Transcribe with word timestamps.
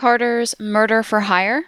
Carter's 0.00 0.58
murder 0.58 1.02
for 1.02 1.20
hire? 1.20 1.66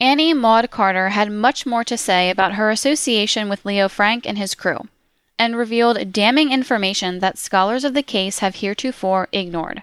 Annie 0.00 0.32
Maud 0.32 0.70
Carter 0.70 1.10
had 1.10 1.30
much 1.30 1.66
more 1.66 1.84
to 1.84 1.98
say 1.98 2.30
about 2.30 2.54
her 2.54 2.70
association 2.70 3.50
with 3.50 3.66
Leo 3.66 3.90
Frank 3.90 4.26
and 4.26 4.38
his 4.38 4.54
crew, 4.54 4.88
and 5.38 5.54
revealed 5.54 6.10
damning 6.10 6.50
information 6.50 7.18
that 7.18 7.36
scholars 7.36 7.84
of 7.84 7.92
the 7.92 8.02
case 8.02 8.38
have 8.38 8.54
heretofore 8.54 9.28
ignored. 9.32 9.82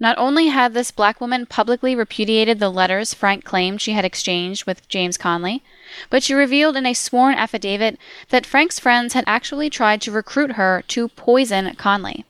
Not 0.00 0.18
only 0.18 0.48
had 0.48 0.74
this 0.74 0.90
black 0.90 1.20
woman 1.20 1.46
publicly 1.46 1.94
repudiated 1.94 2.58
the 2.58 2.68
letters 2.68 3.14
Frank 3.14 3.44
claimed 3.44 3.80
she 3.80 3.92
had 3.92 4.04
exchanged 4.04 4.66
with 4.66 4.88
James 4.88 5.16
Conley, 5.16 5.62
but 6.10 6.24
she 6.24 6.34
revealed 6.34 6.74
in 6.74 6.86
a 6.86 6.94
sworn 6.94 7.36
affidavit 7.36 8.00
that 8.30 8.46
Frank's 8.46 8.80
friends 8.80 9.14
had 9.14 9.22
actually 9.28 9.70
tried 9.70 10.02
to 10.02 10.10
recruit 10.10 10.52
her 10.52 10.82
to 10.88 11.06
poison 11.06 11.72
Conley. 11.76 12.24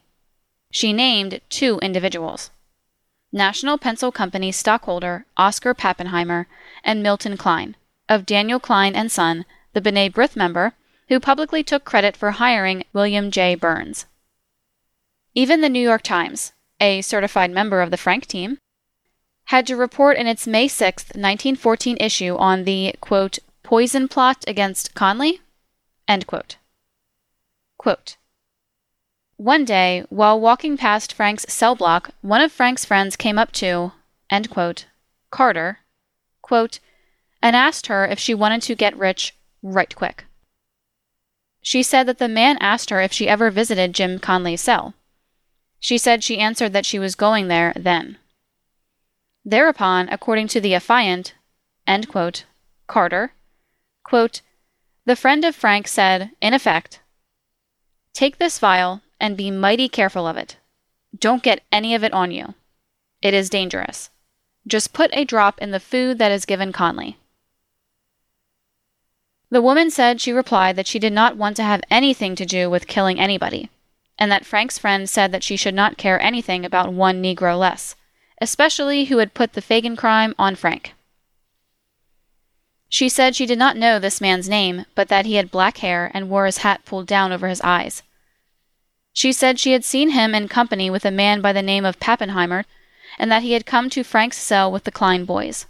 She 0.73 0.95
named 0.95 1.43
two 1.51 1.79
individuals 1.81 2.51
National 3.31 3.77
Pencil 3.77 4.11
Company 4.11 4.51
stockholder 4.51 5.27
Oscar 5.37 5.75
Pappenheimer 5.75 6.47
and 6.83 7.03
Milton 7.03 7.37
Klein, 7.37 7.77
of 8.09 8.25
Daniel 8.25 8.59
Klein 8.59 8.97
and 8.97 9.13
Son, 9.13 9.45
the 9.75 9.83
B'nai 9.83 10.11
B'rith 10.11 10.35
member, 10.35 10.73
who 11.09 11.21
publicly 11.21 11.63
took 11.63 11.85
credit 11.85 12.17
for 12.17 12.31
hiring 12.33 12.85
William 12.95 13.31
J. 13.31 13.55
Burns. 13.55 14.07
Even 15.35 15.61
the 15.61 15.69
New 15.69 15.83
York 15.83 16.03
Times, 16.03 16.55
a 16.81 17.03
certified 17.03 17.51
member 17.51 17.83
of 17.83 17.91
the 17.91 17.99
Frank 17.99 18.25
team, 18.25 18.57
had 19.47 19.67
to 19.67 19.77
report 19.77 20.17
in 20.17 20.27
its 20.27 20.47
May 20.47 20.69
6, 20.69 21.05
1914 21.09 21.99
issue 22.01 22.35
on 22.37 22.65
the, 22.65 22.95
quote, 23.03 23.39
poison 23.63 24.09
plot 24.09 24.43
against 24.47 24.95
Conley? 24.95 25.43
End 26.09 26.27
quote. 26.27 26.57
Quote, 27.77 28.17
One 29.43 29.65
day, 29.65 30.05
while 30.09 30.39
walking 30.39 30.77
past 30.77 31.13
Frank's 31.13 31.53
cell 31.53 31.75
block, 31.75 32.11
one 32.21 32.41
of 32.41 32.53
Frank's 32.53 32.85
friends 32.85 33.17
came 33.17 33.41
up 33.41 33.51
to, 33.55 33.91
quote, 34.49 34.87
Carter, 35.33 35.81
quote, 36.43 36.79
and 37.43 37.57
asked 37.57 37.89
her 37.89 38.07
if 38.07 38.21
she 38.21 38.35
wanted 38.35 38.63
to 38.63 38.77
get 38.77 38.97
rich 38.97 39.35
right 39.61 39.93
quick. 39.97 40.27
She 41.61 41.83
said 41.83 42.07
that 42.07 42.19
the 42.19 42.29
man 42.29 42.57
asked 42.61 42.91
her 42.91 43.01
if 43.01 43.13
she 43.13 43.29
ever 43.29 43.51
visited 43.51 43.95
Jim 43.95 44.21
Conley's 44.21 44.61
cell. 44.61 44.95
She 45.81 45.99
said 45.99 46.23
she 46.23 46.39
answered 46.39 46.73
that 46.73 46.87
she 46.87 47.01
was 47.01 47.17
going 47.17 47.49
there 47.49 47.73
then. 47.75 48.19
Thereupon, 49.45 50.09
according 50.09 50.47
to 50.49 50.61
the 50.61 50.75
affiant, 50.75 51.33
quote, 52.09 52.45
Carter, 52.87 53.33
quote, 54.05 54.41
the 55.05 55.17
friend 55.17 55.45
of 55.45 55.57
Frank 55.57 55.89
said, 55.89 56.31
in 56.41 56.55
effect, 56.55 57.01
Take 58.15 58.39
this 58.39 58.61
vial 58.61 59.01
and 59.23 59.39
be 59.39 59.51
mighty 59.51 59.89
careful 59.89 60.27
of 60.27 60.37
it. 60.37 60.59
Don't 61.19 61.43
get 61.43 61.63
any 61.73 61.95
of 61.95 62.05
it 62.05 62.13
on 62.13 62.31
you. 62.31 62.53
It 63.23 63.33
is 63.33 63.49
dangerous. 63.49 64.11
Just 64.67 64.93
put 64.93 65.11
a 65.15 65.25
drop 65.25 65.59
in 65.63 65.71
the 65.71 65.81
food 65.81 66.19
that 66.19 66.31
is 66.31 66.45
given 66.45 66.73
Conley. 66.73 67.17
The 69.49 69.63
woman 69.63 69.91
said 69.91 70.21
she 70.21 70.33
replied 70.33 70.77
that 70.77 70.87
she 70.87 70.99
did 70.99 71.15
not 71.15 71.39
want 71.39 71.57
to 71.57 71.63
have 71.63 71.83
anything 71.91 72.35
to 72.37 72.45
do 72.45 72.69
with 72.69 72.87
killing 72.87 73.19
anybody 73.19 73.71
and 74.19 74.31
that 74.31 74.47
Frank's 74.47 74.79
friend 74.79 75.09
said 75.09 75.33
that 75.33 75.43
she 75.43 75.57
should 75.57 75.75
not 75.75 75.97
care 75.97 76.21
anything 76.23 76.65
about 76.65 76.93
one 76.93 77.21
Negro 77.21 77.59
less, 77.59 77.97
especially 78.41 79.07
who 79.07 79.19
had 79.19 79.35
put 79.35 79.55
the 79.55 79.61
Fagan 79.61 79.97
crime 79.97 80.35
on 80.39 80.55
Frank. 80.55 80.95
She 82.89 83.09
said 83.09 83.35
she 83.35 83.47
did 83.47 83.59
not 83.59 83.77
know 83.77 83.99
this 83.99 84.21
man's 84.21 84.49
name, 84.49 84.85
but 84.95 85.09
that 85.09 85.27
he 85.27 85.35
had 85.35 85.51
black 85.51 85.79
hair 85.79 86.11
and 86.15 86.29
wore 86.29 86.47
his 86.47 86.59
hat 86.59 86.85
pulled 86.85 87.07
down 87.07 87.33
over 87.33 87.49
his 87.49 87.61
eyes. 87.63 88.03
She 89.13 89.33
said 89.33 89.59
she 89.59 89.73
had 89.73 89.85
seen 89.85 90.11
him 90.11 90.35
in 90.35 90.49
company 90.49 90.89
with 90.91 91.05
a 91.05 91.11
man 91.11 91.41
by 91.41 91.53
the 91.53 91.63
name 91.63 91.85
of 91.85 92.01
Pappenheimer, 92.01 92.65
and 93.19 93.31
that 93.31 93.43
he 93.43 93.53
had 93.53 93.67
come 93.67 93.91
to 93.91 94.03
Frank's 94.03 94.39
cell 94.39 94.73
with 94.73 94.85
the 94.85 94.91
Klein 94.91 95.25
boys. 95.25 95.67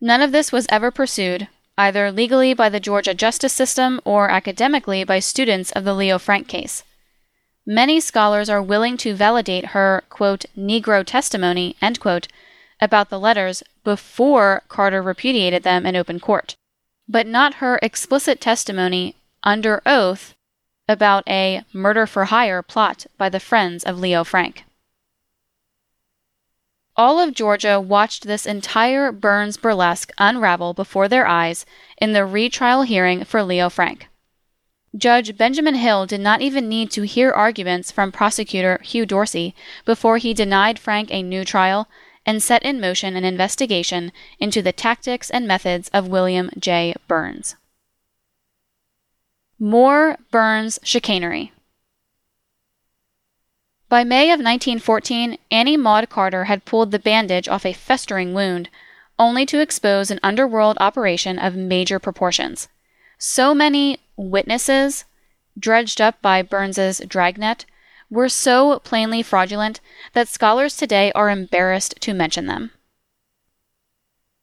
None 0.00 0.22
of 0.22 0.32
this 0.32 0.52
was 0.52 0.66
ever 0.70 0.90
pursued, 0.90 1.48
either 1.76 2.10
legally 2.10 2.54
by 2.54 2.68
the 2.68 2.80
Georgia 2.80 3.14
justice 3.14 3.52
system 3.52 4.00
or 4.04 4.30
academically 4.30 5.04
by 5.04 5.18
students 5.18 5.70
of 5.72 5.84
the 5.84 5.94
Leo 5.94 6.18
Frank 6.18 6.48
case. 6.48 6.82
Many 7.66 8.00
scholars 8.00 8.48
are 8.48 8.62
willing 8.62 8.96
to 8.98 9.14
validate 9.14 9.66
her, 9.66 10.02
quote, 10.08 10.46
Negro 10.56 11.04
testimony, 11.04 11.76
quote, 12.00 12.28
about 12.80 13.10
the 13.10 13.20
letters 13.20 13.62
before 13.84 14.62
Carter 14.68 15.02
repudiated 15.02 15.62
them 15.64 15.84
in 15.84 15.94
open 15.94 16.18
court, 16.18 16.56
but 17.06 17.26
not 17.26 17.54
her 17.54 17.78
explicit 17.82 18.40
testimony 18.40 19.14
under 19.42 19.82
oath 19.86 20.34
about 20.88 21.22
a 21.28 21.62
murder 21.72 22.06
for 22.06 22.26
hire 22.26 22.62
plot 22.62 23.06
by 23.16 23.28
the 23.28 23.40
friends 23.40 23.84
of 23.84 23.98
Leo 23.98 24.24
Frank. 24.24 24.64
All 26.96 27.20
of 27.20 27.34
Georgia 27.34 27.80
watched 27.80 28.26
this 28.26 28.44
entire 28.44 29.12
Burns 29.12 29.56
burlesque 29.56 30.10
unravel 30.18 30.74
before 30.74 31.06
their 31.06 31.28
eyes 31.28 31.64
in 32.00 32.12
the 32.12 32.24
retrial 32.24 32.82
hearing 32.82 33.24
for 33.24 33.42
Leo 33.42 33.68
Frank. 33.68 34.08
Judge 34.96 35.36
Benjamin 35.36 35.76
Hill 35.76 36.06
did 36.06 36.20
not 36.20 36.40
even 36.40 36.68
need 36.68 36.90
to 36.90 37.02
hear 37.02 37.30
arguments 37.30 37.92
from 37.92 38.10
prosecutor 38.10 38.80
Hugh 38.82 39.06
Dorsey 39.06 39.54
before 39.84 40.16
he 40.16 40.34
denied 40.34 40.78
Frank 40.78 41.12
a 41.12 41.22
new 41.22 41.44
trial 41.44 41.88
and 42.26 42.42
set 42.42 42.64
in 42.64 42.80
motion 42.80 43.14
an 43.14 43.24
investigation 43.24 44.10
into 44.40 44.60
the 44.60 44.72
tactics 44.72 45.30
and 45.30 45.46
methods 45.46 45.88
of 45.90 46.08
William 46.08 46.50
J. 46.58 46.94
Burns. 47.06 47.54
More 49.60 50.18
Burns 50.30 50.78
chicanery. 50.84 51.52
By 53.88 54.04
May 54.04 54.26
of 54.26 54.38
1914, 54.38 55.36
Annie 55.50 55.76
Maud 55.76 56.08
Carter 56.08 56.44
had 56.44 56.64
pulled 56.64 56.92
the 56.92 56.98
bandage 57.00 57.48
off 57.48 57.66
a 57.66 57.72
festering 57.72 58.34
wound, 58.34 58.68
only 59.18 59.44
to 59.46 59.60
expose 59.60 60.12
an 60.12 60.20
underworld 60.22 60.76
operation 60.78 61.40
of 61.40 61.56
major 61.56 61.98
proportions. 61.98 62.68
So 63.18 63.52
many 63.52 63.98
witnesses, 64.16 65.04
dredged 65.58 66.00
up 66.00 66.22
by 66.22 66.40
Burns's 66.42 67.00
dragnet, 67.08 67.64
were 68.08 68.28
so 68.28 68.78
plainly 68.80 69.24
fraudulent 69.24 69.80
that 70.12 70.28
scholars 70.28 70.76
today 70.76 71.10
are 71.12 71.30
embarrassed 71.30 71.96
to 72.02 72.14
mention 72.14 72.46
them. 72.46 72.70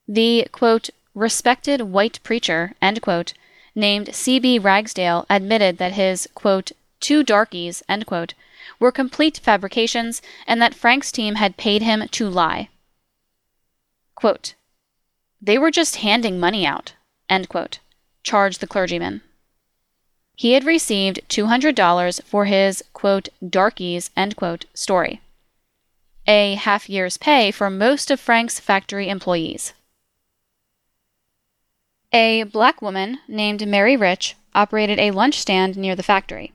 The, 0.06 0.46
quote, 0.52 0.90
respected 1.14 1.80
white 1.80 2.20
preacher, 2.22 2.74
quote, 3.00 3.32
named 3.76 4.14
C.B. 4.14 4.58
Ragsdale 4.58 5.26
admitted 5.30 5.78
that 5.78 5.92
his, 5.92 6.28
quote, 6.34 6.72
two 6.98 7.22
darkies, 7.22 7.82
quote, 8.06 8.34
were 8.80 8.90
complete 8.90 9.38
fabrications 9.38 10.20
and 10.46 10.60
that 10.60 10.74
Frank's 10.74 11.12
team 11.12 11.36
had 11.36 11.56
paid 11.56 11.82
him 11.82 12.08
to 12.08 12.28
lie. 12.28 12.68
Quote, 14.14 14.54
they 15.40 15.58
were 15.58 15.70
just 15.70 15.96
handing 15.96 16.40
money 16.40 16.66
out, 16.66 16.94
end 17.28 17.48
quote, 17.48 17.78
charged 18.22 18.60
the 18.60 18.66
clergyman. 18.66 19.20
He 20.34 20.52
had 20.52 20.64
received 20.64 21.20
$200 21.28 22.22
for 22.24 22.46
his, 22.46 22.82
quote, 22.92 23.28
darkies, 23.46 24.10
end 24.16 24.36
quote, 24.36 24.64
story, 24.74 25.20
a 26.26 26.54
half 26.54 26.88
year's 26.88 27.16
pay 27.16 27.50
for 27.50 27.70
most 27.70 28.10
of 28.10 28.18
Frank's 28.18 28.58
factory 28.58 29.08
employees. 29.08 29.74
A 32.18 32.44
black 32.44 32.80
woman 32.80 33.18
named 33.28 33.68
Mary 33.68 33.94
Rich 33.94 34.36
operated 34.54 34.98
a 34.98 35.10
lunch 35.10 35.38
stand 35.38 35.76
near 35.76 35.94
the 35.94 36.02
factory. 36.02 36.50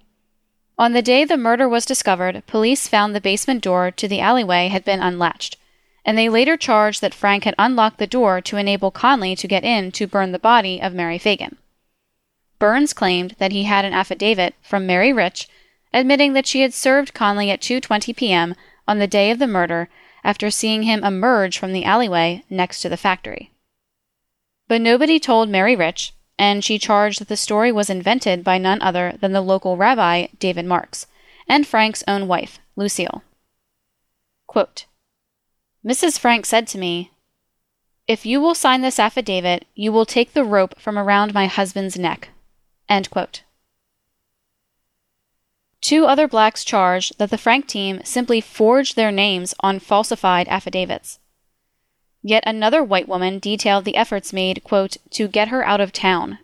On 0.76 0.94
the 0.94 1.04
day 1.04 1.24
the 1.24 1.38
murder 1.38 1.70
was 1.70 1.86
discovered, 1.86 2.42
police 2.48 2.88
found 2.88 3.14
the 3.14 3.22
basement 3.22 3.62
door 3.62 3.92
to 3.92 4.08
the 4.08 4.22
alleyway 4.22 4.70
had 4.70 4.84
been 4.84 5.04
unlatched, 5.04 5.58
and 6.04 6.18
they 6.18 6.30
later 6.30 6.58
charged 6.58 7.00
that 7.02 7.14
Frank 7.14 7.44
had 7.44 7.54
unlocked 7.60 8.00
the 8.00 8.08
door 8.08 8.42
to 8.42 8.58
enable 8.58 8.90
Conley 8.90 9.36
to 9.36 9.48
get 9.48 9.64
in 9.64 9.92
to 9.92 10.08
burn 10.08 10.32
the 10.32 10.40
body 10.40 10.82
of 10.82 10.96
Mary 10.96 11.20
Fagan. 11.20 11.58
Burns 12.58 12.92
claimed 12.92 13.36
that 13.38 13.52
he 13.52 13.66
had 13.66 13.86
an 13.86 13.94
affidavit 13.94 14.56
from 14.64 14.88
Mary 14.88 15.14
Rich 15.14 15.48
admitting 15.94 16.34
that 16.34 16.48
she 16.48 16.62
had 16.62 16.74
served 16.74 17.14
Conley 17.14 17.52
at 17.52 17.62
2:20 17.62 18.16
p.m. 18.16 18.56
on 18.88 18.98
the 18.98 19.06
day 19.06 19.30
of 19.30 19.38
the 19.38 19.46
murder 19.46 19.90
after 20.24 20.50
seeing 20.50 20.82
him 20.84 21.04
emerge 21.04 21.60
from 21.60 21.72
the 21.72 21.86
alleyway 21.86 22.44
next 22.50 22.82
to 22.82 22.90
the 22.90 22.98
factory. 22.98 23.51
But 24.72 24.80
nobody 24.80 25.20
told 25.20 25.50
Mary 25.50 25.76
Rich, 25.76 26.14
and 26.40 26.64
she 26.64 26.80
charged 26.80 27.20
that 27.20 27.28
the 27.28 27.36
story 27.36 27.74
was 27.74 27.90
invented 27.90 28.42
by 28.42 28.58
none 28.58 28.82
other 28.82 29.18
than 29.20 29.34
the 29.34 29.42
local 29.42 29.76
rabbi, 29.76 30.28
David 30.40 30.66
Marks, 30.66 31.08
and 31.46 31.68
Frank's 31.68 32.06
own 32.08 32.26
wife, 32.26 32.58
Lucille. 32.78 33.22
Quote, 34.48 34.86
Mrs. 35.86 36.18
Frank 36.18 36.46
said 36.46 36.68
to 36.68 36.78
me, 36.78 37.12
If 38.08 38.26
you 38.26 38.40
will 38.40 38.56
sign 38.56 38.80
this 38.80 38.98
affidavit, 38.98 39.66
you 39.76 39.92
will 39.92 40.06
take 40.06 40.32
the 40.32 40.46
rope 40.46 40.80
from 40.80 40.98
around 40.98 41.34
my 41.34 41.48
husband's 41.48 42.00
neck. 42.00 42.30
Two 45.82 46.06
other 46.06 46.30
blacks 46.30 46.64
charged 46.64 47.18
that 47.18 47.30
the 47.30 47.38
Frank 47.38 47.68
team 47.68 48.00
simply 48.06 48.40
forged 48.40 48.96
their 48.96 49.12
names 49.12 49.54
on 49.60 49.80
falsified 49.80 50.48
affidavits. 50.48 51.20
Yet 52.24 52.44
another 52.46 52.84
white 52.84 53.08
woman 53.08 53.40
detailed 53.40 53.86
the 53.86 53.96
efforts 53.96 54.32
made, 54.32 54.64
quote, 54.64 54.98
to 55.12 55.28
get 55.28 55.48
her 55.48 55.66
out 55.66 55.82
of 55.82 55.92
town, 55.92 56.38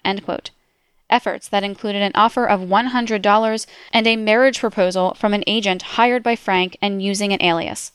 efforts 1.09 1.47
that 1.47 1.63
included 1.63 2.01
an 2.01 2.12
offer 2.15 2.45
of 2.45 2.62
$100 2.62 3.65
and 3.94 4.07
a 4.07 4.15
marriage 4.15 4.59
proposal 4.59 5.13
from 5.13 5.33
an 5.33 5.44
agent 5.47 5.81
hired 5.81 6.24
by 6.24 6.35
Frank 6.35 6.77
and 6.81 7.01
using 7.01 7.31
an 7.31 7.41
alias. 7.41 7.91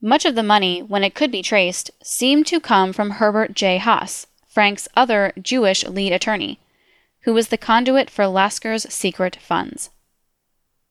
Much 0.00 0.26
of 0.26 0.34
the 0.34 0.42
money, 0.42 0.82
when 0.82 1.02
it 1.02 1.14
could 1.14 1.30
be 1.30 1.42
traced, 1.42 1.90
seemed 2.02 2.46
to 2.46 2.60
come 2.60 2.92
from 2.92 3.12
Herbert 3.12 3.54
J. 3.54 3.78
Haas, 3.78 4.26
Frank's 4.46 4.86
other 4.94 5.32
Jewish 5.40 5.84
lead 5.86 6.12
attorney, 6.12 6.58
who 7.22 7.32
was 7.32 7.48
the 7.48 7.56
conduit 7.56 8.10
for 8.10 8.26
Lasker's 8.26 8.82
secret 8.92 9.36
funds. 9.36 9.88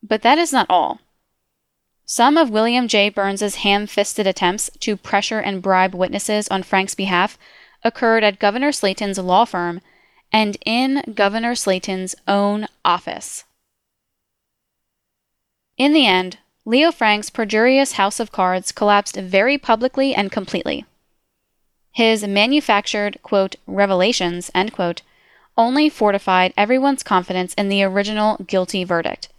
But 0.01 0.23
that 0.23 0.39
is 0.39 0.51
not 0.51 0.65
all. 0.67 0.99
Some 2.05 2.37
of 2.37 2.49
William 2.49 2.87
J. 2.87 3.09
Burns's 3.09 3.55
ham 3.55 3.87
fisted 3.87 4.27
attempts 4.27 4.69
to 4.79 4.97
pressure 4.97 5.39
and 5.39 5.61
bribe 5.61 5.95
witnesses 5.95 6.47
on 6.49 6.63
Frank's 6.63 6.95
behalf 6.95 7.37
occurred 7.83 8.23
at 8.23 8.39
Governor 8.39 8.71
Slayton's 8.71 9.17
law 9.17 9.45
firm 9.45 9.81
and 10.31 10.57
in 10.65 11.03
Governor 11.13 11.55
Slayton's 11.55 12.15
own 12.27 12.67
office. 12.83 13.45
In 15.77 15.93
the 15.93 16.05
end, 16.05 16.37
Leo 16.65 16.91
Frank's 16.91 17.29
perjurious 17.29 17.93
house 17.93 18.19
of 18.19 18.31
cards 18.31 18.71
collapsed 18.71 19.15
very 19.15 19.57
publicly 19.57 20.13
and 20.13 20.31
completely. 20.31 20.85
His 21.91 22.25
manufactured, 22.25 23.19
quote, 23.21 23.55
revelations, 23.67 24.49
quote, 24.71 25.01
only 25.57 25.89
fortified 25.89 26.53
everyone's 26.57 27.03
confidence 27.03 27.53
in 27.53 27.69
the 27.69 27.83
original 27.83 28.37
guilty 28.47 28.83
verdict, 28.83 29.29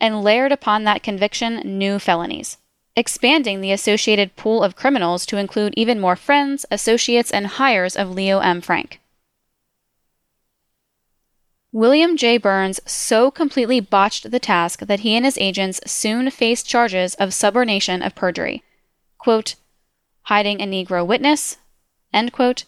and 0.00 0.22
layered 0.22 0.52
upon 0.52 0.84
that 0.84 1.02
conviction 1.02 1.78
new 1.78 1.98
felonies, 1.98 2.58
expanding 2.96 3.60
the 3.60 3.72
associated 3.72 4.36
pool 4.36 4.62
of 4.62 4.76
criminals 4.76 5.26
to 5.26 5.36
include 5.36 5.74
even 5.76 6.00
more 6.00 6.16
friends, 6.16 6.66
associates, 6.70 7.30
and 7.30 7.46
hires 7.46 7.96
of 7.96 8.10
Leo 8.10 8.40
M. 8.40 8.60
Frank. 8.60 9.00
William 11.72 12.16
J. 12.16 12.38
Burns 12.38 12.78
so 12.86 13.32
completely 13.32 13.80
botched 13.80 14.30
the 14.30 14.38
task 14.38 14.80
that 14.80 15.00
he 15.00 15.16
and 15.16 15.24
his 15.24 15.36
agents 15.38 15.80
soon 15.90 16.30
faced 16.30 16.68
charges 16.68 17.14
of 17.16 17.30
subornation 17.30 18.06
of 18.06 18.14
perjury. 18.14 18.62
Quote, 19.18 19.56
hiding 20.22 20.60
a 20.60 20.66
Negro 20.66 21.04
witness, 21.04 21.56
quote, 22.30 22.64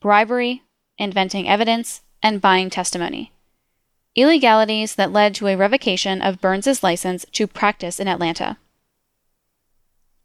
bribery, 0.00 0.62
inventing 0.96 1.46
evidence, 1.46 2.00
and 2.22 2.40
buying 2.40 2.70
testimony. 2.70 3.30
Illegalities 4.16 4.96
that 4.96 5.12
led 5.12 5.34
to 5.36 5.46
a 5.46 5.56
revocation 5.56 6.20
of 6.20 6.40
Burns's 6.40 6.82
license 6.82 7.24
to 7.32 7.46
practice 7.46 8.00
in 8.00 8.08
Atlanta. 8.08 8.58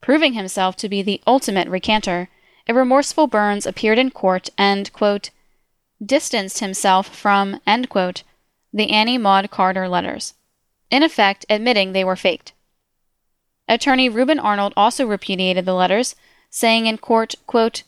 Proving 0.01 0.33
himself 0.33 0.75
to 0.77 0.89
be 0.89 1.01
the 1.01 1.21
ultimate 1.27 1.67
recanter, 1.67 2.29
a 2.67 2.73
remorseful 2.73 3.27
Burns 3.27 3.65
appeared 3.65 3.99
in 3.99 4.09
court 4.09 4.49
and, 4.57 4.91
quote, 4.91 5.29
distanced 6.03 6.59
himself 6.59 7.07
from, 7.07 7.61
quote, 7.89 8.23
the 8.73 8.89
Annie 8.89 9.17
Maud 9.17 9.49
Carter 9.51 9.87
letters, 9.87 10.33
in 10.89 11.03
effect 11.03 11.45
admitting 11.49 11.93
they 11.93 12.03
were 12.03 12.15
faked. 12.15 12.53
Attorney 13.67 14.09
Reuben 14.09 14.39
Arnold 14.39 14.73
also 14.75 15.05
repudiated 15.05 15.65
the 15.65 15.73
letters, 15.73 16.15
saying 16.49 16.85
in 16.87 16.97
court, 16.97 17.35
quote, 17.47 17.83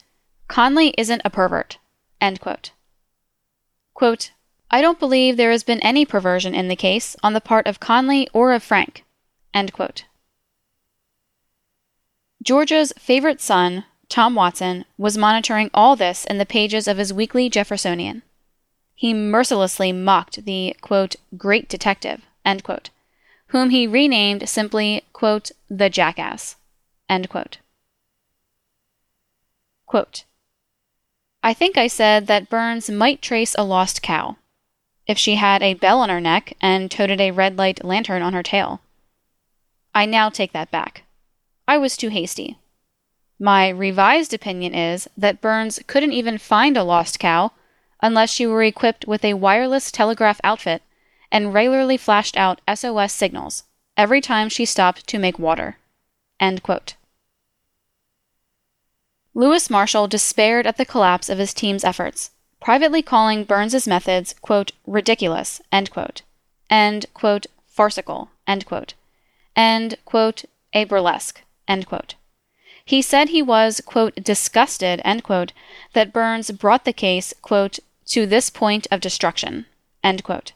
Conley 0.48 0.94
isn't 0.98 1.22
a 1.26 1.30
pervert, 1.30 1.78
end 2.22 2.40
quote. 2.40 2.72
Quote, 3.94 4.32
I 4.70 4.82
don't 4.82 5.00
believe 5.00 5.38
there 5.38 5.52
has 5.52 5.64
been 5.64 5.80
any 5.80 6.06
perversion 6.06 6.54
in 6.54 6.68
the 6.68 6.76
case 6.76 7.16
on 7.24 7.34
the 7.34 7.42
part 7.42 7.68
of 7.68 7.80
Conley 7.80 8.28
or 8.34 8.52
of 8.52 8.64
Frank. 8.64 9.06
Georgia's 12.44 12.94
favorite 13.00 13.42
son, 13.42 13.86
Tom 14.10 14.36
Watson 14.36 14.86
was 14.98 15.18
monitoring 15.18 15.70
all 15.74 15.96
this 15.96 16.26
in 16.26 16.38
the 16.38 16.46
pages 16.46 16.88
of 16.88 16.98
his 16.98 17.14
weekly 17.14 17.50
Jeffersonian. 17.50 18.24
He 18.94 19.14
mercilessly 19.14 19.92
mocked 19.92 20.46
the, 20.46 20.76
quote, 20.82 21.16
great 21.38 21.70
detective, 21.70 22.22
quote, 22.64 22.90
whom 23.48 23.70
he 23.70 23.88
renamed 23.88 24.50
simply, 24.50 25.04
quote, 25.14 25.52
the 25.70 25.90
jackass, 25.90 26.56
I 31.44 31.54
think 31.54 31.78
I 31.78 31.88
said 31.88 32.28
that 32.28 32.50
Burns 32.50 32.90
might 32.90 33.22
trace 33.22 33.56
a 33.58 33.64
lost 33.64 34.02
cow, 34.02 34.38
if 35.08 35.18
she 35.18 35.36
had 35.36 35.64
a 35.64 35.74
bell 35.74 36.02
on 36.02 36.10
her 36.10 36.22
neck 36.22 36.54
and 36.62 36.92
toted 36.92 37.22
a 37.22 37.32
red 37.32 37.58
light 37.58 37.84
lantern 37.84 38.22
on 38.22 38.34
her 38.34 38.44
tail. 38.44 38.82
I 39.96 40.06
now 40.06 40.30
take 40.30 40.52
that 40.54 40.70
back. 40.70 41.04
I 41.68 41.78
was 41.78 41.98
too 41.98 42.10
hasty. 42.10 42.58
My 43.40 43.70
revised 43.70 44.34
opinion 44.34 44.74
is 44.74 45.08
that 45.18 45.42
Burns 45.42 45.80
couldn't 45.88 46.14
even 46.14 46.38
find 46.38 46.76
a 46.76 46.84
lost 46.84 47.20
cow 47.20 47.52
unless 48.02 48.32
she 48.32 48.46
were 48.46 48.64
equipped 48.64 49.08
with 49.08 49.24
a 49.24 49.34
wireless 49.34 49.92
telegraph 49.92 50.42
outfit 50.44 50.82
and 51.32 51.54
regularly 51.54 51.98
flashed 51.98 52.38
out 52.38 52.62
SOS 52.74 53.14
signals 53.14 53.64
every 53.96 54.22
time 54.22 54.50
she 54.50 54.66
stopped 54.66 55.08
to 55.08 55.20
make 55.20 55.40
water. 55.40 55.78
Louis 59.34 59.70
Marshall 59.70 60.08
despaired 60.08 60.66
at 60.66 60.78
the 60.78 60.86
collapse 60.86 61.30
of 61.30 61.38
his 61.38 61.54
team's 61.54 61.84
efforts, 61.84 62.32
privately 62.68 63.02
calling 63.02 63.46
Burns's 63.46 63.88
methods, 63.88 64.36
quote, 64.42 64.74
ridiculous, 64.86 65.62
end 65.72 65.90
quote, 65.90 66.24
and, 66.70 67.06
quote, 67.14 67.46
farcical, 67.66 68.30
end 68.46 68.66
quote, 68.66 68.94
and, 69.56 69.96
quote, 70.04 70.44
a 70.74 70.84
burlesque, 70.84 71.44
end 71.66 71.88
quote. 71.88 72.16
He 72.84 73.02
said 73.02 73.30
he 73.30 73.42
was, 73.42 73.80
quote, 73.86 74.16
disgusted, 74.16 75.02
end 75.06 75.24
quote, 75.24 75.54
that 75.94 76.12
Burns 76.12 76.52
brought 76.52 76.84
the 76.84 76.92
case, 76.92 77.34
quote, 77.42 77.80
to 78.08 78.26
this 78.26 78.50
point 78.50 78.86
of 78.92 79.00
destruction, 79.00 79.66
end 80.04 80.26
quote. 80.26 80.52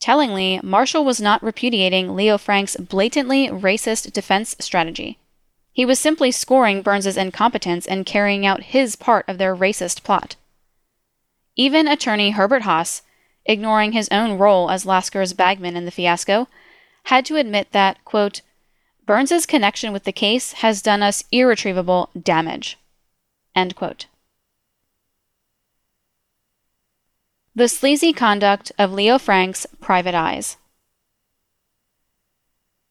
Tellingly, 0.00 0.58
Marshall 0.64 1.04
was 1.04 1.20
not 1.20 1.40
repudiating 1.40 2.16
Leo 2.16 2.36
Frank's 2.36 2.74
blatantly 2.74 3.46
racist 3.46 4.12
defense 4.12 4.56
strategy. 4.58 5.18
He 5.72 5.84
was 5.84 6.00
simply 6.00 6.32
scoring 6.32 6.82
Burns's 6.82 7.16
incompetence 7.16 7.86
in 7.86 8.02
carrying 8.02 8.44
out 8.44 8.74
his 8.74 8.96
part 8.96 9.24
of 9.28 9.38
their 9.38 9.54
racist 9.54 10.02
plot. 10.02 10.34
Even 11.58 11.88
attorney 11.88 12.30
Herbert 12.30 12.62
Haas, 12.62 13.02
ignoring 13.44 13.90
his 13.90 14.08
own 14.12 14.38
role 14.38 14.70
as 14.70 14.86
Lasker's 14.86 15.32
bagman 15.32 15.76
in 15.76 15.86
the 15.86 15.90
fiasco, 15.90 16.46
had 17.06 17.26
to 17.26 17.34
admit 17.34 17.72
that, 17.72 18.02
quote, 18.04 18.42
Burns's 19.04 19.44
connection 19.44 19.92
with 19.92 20.04
the 20.04 20.12
case 20.12 20.52
has 20.52 20.80
done 20.80 21.02
us 21.02 21.24
irretrievable 21.32 22.10
damage. 22.20 22.78
End 23.56 23.74
quote. 23.74 24.06
The 27.56 27.66
sleazy 27.66 28.12
conduct 28.12 28.70
of 28.78 28.92
Leo 28.92 29.18
Frank's 29.18 29.66
private 29.80 30.14
eyes. 30.14 30.58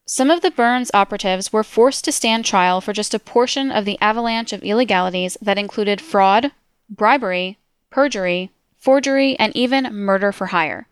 Some 0.05 0.29
of 0.29 0.41
the 0.41 0.51
Burns 0.51 0.91
operatives 0.93 1.53
were 1.53 1.63
forced 1.63 2.03
to 2.03 2.11
stand 2.11 2.43
trial 2.43 2.81
for 2.81 2.91
just 2.91 3.13
a 3.13 3.19
portion 3.19 3.71
of 3.71 3.85
the 3.85 3.97
avalanche 4.01 4.51
of 4.51 4.63
illegalities 4.63 5.37
that 5.41 5.57
included 5.57 6.01
fraud, 6.01 6.51
bribery, 6.89 7.57
perjury, 7.89 8.51
forgery, 8.87 9.37
and 9.37 9.53
even 9.53 9.93
murder 9.93 10.31
for 10.31 10.45
hire. 10.47 10.87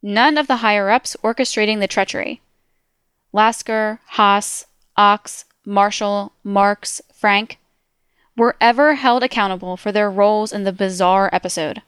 None 0.00 0.38
of 0.38 0.46
the 0.46 0.62
higher 0.64 0.88
ups 0.88 1.14
orchestrating 1.22 1.78
the 1.78 1.86
treachery, 1.86 2.40
Lasker, 3.34 4.00
Haas, 4.06 4.64
Ochs, 4.96 5.44
Marshall, 5.66 6.32
Marks, 6.42 7.02
Frank, 7.12 7.58
were 8.34 8.56
ever 8.62 8.94
held 8.94 9.22
accountable 9.22 9.76
for 9.76 9.92
their 9.92 10.10
roles 10.10 10.54
in 10.54 10.64
the 10.64 10.72
bizarre 10.72 11.28
episode. 11.34 11.82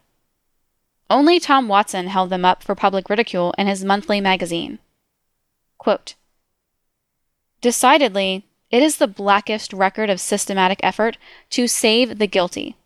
Only 1.09 1.41
Tom 1.41 1.69
Watson 1.69 2.09
held 2.09 2.29
them 2.29 2.45
up 2.45 2.63
for 2.63 2.75
public 2.75 3.09
ridicule 3.09 3.55
in 3.57 3.67
his 3.67 3.83
monthly 3.83 4.21
magazine. 4.21 4.79
Quote, 5.79 6.17
Decidedly, 7.63 8.45
it 8.71 8.83
is 8.83 8.99
the 8.99 9.09
blackest 9.09 9.73
record 9.73 10.11
of 10.11 10.21
systematic 10.21 10.81
effort 10.83 11.17
to 11.49 11.67
save 11.67 12.19
the 12.19 12.27
guilty, 12.27 12.77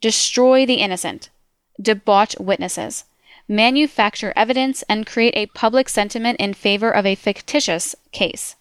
destroy 0.00 0.66
the 0.66 0.80
innocent, 0.82 1.30
debauch 1.80 2.38
witnesses, 2.38 3.04
manufacture 3.48 4.32
evidence, 4.36 4.82
and 4.88 5.06
create 5.06 5.34
a 5.36 5.46
public 5.46 5.88
sentiment 5.88 6.38
in 6.40 6.54
favor 6.54 6.90
of 6.90 7.06
a 7.06 7.14
fictitious 7.14 7.94
case. 8.12 8.56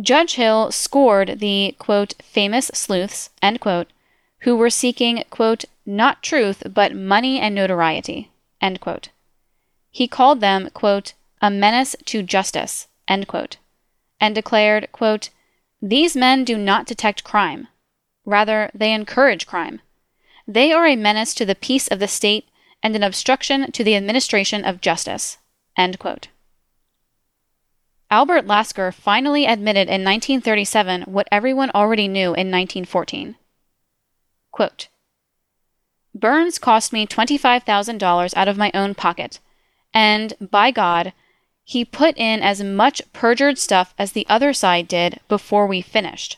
Judge 0.00 0.34
Hill 0.34 0.72
scored 0.72 1.38
the, 1.38 1.76
quote, 1.78 2.14
famous 2.20 2.66
sleuths, 2.74 3.30
quote, 3.60 3.88
who 4.40 4.56
were 4.56 4.70
seeking, 4.70 5.22
quote, 5.30 5.64
not 5.86 6.22
truth, 6.22 6.64
but 6.68 6.94
money 6.94 7.38
and 7.38 7.54
notoriety, 7.54 8.30
He 9.90 10.08
called 10.08 10.40
them, 10.40 10.68
a 11.40 11.50
menace 11.50 11.94
to 12.06 12.22
justice, 12.22 12.88
and 13.06 13.26
declared, 14.34 14.88
these 15.80 16.16
men 16.16 16.44
do 16.44 16.58
not 16.58 16.86
detect 16.86 17.24
crime. 17.24 17.68
Rather, 18.24 18.70
they 18.74 18.92
encourage 18.92 19.46
crime. 19.46 19.80
They 20.46 20.72
are 20.72 20.86
a 20.86 20.96
menace 20.96 21.34
to 21.34 21.44
the 21.44 21.54
peace 21.54 21.88
of 21.88 21.98
the 21.98 22.08
state 22.08 22.48
and 22.82 22.94
an 22.94 23.02
obstruction 23.02 23.72
to 23.72 23.84
the 23.84 23.96
administration 23.96 24.64
of 24.64 24.80
justice. 24.80 25.38
Albert 28.10 28.46
Lasker 28.46 28.92
finally 28.92 29.46
admitted 29.46 29.88
in 29.88 30.04
1937 30.04 31.02
what 31.02 31.28
everyone 31.32 31.70
already 31.74 32.06
knew 32.06 32.28
in 32.28 32.50
1914. 32.50 33.36
Quote, 34.52 34.88
Burns 36.14 36.58
cost 36.58 36.92
me 36.92 37.06
$25,000 37.06 38.36
out 38.36 38.48
of 38.48 38.56
my 38.56 38.70
own 38.72 38.94
pocket, 38.94 39.40
and 39.92 40.34
by 40.40 40.70
God, 40.70 41.12
he 41.64 41.84
put 41.84 42.16
in 42.16 42.40
as 42.40 42.62
much 42.62 43.02
perjured 43.12 43.58
stuff 43.58 43.94
as 43.98 44.12
the 44.12 44.26
other 44.28 44.52
side 44.52 44.86
did 44.86 45.18
before 45.26 45.66
we 45.66 45.80
finished. 45.80 46.36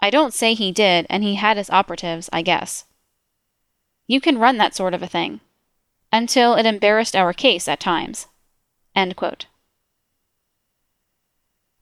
I 0.00 0.10
don't 0.10 0.34
say 0.34 0.54
he 0.54 0.72
did, 0.72 1.06
and 1.10 1.22
he 1.22 1.34
had 1.34 1.56
his 1.56 1.70
operatives, 1.70 2.28
I 2.32 2.42
guess. 2.42 2.84
You 4.06 4.20
can 4.20 4.38
run 4.38 4.56
that 4.58 4.74
sort 4.74 4.94
of 4.94 5.02
a 5.02 5.08
thing. 5.08 5.40
Until 6.12 6.54
it 6.54 6.66
embarrassed 6.66 7.14
our 7.14 7.32
case 7.32 7.68
at 7.68 7.80
times. 7.80 8.26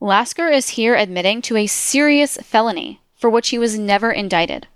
Lasker 0.00 0.48
is 0.48 0.70
here 0.70 0.94
admitting 0.94 1.40
to 1.42 1.56
a 1.56 1.66
serious 1.66 2.36
felony 2.42 3.00
for 3.14 3.30
which 3.30 3.48
he 3.48 3.58
was 3.58 3.78
never 3.78 4.12
indicted. 4.12 4.66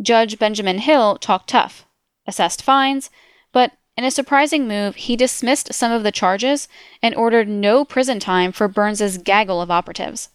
Judge 0.00 0.38
Benjamin 0.38 0.78
Hill 0.78 1.16
talked 1.16 1.48
tough, 1.48 1.86
assessed 2.26 2.62
fines, 2.62 3.10
but 3.52 3.72
in 3.96 4.04
a 4.04 4.10
surprising 4.10 4.68
move, 4.68 4.96
he 4.96 5.16
dismissed 5.16 5.74
some 5.74 5.92
of 5.92 6.02
the 6.02 6.12
charges 6.12 6.68
and 7.02 7.14
ordered 7.14 7.48
no 7.48 7.84
prison 7.84 8.20
time 8.20 8.52
for 8.52 8.68
Burns's 8.68 9.18
gaggle 9.18 9.60
of 9.60 9.70
operatives. 9.70 10.30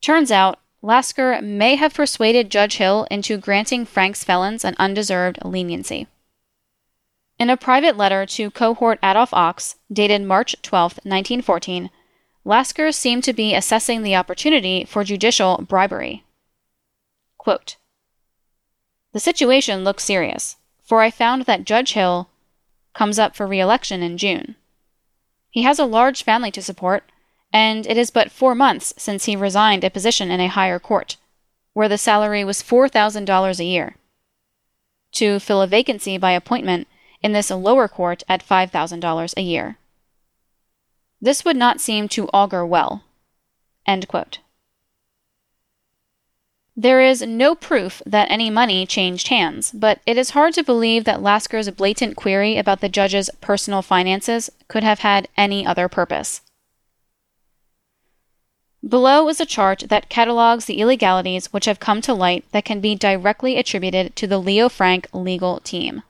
Turns 0.00 0.30
out, 0.30 0.58
Lasker 0.82 1.40
may 1.42 1.76
have 1.76 1.94
persuaded 1.94 2.50
Judge 2.50 2.76
Hill 2.76 3.06
into 3.10 3.36
granting 3.36 3.84
Frank's 3.84 4.24
felons 4.24 4.64
an 4.64 4.76
undeserved 4.78 5.38
leniency. 5.44 6.06
In 7.38 7.50
a 7.50 7.56
private 7.56 7.96
letter 7.96 8.24
to 8.26 8.50
cohort 8.50 8.98
Adolph 9.02 9.32
Ochs, 9.32 9.76
dated 9.92 10.22
March 10.22 10.56
12, 10.62 10.92
1914, 11.04 11.90
Lasker 12.44 12.92
seemed 12.92 13.24
to 13.24 13.32
be 13.32 13.54
assessing 13.54 14.02
the 14.02 14.16
opportunity 14.16 14.84
for 14.84 15.04
judicial 15.04 15.58
bribery. 15.68 16.24
Quote, 17.36 17.76
the 19.12 19.20
situation 19.20 19.82
looks 19.82 20.04
serious, 20.04 20.56
for 20.82 21.00
I 21.00 21.10
found 21.10 21.42
that 21.42 21.64
Judge 21.64 21.92
Hill 21.92 22.30
comes 22.94 23.18
up 23.18 23.34
for 23.34 23.46
re 23.46 23.58
election 23.58 24.02
in 24.02 24.16
June. 24.18 24.54
He 25.50 25.62
has 25.62 25.78
a 25.78 25.84
large 25.84 26.22
family 26.22 26.50
to 26.52 26.62
support, 26.62 27.09
and 27.52 27.86
it 27.86 27.96
is 27.96 28.10
but 28.10 28.30
four 28.30 28.54
months 28.54 28.94
since 28.96 29.24
he 29.24 29.36
resigned 29.36 29.84
a 29.84 29.90
position 29.90 30.30
in 30.30 30.40
a 30.40 30.48
higher 30.48 30.78
court, 30.78 31.16
where 31.72 31.88
the 31.88 31.98
salary 31.98 32.44
was 32.44 32.62
$4,000 32.62 33.60
a 33.60 33.64
year, 33.64 33.96
to 35.12 35.38
fill 35.38 35.62
a 35.62 35.66
vacancy 35.66 36.18
by 36.18 36.32
appointment 36.32 36.86
in 37.22 37.32
this 37.32 37.50
lower 37.50 37.88
court 37.88 38.22
at 38.28 38.46
$5,000 38.46 39.34
a 39.36 39.42
year. 39.42 39.76
This 41.20 41.44
would 41.44 41.56
not 41.56 41.80
seem 41.80 42.08
to 42.08 42.28
augur 42.28 42.64
well. 42.64 43.04
There 46.76 47.02
is 47.02 47.20
no 47.20 47.54
proof 47.54 48.00
that 48.06 48.30
any 48.30 48.48
money 48.48 48.86
changed 48.86 49.28
hands, 49.28 49.70
but 49.72 50.00
it 50.06 50.16
is 50.16 50.30
hard 50.30 50.54
to 50.54 50.64
believe 50.64 51.04
that 51.04 51.20
Lasker's 51.20 51.68
blatant 51.70 52.16
query 52.16 52.56
about 52.56 52.80
the 52.80 52.88
judge's 52.88 53.28
personal 53.42 53.82
finances 53.82 54.48
could 54.68 54.82
have 54.82 55.00
had 55.00 55.28
any 55.36 55.66
other 55.66 55.88
purpose. 55.88 56.40
Below 58.86 59.28
is 59.28 59.40
a 59.40 59.46
chart 59.46 59.84
that 59.88 60.08
catalogs 60.08 60.64
the 60.64 60.80
illegalities 60.80 61.52
which 61.52 61.66
have 61.66 61.80
come 61.80 62.00
to 62.00 62.14
light 62.14 62.44
that 62.52 62.64
can 62.64 62.80
be 62.80 62.94
directly 62.94 63.58
attributed 63.58 64.16
to 64.16 64.26
the 64.26 64.38
Leo 64.38 64.70
Frank 64.70 65.06
legal 65.12 65.60
team. 65.60 66.02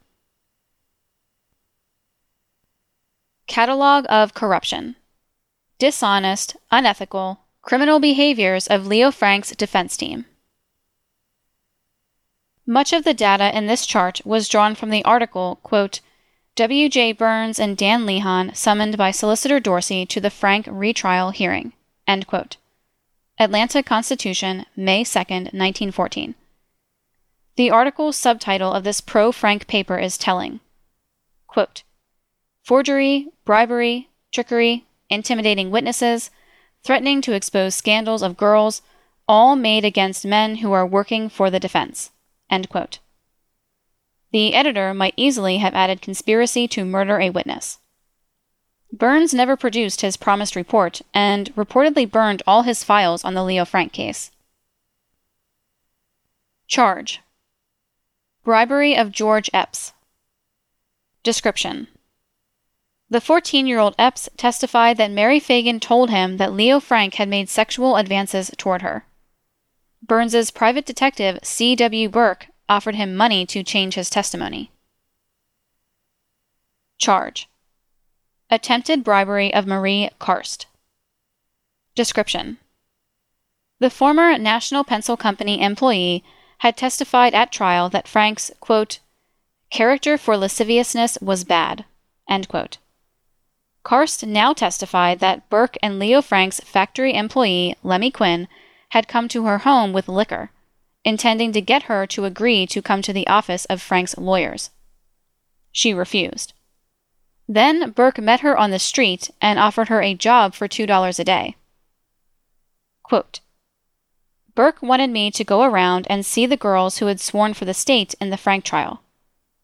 Catalog 3.49 4.07
of 4.09 4.35
Corruption 4.35 4.95
Dishonest, 5.81 6.57
unethical, 6.71 7.41
criminal 7.61 7.99
behaviors 7.99 8.69
of 8.69 8.87
Leo 8.87 9.11
Frank's 9.11 9.51
defense 9.57 9.97
team. 9.97 10.27
Much 12.65 12.93
of 12.93 13.03
the 13.03 13.15
data 13.15 13.57
in 13.57 13.67
this 13.67 13.85
chart 13.85 14.21
was 14.25 14.49
drawn 14.49 14.77
from 14.77 14.91
the 14.91 15.05
article, 15.05 15.59
quote, 15.65 16.01
W.J. 16.55 17.13
Burns 17.13 17.59
and 17.59 17.77
Dan 17.77 18.07
Lehon 18.07 18.55
summoned 18.55 18.97
by 18.97 19.11
Solicitor 19.11 19.59
Dorsey 19.59 20.07
to 20.07 20.21
the 20.21 20.31
Frank 20.31 20.69
retrial 20.71 21.31
hearing. 21.31 21.73
End 22.07 22.29
quote. 22.29 22.59
Atlanta 23.41 23.83
Constitution, 23.83 24.67
May 24.77 25.03
2, 25.03 25.19
1914. 25.19 26.35
The 27.57 27.71
article's 27.71 28.19
subtitle 28.19 28.75
of 28.75 28.85
this 28.85 29.01
pro 29.01 29.33
Frank 29.33 29.67
paper 29.67 29.99
is 29.99 30.19
telling. 30.19 30.61
Quote, 31.47 31.83
Forgery, 32.63 33.29
bribery, 33.47 34.11
trickery, 34.31 34.85
intimidating 35.09 35.71
witnesses, 35.71 36.31
threatening 36.85 37.23
to 37.23 37.33
expose 37.33 37.75
scandals 37.75 38.21
of 38.21 38.37
girls, 38.37 38.83
all 39.27 39.57
made 39.57 39.87
against 39.87 40.27
men 40.27 40.57
who 40.57 40.73
are 40.73 40.87
working 40.87 41.31
for 41.31 41.49
the 41.49 41.59
defense. 41.59 42.11
The 44.33 44.55
editor 44.55 44.93
might 44.93 45.15
easily 45.17 45.57
have 45.57 45.73
added 45.73 46.03
conspiracy 46.03 46.69
to 46.69 46.85
murder 46.85 47.19
a 47.19 47.31
witness. 47.31 47.79
Burns 48.93 49.33
never 49.33 49.57
produced 49.57 50.01
his 50.01 50.17
promised 50.17 50.57
report 50.57 51.01
and 51.15 51.55
reportedly 51.55 52.11
burned 52.11 52.43
all 52.47 52.63
his 52.63 52.83
files 52.83 53.25
on 53.25 53.35
the 53.35 53.45
Leo 53.45 53.65
Frank 53.65 53.93
case. 53.93 54.31
Charge 56.67 57.21
Bribery 58.43 58.97
of 58.97 59.13
George 59.13 59.49
Epps. 59.53 59.93
Description 61.23 61.87
The 63.09 63.21
14 63.21 63.67
year 63.67 63.79
old 63.79 63.95
Epps 63.99 64.29
testified 64.37 64.97
that 64.97 65.11
Mary 65.11 65.39
Fagan 65.39 65.79
told 65.79 66.11
him 66.11 66.39
that 66.39 66.53
Leo 66.53 66.81
Frank 66.81 67.15
had 67.15 67.29
made 67.29 67.49
sexual 67.49 67.97
advances 67.97 68.51
toward 68.57 68.83
her. 68.83 69.05
Burns's 70.03 70.51
private 70.51 70.87
detective, 70.87 71.39
C.W. 71.43 72.09
Burke, 72.09 72.49
offered 72.69 72.95
him 72.95 73.15
money 73.15 73.47
to 73.47 73.63
change 73.63 73.95
his 73.95 74.11
testimony. 74.11 74.73
Charge 76.99 77.49
Attempted 78.53 79.05
bribery 79.05 79.55
of 79.55 79.65
Marie 79.65 80.11
Karst. 80.19 80.67
Description 81.95 82.59
The 83.79 83.91
former 83.91 84.37
National 84.39 84.83
Pencil 84.83 85.17
Company 85.17 85.63
employee 85.63 86.25
had 86.59 86.77
testified 86.77 87.33
at 87.33 87.53
trial 87.53 87.89
that 87.91 88.09
Frank's, 88.09 88.51
quote, 88.59 88.99
character 89.71 90.19
for 90.19 90.37
lasciviousness 90.37 91.17
was 91.21 91.45
bad, 91.45 91.85
end 92.29 92.49
quote. 92.49 92.79
Karst 93.85 94.27
now 94.27 94.53
testified 94.53 95.21
that 95.21 95.49
Burke 95.49 95.77
and 95.81 96.01
Leo 96.01 96.21
Frank's 96.21 96.59
factory 96.59 97.15
employee, 97.15 97.77
Lemmy 97.85 98.11
Quinn, 98.11 98.49
had 98.89 99.07
come 99.07 99.29
to 99.29 99.45
her 99.45 99.59
home 99.59 99.93
with 99.93 100.09
liquor, 100.09 100.51
intending 101.05 101.53
to 101.53 101.61
get 101.61 101.85
her 101.85 102.05
to 102.09 102.25
agree 102.25 102.67
to 102.67 102.83
come 102.83 103.01
to 103.03 103.13
the 103.13 103.29
office 103.29 103.65
of 103.67 103.81
Frank's 103.81 104.19
lawyers. 104.19 104.71
She 105.71 105.95
refused. 105.95 106.53
Then 107.53 107.91
Burke 107.91 108.21
met 108.21 108.41
her 108.41 108.57
on 108.57 108.71
the 108.71 108.79
street 108.79 109.29
and 109.43 109.59
offered 109.59 109.89
her 109.89 110.01
a 110.01 110.15
job 110.15 110.55
for 110.55 110.69
$2 110.69 111.19
a 111.19 111.25
day. 111.25 111.57
Quote, 113.03 113.41
Burke 114.55 114.81
wanted 114.81 115.11
me 115.11 115.33
to 115.33 115.43
go 115.43 115.65
around 115.65 116.07
and 116.09 116.25
see 116.25 116.47
the 116.47 116.57
girls 116.57 116.99
who 116.99 117.07
had 117.07 117.19
sworn 117.19 117.55
for 117.55 117.65
the 117.65 117.75
state 117.75 118.15
in 118.21 118.31
the 118.31 118.37
Frank 118.37 118.65
trial, 118.65 119.03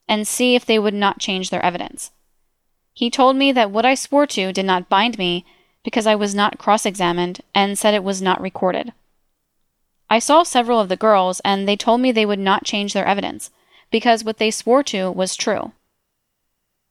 and 0.09 0.27
see 0.27 0.57
if 0.57 0.67
they 0.67 0.81
would 0.81 0.95
not 0.95 1.21
change 1.21 1.51
their 1.51 1.65
evidence. 1.65 2.11
He 2.93 3.09
told 3.09 3.37
me 3.37 3.53
that 3.53 3.71
what 3.71 3.87
I 3.87 3.95
swore 3.95 4.27
to 4.27 4.53
did 4.53 4.67
not 4.67 4.89
bind 4.89 5.17
me 5.17 5.45
because 5.85 6.09
I 6.09 6.17
was 6.17 6.35
not 6.35 6.59
cross 6.59 6.87
examined 6.87 7.41
and 7.55 7.79
said 7.79 7.95
it 7.95 8.03
was 8.03 8.21
not 8.21 8.41
recorded. 8.41 8.95
I 10.11 10.19
saw 10.19 10.43
several 10.43 10.81
of 10.81 10.89
the 10.89 10.97
girls, 10.97 11.39
and 11.45 11.69
they 11.69 11.77
told 11.77 12.01
me 12.01 12.11
they 12.11 12.27
would 12.27 12.41
not 12.41 12.65
change 12.65 12.95
their 12.95 13.07
evidence, 13.07 13.53
because 13.93 14.25
what 14.25 14.39
they 14.39 14.51
swore 14.51 14.83
to 14.83 15.09
was 15.13 15.37
true. 15.37 15.71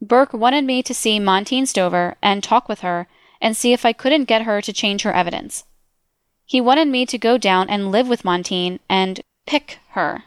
Burke 0.01 0.33
wanted 0.33 0.65
me 0.65 0.83
to 0.83 0.93
see 0.93 1.19
Montine 1.19 1.65
Stover 1.65 2.15
and 2.21 2.43
talk 2.43 2.67
with 2.67 2.81
her 2.81 3.07
and 3.41 3.55
see 3.55 3.73
if 3.73 3.85
I 3.85 3.93
couldn't 3.93 4.25
get 4.25 4.43
her 4.43 4.61
to 4.61 4.73
change 4.73 5.03
her 5.03 5.13
evidence. 5.13 5.63
He 6.45 6.61
wanted 6.61 6.87
me 6.87 7.05
to 7.05 7.17
go 7.17 7.37
down 7.37 7.69
and 7.69 7.91
live 7.91 8.07
with 8.07 8.25
Montine 8.25 8.79
and 8.89 9.21
pick 9.45 9.79
her. 9.89 10.23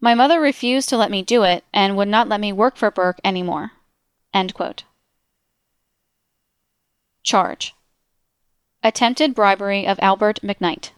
My 0.00 0.14
mother 0.14 0.40
refused 0.40 0.88
to 0.88 0.96
let 0.96 1.10
me 1.10 1.22
do 1.22 1.42
it 1.42 1.64
and 1.72 1.96
would 1.96 2.08
not 2.08 2.28
let 2.28 2.40
me 2.40 2.52
work 2.52 2.76
for 2.76 2.90
Burke 2.90 3.20
anymore. 3.24 3.72
Charge 7.22 7.74
Attempted 8.82 9.34
bribery 9.34 9.86
of 9.86 9.98
Albert 10.00 10.40
McKnight. 10.42 10.90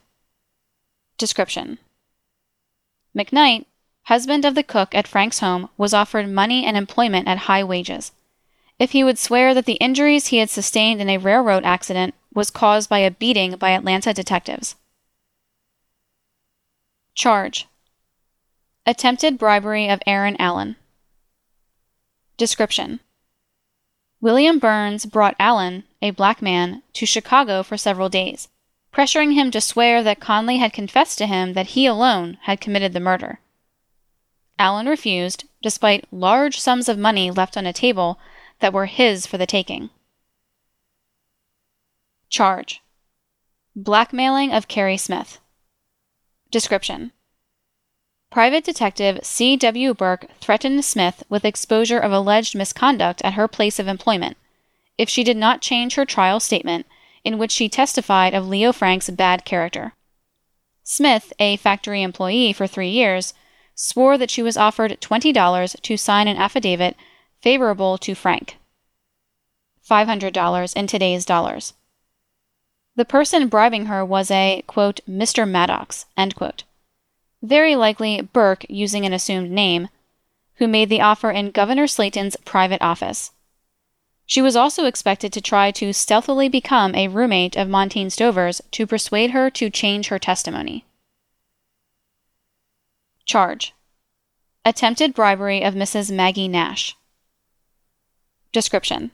Description 1.19 1.79
McKnight, 3.17 3.67
husband 4.05 4.45
of 4.45 4.55
the 4.55 4.63
cook 4.63 4.95
at 4.95 5.07
Frank's 5.07 5.41
home, 5.41 5.69
was 5.77 5.95
offered 5.95 6.29
money 6.29 6.65
and 6.65 6.77
employment 6.77 7.29
at 7.29 7.47
high 7.47 7.65
wages. 7.65 8.13
If 8.79 8.93
he 8.93 9.05
would 9.05 9.19
swear 9.19 9.55
that 9.55 9.67
the 9.67 9.75
injuries 9.75 10.29
he 10.29 10.39
had 10.39 10.51
sustained 10.51 11.01
in 11.01 11.09
a 11.09 11.19
railroad 11.19 11.65
accident 11.65 12.15
was 12.35 12.51
caused 12.51 12.89
by 12.89 12.99
a 12.99 13.11
beating 13.11 13.57
by 13.57 13.71
Atlanta 13.71 14.13
detectives. 14.13 14.77
Charge 17.15 17.69
Attempted 18.87 19.39
bribery 19.39 19.89
of 19.89 20.03
Aaron 20.07 20.37
Allen. 20.39 20.77
Description 22.37 23.01
William 24.21 24.59
Burns 24.59 25.07
brought 25.07 25.37
Allen, 25.39 25.85
a 26.01 26.11
black 26.11 26.43
man, 26.43 26.83
to 26.95 27.07
Chicago 27.07 27.63
for 27.63 27.77
several 27.77 28.09
days 28.09 28.49
pressuring 28.93 29.33
him 29.33 29.51
to 29.51 29.61
swear 29.61 30.03
that 30.03 30.21
Conley 30.21 30.59
had 30.59 30.73
confessed 30.73 31.19
to 31.19 31.27
him 31.27 31.55
that 31.55 31.69
he 31.69 31.87
alone 31.87 32.37
had 32.43 32.61
committed 32.61 32.93
the 32.93 33.01
murder. 33.01 33.41
Allen 34.63 34.87
refused, 34.87 35.43
despite 35.61 36.07
large 36.13 36.57
sums 36.57 36.89
of 36.89 36.97
money 36.97 37.33
left 37.33 37.57
on 37.57 37.67
a 37.67 37.73
table 37.73 38.21
that 38.61 38.73
were 38.73 38.87
his 38.87 39.27
for 39.27 39.37
the 39.37 39.45
taking. 39.45 39.91
Charge 42.29 42.81
Blackmailing 43.75 44.53
of 44.53 44.69
Carrie 44.69 44.97
Smith. 44.97 45.41
Description 46.53 47.11
Private 48.31 48.63
Detective 48.63 49.19
C.W. 49.25 49.95
Burke 49.95 50.31
threatened 50.39 50.85
Smith 50.85 51.25
with 51.29 51.45
exposure 51.45 51.99
of 51.99 52.13
alleged 52.13 52.55
misconduct 52.55 53.21
at 53.25 53.35
her 53.35 53.49
place 53.49 53.81
of 53.81 53.89
employment 53.89 54.37
if 54.97 55.09
she 55.09 55.25
did 55.25 55.37
not 55.37 55.61
change 55.61 55.97
her 55.97 56.05
trial 56.05 56.39
statement 56.39 56.87
in 57.25 57.37
which 57.37 57.51
she 57.51 57.69
testified 57.69 58.33
of 58.33 58.47
Leo 58.47 58.71
Frank's 58.71 59.11
bad 59.11 59.45
character. 59.45 59.95
Smith, 60.85 61.33
a 61.41 61.57
factory 61.57 62.01
employee 62.01 62.53
for 62.53 62.69
three 62.69 62.91
years, 62.91 63.35
swore 63.75 64.19
that 64.19 64.31
she 64.31 64.43
was 64.43 64.57
offered 64.57 65.01
$20 65.01 65.81
to 65.81 65.97
sign 65.97 66.29
an 66.29 66.37
affidavit 66.37 66.97
favorable 67.41 67.99
to 67.99 68.15
Frank. 68.15 68.59
$500 69.89 70.77
in 70.77 70.87
today's 70.87 71.25
dollars. 71.25 71.75
The 72.95 73.05
person 73.05 73.49
bribing 73.49 73.87
her 73.87 74.05
was 74.05 74.31
a, 74.31 74.63
quote, 74.67 75.01
Mr. 75.09 75.49
Maddox, 75.49 76.07
end 76.17 76.35
quote 76.35 76.65
very 77.43 77.75
likely 77.75 78.21
Burke 78.21 78.65
using 78.69 79.05
an 79.05 79.13
assumed 79.13 79.51
name, 79.51 79.89
who 80.57 80.69
made 80.69 80.89
the 80.89 81.01
offer 81.01 81.31
in 81.31 81.51
Governor 81.51 81.87
Slayton's 81.87 82.37
private 82.45 82.81
office. 82.81 83.33
She 84.25 84.41
was 84.41 84.55
also 84.55 84.87
expected 84.87 85.33
to 85.33 85.41
try 85.41 85.73
to 85.73 85.93
stealthily 85.93 86.49
become 86.49 86.95
a 86.95 87.09
roommate 87.09 87.57
of 87.57 87.69
Montine 87.69 88.11
Stover's 88.11 88.63
to 88.71 88.87
persuade 88.87 89.33
her 89.33 89.51
to 89.51 89.69
change 89.69 90.09
her 90.09 90.19
testimony. 90.19 90.85
Charge 93.25 93.73
Attempted 94.65 95.15
bribery 95.15 95.63
of 95.63 95.75
Mrs. 95.75 96.11
Maggie 96.11 96.49
Nash. 96.49 96.97
Description 98.53 99.13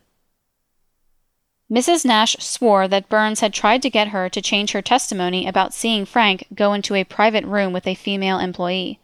Mrs. 1.70 2.04
Nash 2.04 2.36
swore 2.38 2.88
that 2.88 3.10
Burns 3.10 3.40
had 3.40 3.52
tried 3.52 3.82
to 3.82 3.90
get 3.90 4.08
her 4.08 4.30
to 4.30 4.40
change 4.40 4.72
her 4.72 4.80
testimony 4.80 5.46
about 5.46 5.74
seeing 5.74 6.06
Frank 6.06 6.46
go 6.54 6.72
into 6.72 6.94
a 6.94 7.04
private 7.04 7.44
room 7.44 7.72
with 7.74 7.86
a 7.86 7.94
female 7.94 8.38
employee. 8.38 8.98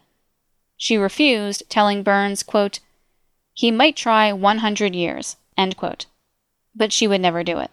She 0.75 0.97
refused, 0.97 1.63
telling 1.69 2.01
Burns, 2.01 2.41
quote, 2.41 2.79
he 3.53 3.71
might 3.71 3.95
try 3.95 4.33
100 4.33 4.95
years, 4.95 5.37
end 5.55 5.77
quote, 5.77 6.07
but 6.75 6.91
she 6.91 7.07
would 7.07 7.21
never 7.21 7.43
do 7.43 7.59
it. 7.59 7.71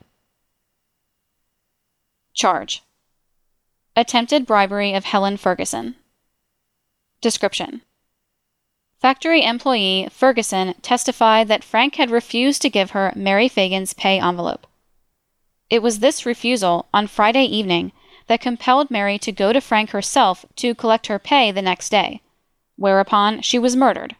Charge 2.34 2.82
Attempted 3.96 4.46
bribery 4.46 4.94
of 4.94 5.04
Helen 5.04 5.36
Ferguson. 5.36 5.96
Description 7.22 7.82
Factory 9.00 9.44
employee 9.44 10.08
Ferguson 10.10 10.74
testified 10.82 11.46
that 11.46 11.62
Frank 11.62 11.94
had 11.94 12.10
refused 12.10 12.60
to 12.62 12.68
give 12.68 12.90
her 12.90 13.12
Mary 13.14 13.46
Fagan's 13.48 13.94
pay 13.94 14.18
envelope. 14.18 14.66
It 15.70 15.82
was 15.82 16.00
this 16.00 16.26
refusal, 16.26 16.86
on 16.92 17.06
Friday 17.06 17.44
evening, 17.44 17.92
that 18.26 18.40
compelled 18.40 18.90
Mary 18.90 19.18
to 19.20 19.30
go 19.30 19.52
to 19.52 19.60
Frank 19.60 19.90
herself 19.90 20.44
to 20.56 20.74
collect 20.74 21.06
her 21.06 21.20
pay 21.20 21.52
the 21.52 21.62
next 21.62 21.90
day, 21.90 22.22
whereupon 22.74 23.40
she 23.40 23.58
was 23.58 23.76
murdered. 23.76 24.16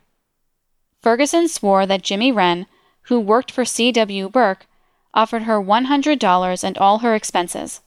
Ferguson 1.01 1.49
swore 1.49 1.87
that 1.87 2.03
Jimmy 2.03 2.31
Wren, 2.31 2.67
who 3.03 3.19
worked 3.19 3.51
for 3.51 3.65
C.W. 3.65 4.29
Burke, 4.29 4.67
offered 5.13 5.43
her 5.43 5.61
$100 5.61 6.65
and 6.65 6.79
all 6.79 7.01
her 7.01 7.17
expenses, 7.17 7.81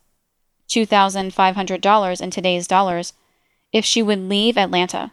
$2,500 0.68 2.22
in 2.22 2.30
today's 2.32 2.68
dollars, 2.68 3.14
if 3.72 3.86
she 3.86 4.02
would 4.02 4.20
leave 4.20 4.58
Atlanta. 4.58 5.12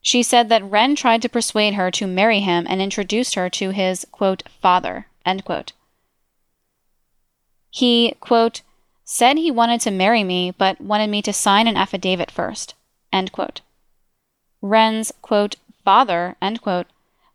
She 0.00 0.22
said 0.22 0.48
that 0.50 0.62
Wren 0.62 0.96
tried 0.96 1.22
to 1.22 1.28
persuade 1.28 1.74
her 1.74 1.90
to 1.92 2.06
marry 2.06 2.40
him 2.40 2.66
and 2.68 2.82
introduced 2.82 3.34
her 3.36 3.48
to 3.50 3.70
his, 3.70 4.06
quote, 4.12 4.42
father, 4.60 5.06
end 5.24 5.44
quote. 5.44 5.72
He, 7.70 8.14
quote, 8.20 8.60
said 9.04 9.36
he 9.36 9.50
wanted 9.50 9.80
to 9.82 9.90
marry 9.90 10.22
me, 10.22 10.50
but 10.50 10.80
wanted 10.80 11.08
me 11.08 11.22
to 11.22 11.32
sign 11.32 11.66
an 11.66 11.76
affidavit 11.76 12.30
first, 12.30 12.74
end 13.12 13.32
quote. 13.32 13.62
Wren's, 14.60 15.12
quote, 15.22 15.56
father, 15.84 16.36
end 16.40 16.60
quote, 16.62 16.86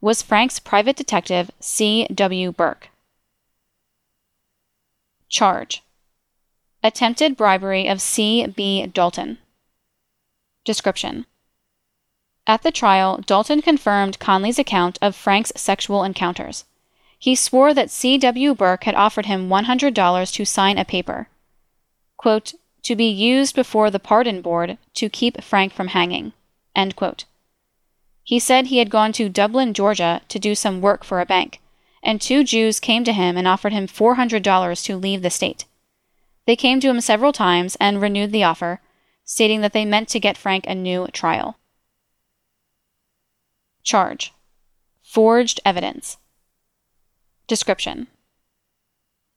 was 0.02 0.22
Frank's 0.22 0.60
private 0.60 0.96
detective, 0.96 1.52
C. 1.60 2.08
W. 2.14 2.52
Burke. 2.52 2.90
Charge 5.28 5.84
Attempted 6.82 7.36
bribery 7.36 7.88
of 7.88 8.02
C. 8.02 8.48
B. 8.48 8.88
Dalton. 8.88 9.38
Description 10.70 11.26
At 12.46 12.62
the 12.62 12.72
trial, 12.72 13.18
Dalton 13.26 13.64
confirmed 13.64 14.20
Conley's 14.20 14.60
account 14.60 15.00
of 15.02 15.16
Frank's 15.16 15.52
sexual 15.56 16.04
encounters 16.04 16.66
he 17.18 17.36
swore 17.36 17.74
that 17.74 17.90
C.W. 17.90 18.54
Burke 18.54 18.84
had 18.84 18.94
offered 18.94 19.26
him 19.26 19.50
$100 19.50 20.34
to 20.34 20.46
sign 20.46 20.78
a 20.78 20.86
paper, 20.86 21.28
quote, 22.18 22.54
to 22.84 22.96
be 22.96 23.10
used 23.10 23.56
before 23.56 23.90
the 23.90 23.98
pardon 24.00 24.44
board 24.44 24.78
to 24.94 25.10
keep 25.10 25.42
Frank 25.44 25.74
from 25.74 25.88
hanging. 25.88 26.34
He 28.24 28.38
said 28.38 28.68
he 28.68 28.78
had 28.78 28.92
gone 28.92 29.12
to 29.14 29.28
Dublin, 29.28 29.74
Georgia 29.74 30.22
to 30.30 30.38
do 30.38 30.54
some 30.54 30.82
work 30.82 31.04
for 31.04 31.20
a 31.20 31.26
bank, 31.26 31.60
and 32.04 32.22
two 32.22 32.44
Jews 32.44 32.80
came 32.80 33.04
to 33.06 33.12
him 33.12 33.38
and 33.38 33.48
offered 33.48 33.74
him 33.74 33.88
$400 33.88 34.86
to 34.86 34.98
leave 34.98 35.24
the 35.24 35.32
state. 35.32 35.66
They 36.46 36.56
came 36.56 36.80
to 36.80 36.90
him 36.90 37.02
several 37.02 37.34
times 37.34 37.76
and 37.82 38.00
renewed 38.00 38.32
the 38.32 38.44
offer, 38.44 38.82
stating 39.30 39.62
that 39.62 39.74
they 39.74 39.86
meant 39.86 40.10
to 40.10 40.20
get 40.20 40.36
Frank 40.36 40.66
a 40.68 40.74
new 40.74 41.06
trial. 41.14 41.56
Charge 43.84 44.34
Forged 45.04 45.60
evidence. 45.64 46.18
Description 47.48 48.08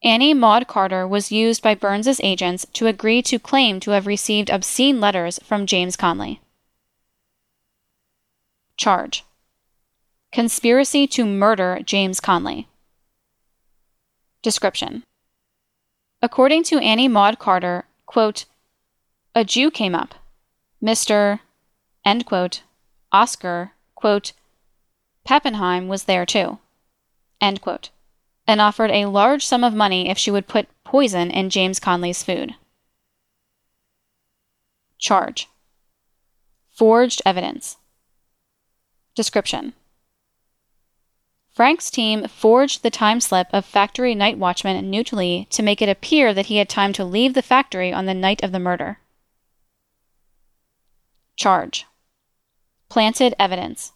Annie 0.02 0.33
Maud 0.33 0.66
Carter 0.66 1.07
was 1.07 1.31
used 1.31 1.62
by 1.62 1.74
Burns's 1.74 2.22
agents 2.24 2.66
to 2.72 2.87
agree 2.87 3.20
to 3.20 3.38
claim 3.38 3.81
to 3.81 3.90
have 3.90 4.07
received 4.07 4.48
obscene 4.48 4.98
letters 4.98 5.38
from 5.44 5.66
James 5.66 5.94
Conley. 5.94 6.40
Charge 8.78 9.24
Conspiracy 10.33 11.07
to 11.09 11.26
murder 11.26 11.81
James 11.85 12.18
Conley. 12.18 12.66
Description 14.40 15.05
According 16.22 16.62
to 16.64 16.78
Annie 16.78 17.09
Maud 17.09 17.38
Carter, 17.38 17.85
quote, 18.07 18.46
a 19.35 19.45
Jew 19.45 19.71
came 19.71 19.95
up. 19.95 20.14
Mr. 20.83 21.40
End 22.05 22.27
quote, 22.27 22.62
Oscar, 23.12 23.73
quote, 23.95 24.33
Pappenheim 25.25 25.88
was 25.88 26.05
there 26.05 26.27
too. 26.27 26.59
End 27.40 27.61
quote 27.61 27.90
and 28.47 28.61
offered 28.61 28.90
a 28.90 29.07
large 29.07 29.47
sum 29.47 29.64
of 29.64 29.75
money 29.75 30.09
if 30.09 30.18
she 30.18 30.31
would 30.31 30.47
put 30.47 30.68
poison 30.85 31.31
in 31.31 31.51
James 31.51 31.79
Conley's 31.79 32.23
food. 32.23 32.55
Charge 34.99 35.49
Forged 36.71 37.23
evidence. 37.25 37.77
Description 39.14 39.75
Frank's 41.53 41.90
team 41.90 42.27
forged 42.29 42.83
the 42.83 42.90
time 42.90 43.21
slip 43.21 43.47
of 43.53 43.64
factory 43.64 44.14
night 44.14 44.38
watchman 44.38 44.90
Newt 44.90 45.12
Lee 45.12 45.47
to 45.51 45.62
make 45.62 45.83
it 45.83 45.88
appear 45.88 46.33
that 46.33 46.47
he 46.47 46.57
had 46.57 46.68
time 46.68 46.92
to 46.95 47.05
leave 47.05 47.35
the 47.35 47.42
factory 47.42 47.92
on 47.92 48.07
the 48.07 48.14
night 48.14 48.42
of 48.42 48.53
the 48.53 48.59
murder. 48.59 48.99
Charge 51.37 51.87
Planted 52.88 53.35
evidence. 53.38 53.92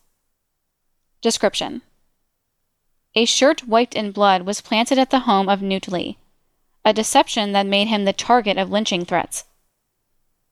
Description 1.21 1.83
a 3.17 3.25
shirt 3.25 3.67
wiped 3.67 3.95
in 3.95 4.13
blood 4.13 4.43
was 4.43 4.61
planted 4.61 4.99
at 4.99 5.09
the 5.09 5.21
home 5.21 5.49
of 5.49 5.63
Newt 5.63 5.89
Lee, 5.89 6.19
a 6.85 6.93
deception 6.93 7.53
that 7.53 7.65
made 7.65 7.89
him 7.89 8.05
the 8.05 8.13
target 8.13 8.59
of 8.59 8.71
lynching 8.71 9.07
threats. 9.07 9.45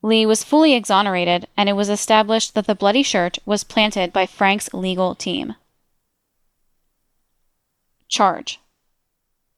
Lee 0.00 0.24
was 0.24 0.42
fully 0.42 0.72
exonerated, 0.72 1.46
and 1.58 1.68
it 1.68 1.74
was 1.74 1.90
established 1.90 2.54
that 2.54 2.66
the 2.66 2.74
bloody 2.74 3.02
shirt 3.02 3.38
was 3.44 3.64
planted 3.64 4.14
by 4.14 4.24
Frank's 4.24 4.72
legal 4.72 5.14
team. 5.14 5.56
Charge 8.08 8.60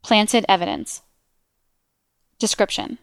Planted 0.03 0.45
evidence. 0.49 1.03
Description 2.41 2.99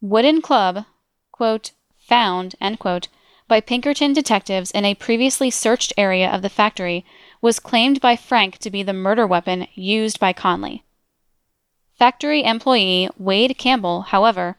Wooden 0.00 0.42
club, 0.42 0.84
quote, 1.32 1.72
found, 2.06 2.54
quote, 2.78 3.08
by 3.48 3.60
Pinkerton 3.60 4.12
detectives 4.12 4.70
in 4.70 4.84
a 4.84 4.94
previously 4.94 5.50
searched 5.50 5.92
area 5.96 6.28
of 6.30 6.42
the 6.42 6.48
factory 6.48 7.04
was 7.40 7.60
claimed 7.60 8.00
by 8.00 8.16
Frank 8.16 8.58
to 8.58 8.70
be 8.70 8.82
the 8.82 8.92
murder 8.92 9.26
weapon 9.26 9.66
used 9.74 10.18
by 10.18 10.32
Conley. 10.32 10.82
Factory 11.98 12.44
employee 12.44 13.08
Wade 13.18 13.56
Campbell, 13.56 14.02
however, 14.02 14.56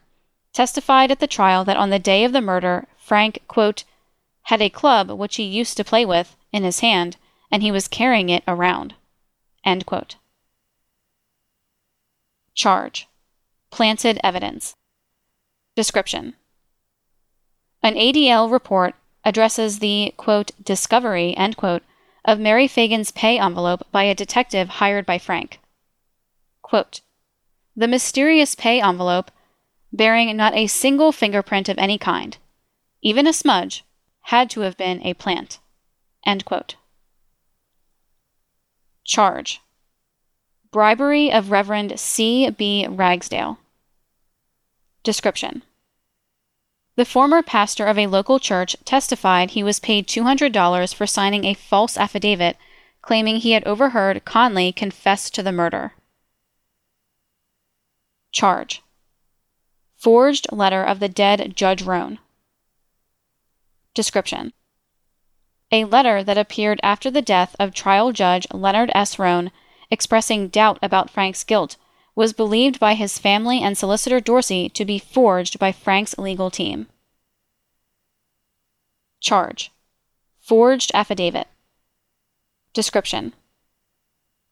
testified 0.52 1.10
at 1.10 1.20
the 1.20 1.26
trial 1.26 1.64
that 1.64 1.76
on 1.76 1.90
the 1.90 1.98
day 1.98 2.24
of 2.24 2.32
the 2.32 2.40
murder, 2.40 2.86
Frank, 2.96 3.42
quote, 3.46 3.84
had 4.44 4.62
a 4.62 4.70
club 4.70 5.10
which 5.10 5.36
he 5.36 5.42
used 5.42 5.76
to 5.76 5.84
play 5.84 6.04
with 6.04 6.34
in 6.52 6.64
his 6.64 6.80
hand, 6.80 7.16
and 7.50 7.62
he 7.62 7.70
was 7.70 7.88
carrying 7.88 8.28
it 8.28 8.42
around. 8.48 8.94
Charge 12.54 13.06
Planted 13.70 14.18
evidence. 14.24 14.74
Description 15.76 16.34
An 17.82 17.94
ADL 17.94 18.50
report 18.50 18.94
addresses 19.24 19.78
the, 19.78 20.12
quote, 20.16 20.50
discovery, 20.62 21.36
end 21.36 21.56
quote, 21.56 21.82
of 22.24 22.38
Mary 22.38 22.66
Fagan's 22.66 23.10
pay 23.10 23.38
envelope 23.38 23.86
by 23.92 24.04
a 24.04 24.14
detective 24.14 24.68
hired 24.68 25.06
by 25.06 25.18
Frank. 25.18 25.60
Quote, 26.62 27.00
the 27.76 27.88
mysterious 27.88 28.54
pay 28.54 28.80
envelope, 28.80 29.30
bearing 29.92 30.36
not 30.36 30.54
a 30.54 30.66
single 30.66 31.12
fingerprint 31.12 31.68
of 31.68 31.78
any 31.78 31.96
kind, 31.96 32.36
even 33.02 33.26
a 33.26 33.32
smudge, 33.32 33.84
had 34.22 34.50
to 34.50 34.60
have 34.60 34.76
been 34.76 35.00
a 35.06 35.14
plant. 35.14 35.60
Charge 39.04 39.60
Bribery 40.70 41.32
of 41.32 41.50
Reverend 41.50 41.98
C. 41.98 42.50
B. 42.50 42.86
Ragsdale. 42.86 43.58
Description 45.02 45.62
The 46.98 47.04
former 47.04 47.44
pastor 47.44 47.86
of 47.86 47.96
a 47.96 48.08
local 48.08 48.40
church 48.40 48.74
testified 48.84 49.52
he 49.52 49.62
was 49.62 49.78
paid 49.78 50.08
$200 50.08 50.92
for 50.92 51.06
signing 51.06 51.44
a 51.44 51.54
false 51.54 51.96
affidavit 51.96 52.56
claiming 53.02 53.36
he 53.36 53.52
had 53.52 53.62
overheard 53.62 54.24
Conley 54.24 54.72
confess 54.72 55.30
to 55.30 55.40
the 55.44 55.52
murder. 55.52 55.92
Charge 58.32 58.82
Forged 59.96 60.50
letter 60.50 60.82
of 60.82 60.98
the 60.98 61.08
dead 61.08 61.54
Judge 61.54 61.82
Roan. 61.82 62.18
Description 63.94 64.52
A 65.70 65.84
letter 65.84 66.24
that 66.24 66.36
appeared 66.36 66.80
after 66.82 67.12
the 67.12 67.22
death 67.22 67.54
of 67.60 67.72
trial 67.72 68.10
judge 68.10 68.44
Leonard 68.52 68.90
S. 68.92 69.20
Roan 69.20 69.52
expressing 69.88 70.48
doubt 70.48 70.80
about 70.82 71.10
Frank's 71.10 71.44
guilt 71.44 71.76
was 72.18 72.32
believed 72.32 72.80
by 72.80 72.94
his 72.94 73.16
family 73.16 73.62
and 73.62 73.78
solicitor 73.78 74.18
Dorsey 74.18 74.68
to 74.70 74.84
be 74.84 74.98
forged 74.98 75.56
by 75.60 75.70
Frank's 75.70 76.18
legal 76.18 76.50
team. 76.50 76.88
Charge 79.20 79.70
Forged 80.40 80.90
affidavit. 80.94 81.46
Description 82.72 83.34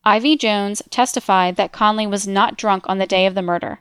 Ivy 0.05 0.37
Jones 0.37 0.81
testified 0.91 1.57
that 1.57 1.73
Conley 1.73 2.07
was 2.07 2.25
not 2.29 2.57
drunk 2.57 2.85
on 2.87 2.99
the 2.99 3.05
day 3.05 3.27
of 3.27 3.35
the 3.35 3.43
murder. 3.43 3.81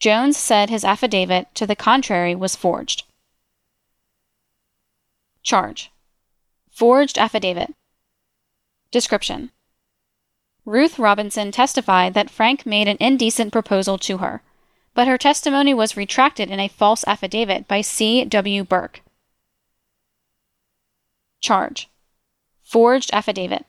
Jones 0.00 0.36
said 0.36 0.68
his 0.68 0.84
affidavit 0.84 1.54
to 1.54 1.68
the 1.68 1.76
contrary 1.76 2.34
was 2.34 2.56
forged. 2.56 3.04
Charge 5.44 5.92
Forged 6.68 7.16
affidavit. 7.16 7.72
Description 8.90 9.52
Ruth 10.68 10.98
Robinson 10.98 11.50
testified 11.50 12.12
that 12.12 12.28
Frank 12.28 12.66
made 12.66 12.88
an 12.88 12.98
indecent 13.00 13.54
proposal 13.54 13.96
to 14.00 14.18
her, 14.18 14.42
but 14.92 15.08
her 15.08 15.16
testimony 15.16 15.72
was 15.72 15.96
retracted 15.96 16.50
in 16.50 16.60
a 16.60 16.68
false 16.68 17.04
affidavit 17.06 17.66
by 17.66 17.80
C. 17.80 18.22
W. 18.26 18.64
Burke. 18.64 19.00
Charge 21.40 21.88
Forged 22.62 23.08
affidavit. 23.14 23.64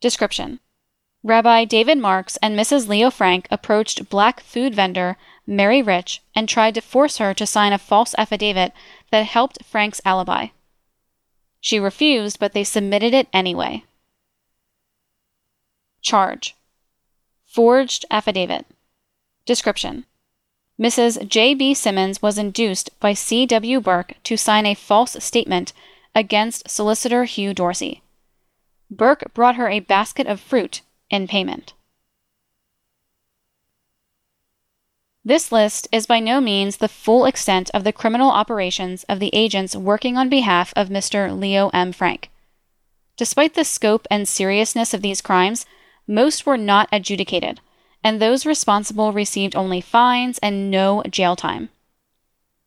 Description 0.00 0.60
Rabbi 1.22 1.66
David 1.66 1.98
Marks 1.98 2.38
and 2.38 2.58
Mrs. 2.58 2.88
Leo 2.88 3.10
Frank 3.10 3.46
approached 3.50 4.08
black 4.08 4.40
food 4.40 4.74
vendor 4.74 5.18
Mary 5.46 5.82
Rich 5.82 6.22
and 6.34 6.48
tried 6.48 6.76
to 6.76 6.80
force 6.80 7.18
her 7.18 7.34
to 7.34 7.44
sign 7.44 7.74
a 7.74 7.78
false 7.78 8.14
affidavit 8.16 8.72
that 9.10 9.26
helped 9.26 9.62
Frank's 9.66 10.00
alibi. 10.02 10.46
She 11.60 11.78
refused, 11.78 12.38
but 12.38 12.54
they 12.54 12.64
submitted 12.64 13.12
it 13.12 13.28
anyway. 13.34 13.84
Charge 16.06 16.54
Forged 17.48 18.04
affidavit. 18.12 18.64
Description 19.44 20.06
Mrs. 20.80 21.26
J. 21.26 21.52
B. 21.52 21.74
Simmons 21.74 22.22
was 22.22 22.38
induced 22.38 22.90
by 23.00 23.12
C. 23.12 23.44
W. 23.44 23.80
Burke 23.80 24.14
to 24.22 24.36
sign 24.36 24.66
a 24.66 24.74
false 24.74 25.16
statement 25.18 25.72
against 26.14 26.70
solicitor 26.70 27.24
Hugh 27.24 27.52
Dorsey. 27.52 28.02
Burke 28.88 29.34
brought 29.34 29.56
her 29.56 29.68
a 29.68 29.80
basket 29.80 30.28
of 30.28 30.38
fruit 30.38 30.82
in 31.10 31.26
payment. 31.26 31.72
This 35.24 35.50
list 35.50 35.88
is 35.90 36.06
by 36.06 36.20
no 36.20 36.40
means 36.40 36.76
the 36.76 36.86
full 36.86 37.24
extent 37.26 37.68
of 37.74 37.82
the 37.82 37.92
criminal 37.92 38.30
operations 38.30 39.02
of 39.08 39.18
the 39.18 39.30
agents 39.32 39.74
working 39.74 40.16
on 40.16 40.28
behalf 40.28 40.72
of 40.76 40.88
Mr. 40.88 41.36
Leo 41.36 41.68
M. 41.70 41.90
Frank. 41.90 42.30
Despite 43.16 43.54
the 43.54 43.64
scope 43.64 44.06
and 44.08 44.28
seriousness 44.28 44.94
of 44.94 45.02
these 45.02 45.20
crimes, 45.20 45.66
most 46.06 46.46
were 46.46 46.56
not 46.56 46.88
adjudicated, 46.92 47.60
and 48.02 48.20
those 48.20 48.46
responsible 48.46 49.12
received 49.12 49.56
only 49.56 49.80
fines 49.80 50.38
and 50.38 50.70
no 50.70 51.02
jail 51.10 51.36
time. 51.36 51.68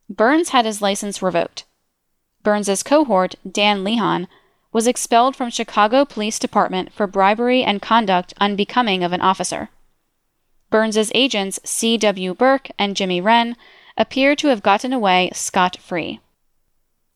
Burns 0.10 0.49
had 0.49 0.65
his 0.65 0.82
license 0.82 1.21
revoked. 1.21 1.65
Burns's 2.43 2.84
cohort, 2.84 3.36
Dan 3.49 3.84
Lehan, 3.84 4.28
was 4.71 4.88
expelled 4.88 5.36
from 5.36 5.49
Chicago 5.49 6.06
Police 6.06 6.39
Department 6.39 6.93
for 6.93 7.08
bribery 7.08 7.63
and 7.63 7.82
conduct 7.82 8.34
unbecoming 8.39 9.04
of 9.04 9.13
an 9.13 9.21
officer. 9.21 9.69
Burns's 10.69 11.12
agents 11.15 11.60
C.W. 11.63 12.36
Burke 12.36 12.69
and 12.78 12.95
Jimmy 12.95 13.19
Wren 13.19 13.56
appear 13.97 14.36
to 14.36 14.47
have 14.47 14.62
gotten 14.63 14.93
away 14.93 15.32
scot 15.34 15.78
free. 15.78 16.19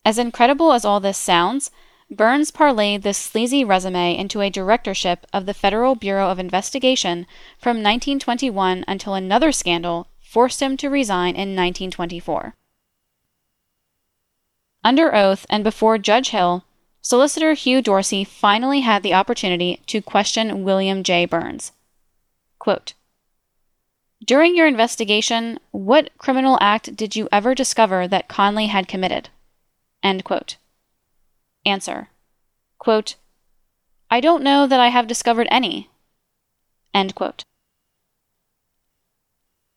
As 0.04 0.18
incredible 0.18 0.72
as 0.72 0.84
all 0.84 1.00
this 1.00 1.16
sounds, 1.16 1.70
Burns 2.16 2.50
parlayed 2.50 3.02
this 3.02 3.18
sleazy 3.18 3.64
resume 3.64 4.16
into 4.16 4.40
a 4.40 4.50
directorship 4.50 5.26
of 5.32 5.46
the 5.46 5.54
Federal 5.54 5.94
Bureau 5.94 6.30
of 6.30 6.38
Investigation 6.38 7.26
from 7.58 7.78
1921 7.78 8.84
until 8.86 9.14
another 9.14 9.50
scandal 9.50 10.06
forced 10.20 10.60
him 10.60 10.76
to 10.76 10.90
resign 10.90 11.30
in 11.30 11.56
1924. 11.56 12.54
Under 14.84 15.14
oath 15.14 15.46
and 15.48 15.64
before 15.64 15.96
Judge 15.98 16.28
Hill, 16.28 16.64
Solicitor 17.00 17.54
Hugh 17.54 17.82
Dorsey 17.82 18.22
finally 18.24 18.80
had 18.80 19.02
the 19.02 19.14
opportunity 19.14 19.80
to 19.86 20.00
question 20.00 20.64
William 20.64 21.02
J. 21.02 21.24
Burns. 21.26 21.72
Quote, 22.58 22.94
During 24.24 24.56
your 24.56 24.66
investigation, 24.66 25.58
what 25.70 26.10
criminal 26.18 26.58
act 26.60 26.96
did 26.96 27.16
you 27.16 27.28
ever 27.32 27.54
discover 27.54 28.06
that 28.08 28.28
Conley 28.28 28.66
had 28.66 28.88
committed? 28.88 29.30
End 30.02 30.24
quote. 30.24 30.56
Answer. 31.66 32.08
Quote, 32.78 33.16
I 34.10 34.20
don't 34.20 34.42
know 34.42 34.66
that 34.66 34.80
I 34.80 34.88
have 34.88 35.06
discovered 35.06 35.48
any. 35.50 35.90
End 36.92 37.14
quote. 37.14 37.44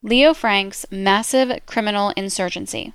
Leo 0.04 0.34
Frank's 0.34 0.86
massive 0.92 1.66
criminal 1.66 2.14
insurgency. 2.16 2.94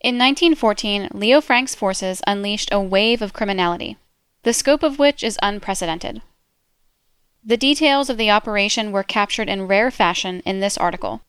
In 0.00 0.18
1914, 0.18 1.08
Leo 1.12 1.40
Frank's 1.40 1.74
forces 1.74 2.22
unleashed 2.26 2.70
a 2.72 2.80
wave 2.80 3.22
of 3.22 3.32
criminality, 3.32 3.96
the 4.44 4.52
scope 4.52 4.82
of 4.82 4.98
which 4.98 5.22
is 5.24 5.38
unprecedented. 5.42 6.22
The 7.44 7.56
details 7.56 8.08
of 8.08 8.16
the 8.16 8.30
operation 8.30 8.92
were 8.92 9.02
captured 9.02 9.48
in 9.48 9.66
rare 9.66 9.90
fashion 9.90 10.42
in 10.46 10.60
this 10.60 10.78
article. 10.78 11.22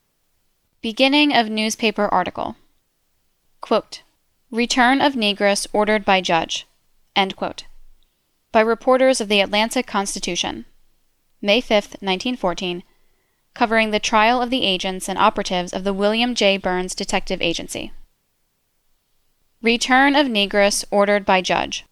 Beginning 0.80 1.32
of 1.34 1.48
newspaper 1.48 2.08
article. 2.08 2.56
Quote, 3.60 4.02
Return 4.50 5.02
of 5.02 5.12
Negress 5.12 5.66
ordered 5.74 6.06
by 6.06 6.22
judge. 6.22 6.66
By 8.50 8.60
reporters 8.62 9.20
of 9.20 9.28
the 9.28 9.42
Atlanta 9.42 9.82
Constitution. 9.82 10.64
May 11.42 11.60
5, 11.60 11.98
1914, 12.00 12.82
covering 13.52 13.90
the 13.90 14.00
trial 14.00 14.40
of 14.40 14.48
the 14.48 14.64
agents 14.64 15.06
and 15.06 15.18
operatives 15.18 15.74
of 15.74 15.84
the 15.84 15.92
William 15.92 16.34
J. 16.34 16.56
Burns 16.56 16.94
Detective 16.94 17.42
Agency. 17.42 17.92
Return 19.60 20.16
of 20.16 20.28
Negress 20.28 20.82
ordered 20.90 21.26
by 21.26 21.42
judge. 21.42 21.84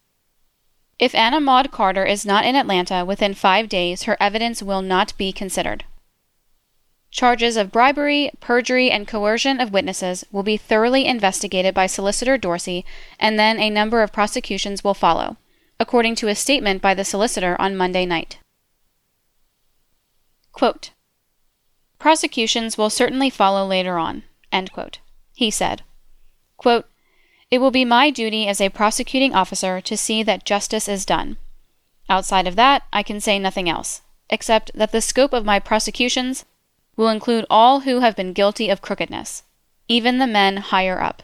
If 0.97 1.13
Anna 1.13 1.39
Maud 1.39 1.71
Carter 1.71 2.05
is 2.05 2.25
not 2.25 2.43
in 2.43 2.55
Atlanta 2.55 3.05
within 3.05 3.35
five 3.35 3.69
days, 3.69 4.03
her 4.03 4.17
evidence 4.19 4.63
will 4.63 4.81
not 4.81 5.15
be 5.15 5.31
considered. 5.31 5.83
Charges 7.17 7.57
of 7.57 7.71
bribery, 7.71 8.29
perjury, 8.39 8.91
and 8.91 9.07
coercion 9.07 9.59
of 9.59 9.73
witnesses 9.73 10.23
will 10.31 10.43
be 10.43 10.55
thoroughly 10.55 11.07
investigated 11.07 11.73
by 11.73 11.87
Solicitor 11.87 12.37
Dorsey, 12.37 12.85
and 13.19 13.39
then 13.39 13.57
a 13.57 13.71
number 13.71 14.03
of 14.03 14.13
prosecutions 14.13 14.83
will 14.83 14.93
follow, 14.93 15.37
according 15.79 16.13
to 16.17 16.27
a 16.27 16.35
statement 16.35 16.79
by 16.79 16.93
the 16.93 17.03
solicitor 17.03 17.59
on 17.59 17.75
Monday 17.75 18.05
night. 18.05 18.37
Quote, 20.51 20.91
Prosecutions 21.97 22.77
will 22.77 22.91
certainly 22.91 23.31
follow 23.31 23.65
later 23.65 23.97
on, 23.97 24.21
He 25.33 25.49
said, 25.49 25.81
quote, 26.55 26.85
it 27.49 27.57
will 27.57 27.71
be 27.71 27.83
my 27.83 28.11
duty 28.11 28.47
as 28.47 28.61
a 28.61 28.69
prosecuting 28.69 29.33
officer 29.33 29.81
to 29.81 29.97
see 29.97 30.21
that 30.21 30.45
justice 30.45 30.87
is 30.87 31.03
done. 31.03 31.37
Outside 32.07 32.45
of 32.45 32.55
that, 32.57 32.83
I 32.93 33.01
can 33.01 33.19
say 33.19 33.39
nothing 33.39 33.67
else, 33.67 34.01
except 34.29 34.69
that 34.75 34.91
the 34.91 35.01
scope 35.01 35.33
of 35.33 35.45
my 35.45 35.57
prosecutions 35.57 36.45
will 36.97 37.07
include 37.07 37.45
all 37.49 37.81
who 37.81 38.01
have 38.01 38.15
been 38.15 38.33
guilty 38.33 38.69
of 38.69 38.81
crookedness, 38.81 39.43
even 39.87 40.17
the 40.17 40.27
men 40.27 40.57
higher 40.57 40.99
up. 40.99 41.23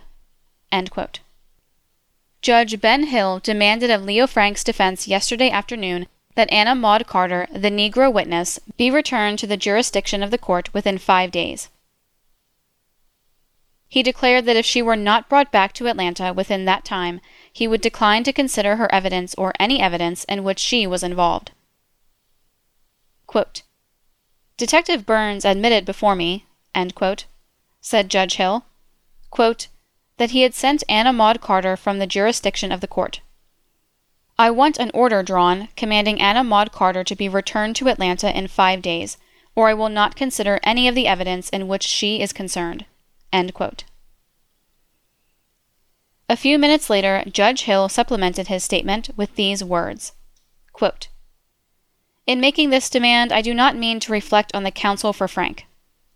Judge 2.41 2.79
Ben 2.79 3.07
Hill 3.07 3.39
demanded 3.39 3.89
of 3.89 4.03
Leo 4.03 4.27
Frank's 4.27 4.63
defense 4.63 5.07
yesterday 5.07 5.49
afternoon 5.49 6.07
that 6.35 6.51
Anna 6.51 6.75
Maud 6.75 7.07
Carter, 7.07 7.47
the 7.51 7.69
Negro 7.69 8.11
witness, 8.11 8.59
be 8.77 8.89
returned 8.89 9.39
to 9.39 9.47
the 9.47 9.57
jurisdiction 9.57 10.23
of 10.23 10.31
the 10.31 10.37
court 10.37 10.73
within 10.73 10.97
five 10.97 11.31
days. 11.31 11.69
he 13.93 14.01
declared 14.01 14.45
that 14.45 14.55
if 14.55 14.65
she 14.65 14.81
were 14.81 14.95
not 14.95 15.29
brought 15.29 15.51
back 15.51 15.71
to 15.71 15.85
Atlanta 15.85 16.33
within 16.33 16.65
that 16.65 16.83
time, 16.83 17.21
he 17.51 17.67
would 17.67 17.79
decline 17.79 18.23
to 18.23 18.33
consider 18.33 18.77
her 18.77 18.91
evidence 18.91 19.35
or 19.35 19.53
any 19.59 19.79
evidence 19.79 20.23
in 20.23 20.43
which 20.43 20.57
she 20.57 20.87
was 20.87 21.03
involved. 21.03 21.51
Quote, 23.27 23.61
Detective 24.57 25.05
Burns 25.05 25.45
admitted 25.45 25.85
before 25.85 26.15
me, 26.15 26.45
quote, 26.95 27.25
said 27.81 28.09
Judge 28.09 28.35
Hill, 28.35 28.65
quote, 29.29 29.67
that 30.17 30.31
he 30.31 30.41
had 30.41 30.53
sent 30.53 30.83
Anna 30.87 31.11
Maud 31.11 31.41
Carter 31.41 31.75
from 31.75 31.99
the 31.99 32.07
jurisdiction 32.07 32.71
of 32.71 32.79
the 32.79 32.87
court. 32.87 33.21
I 34.37 34.51
want 34.51 34.77
an 34.77 34.91
order 34.93 35.23
drawn 35.23 35.69
commanding 35.75 36.21
Anna 36.21 36.43
Maud 36.43 36.71
Carter 36.71 37.03
to 37.03 37.15
be 37.15 37.29
returned 37.29 37.75
to 37.77 37.87
Atlanta 37.87 38.35
in 38.35 38.47
five 38.47 38.81
days, 38.81 39.17
or 39.55 39.69
I 39.69 39.73
will 39.73 39.89
not 39.89 40.15
consider 40.15 40.59
any 40.63 40.87
of 40.87 40.95
the 40.95 41.07
evidence 41.07 41.49
in 41.49 41.67
which 41.67 41.83
she 41.83 42.21
is 42.21 42.33
concerned. 42.33 42.85
A 46.29 46.37
few 46.37 46.57
minutes 46.57 46.89
later, 46.89 47.23
Judge 47.27 47.63
Hill 47.63 47.89
supplemented 47.89 48.47
his 48.47 48.63
statement 48.63 49.09
with 49.15 49.35
these 49.35 49.63
words 49.63 50.13
quote, 50.71 51.07
In 52.25 52.39
making 52.39 52.69
this 52.69 52.89
demand, 52.89 53.31
I 53.33 53.41
do 53.41 53.53
not 53.53 53.75
mean 53.75 53.99
to 53.99 54.11
reflect 54.11 54.53
on 54.55 54.63
the 54.63 54.71
counsel 54.71 55.11
for 55.11 55.27
Frank. 55.27 55.65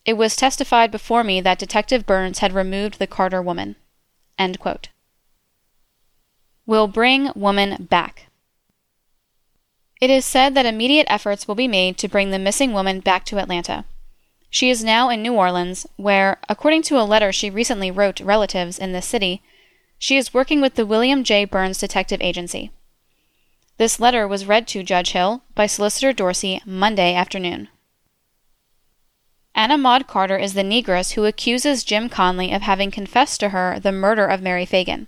It 0.06 0.14
was 0.14 0.38
testified 0.38 0.90
before 0.90 1.24
me 1.24 1.42
that 1.42 1.60
Detective 1.60 2.06
Burns 2.06 2.40
had 2.40 2.54
removed 2.54 2.98
the 2.98 3.08
Carter 3.08 3.42
woman. 3.42 3.76
Will 6.66 6.88
bring 6.88 7.32
woman 7.36 7.88
back. 7.90 8.28
It 10.00 10.10
is 10.10 10.26
said 10.26 10.56
that 10.56 10.66
immediate 10.66 11.08
efforts 11.10 11.48
will 11.48 11.56
be 11.56 11.68
made 11.68 11.98
to 11.98 12.08
bring 12.08 12.32
the 12.32 12.40
missing 12.40 12.72
woman 12.72 13.02
back 13.02 13.26
to 13.26 13.40
Atlanta. 13.40 13.84
She 14.50 14.70
is 14.70 14.84
now 14.84 15.10
in 15.10 15.22
New 15.22 15.34
Orleans, 15.34 15.86
where, 15.98 16.38
according 16.48 16.84
to 16.84 17.00
a 17.00 17.04
letter 17.04 17.34
she 17.34 17.50
recently 17.50 17.92
wrote 17.92 18.22
relatives 18.22 18.80
in 18.80 18.94
this 18.94 19.06
city, 19.06 19.42
she 19.98 20.16
is 20.16 20.34
working 20.34 20.62
with 20.62 20.76
the 20.76 20.86
William 20.86 21.24
J. 21.24 21.44
Burns 21.44 21.80
Detective 21.80 22.22
Agency. 22.22 22.72
This 23.78 24.00
letter 24.00 24.28
was 24.28 24.48
read 24.48 24.68
to 24.70 24.82
Judge 24.82 25.12
Hill 25.12 25.44
by 25.54 25.68
Solicitor 25.68 26.12
Dorsey 26.12 26.60
Monday 26.66 27.14
afternoon. 27.14 27.68
Anna 29.54 29.78
Maud 29.78 30.08
Carter 30.08 30.38
is 30.38 30.56
the 30.56 30.64
negress 30.64 31.14
who 31.14 31.26
accuses 31.26 31.84
Jim 31.84 32.10
Conley 32.10 32.52
of 32.52 32.64
having 32.64 32.90
confessed 32.90 33.40
to 33.40 33.50
her 33.50 33.80
the 33.80 33.92
murder 33.92 34.26
of 34.26 34.42
Mary 34.42 34.66
Fagan. 34.66 35.08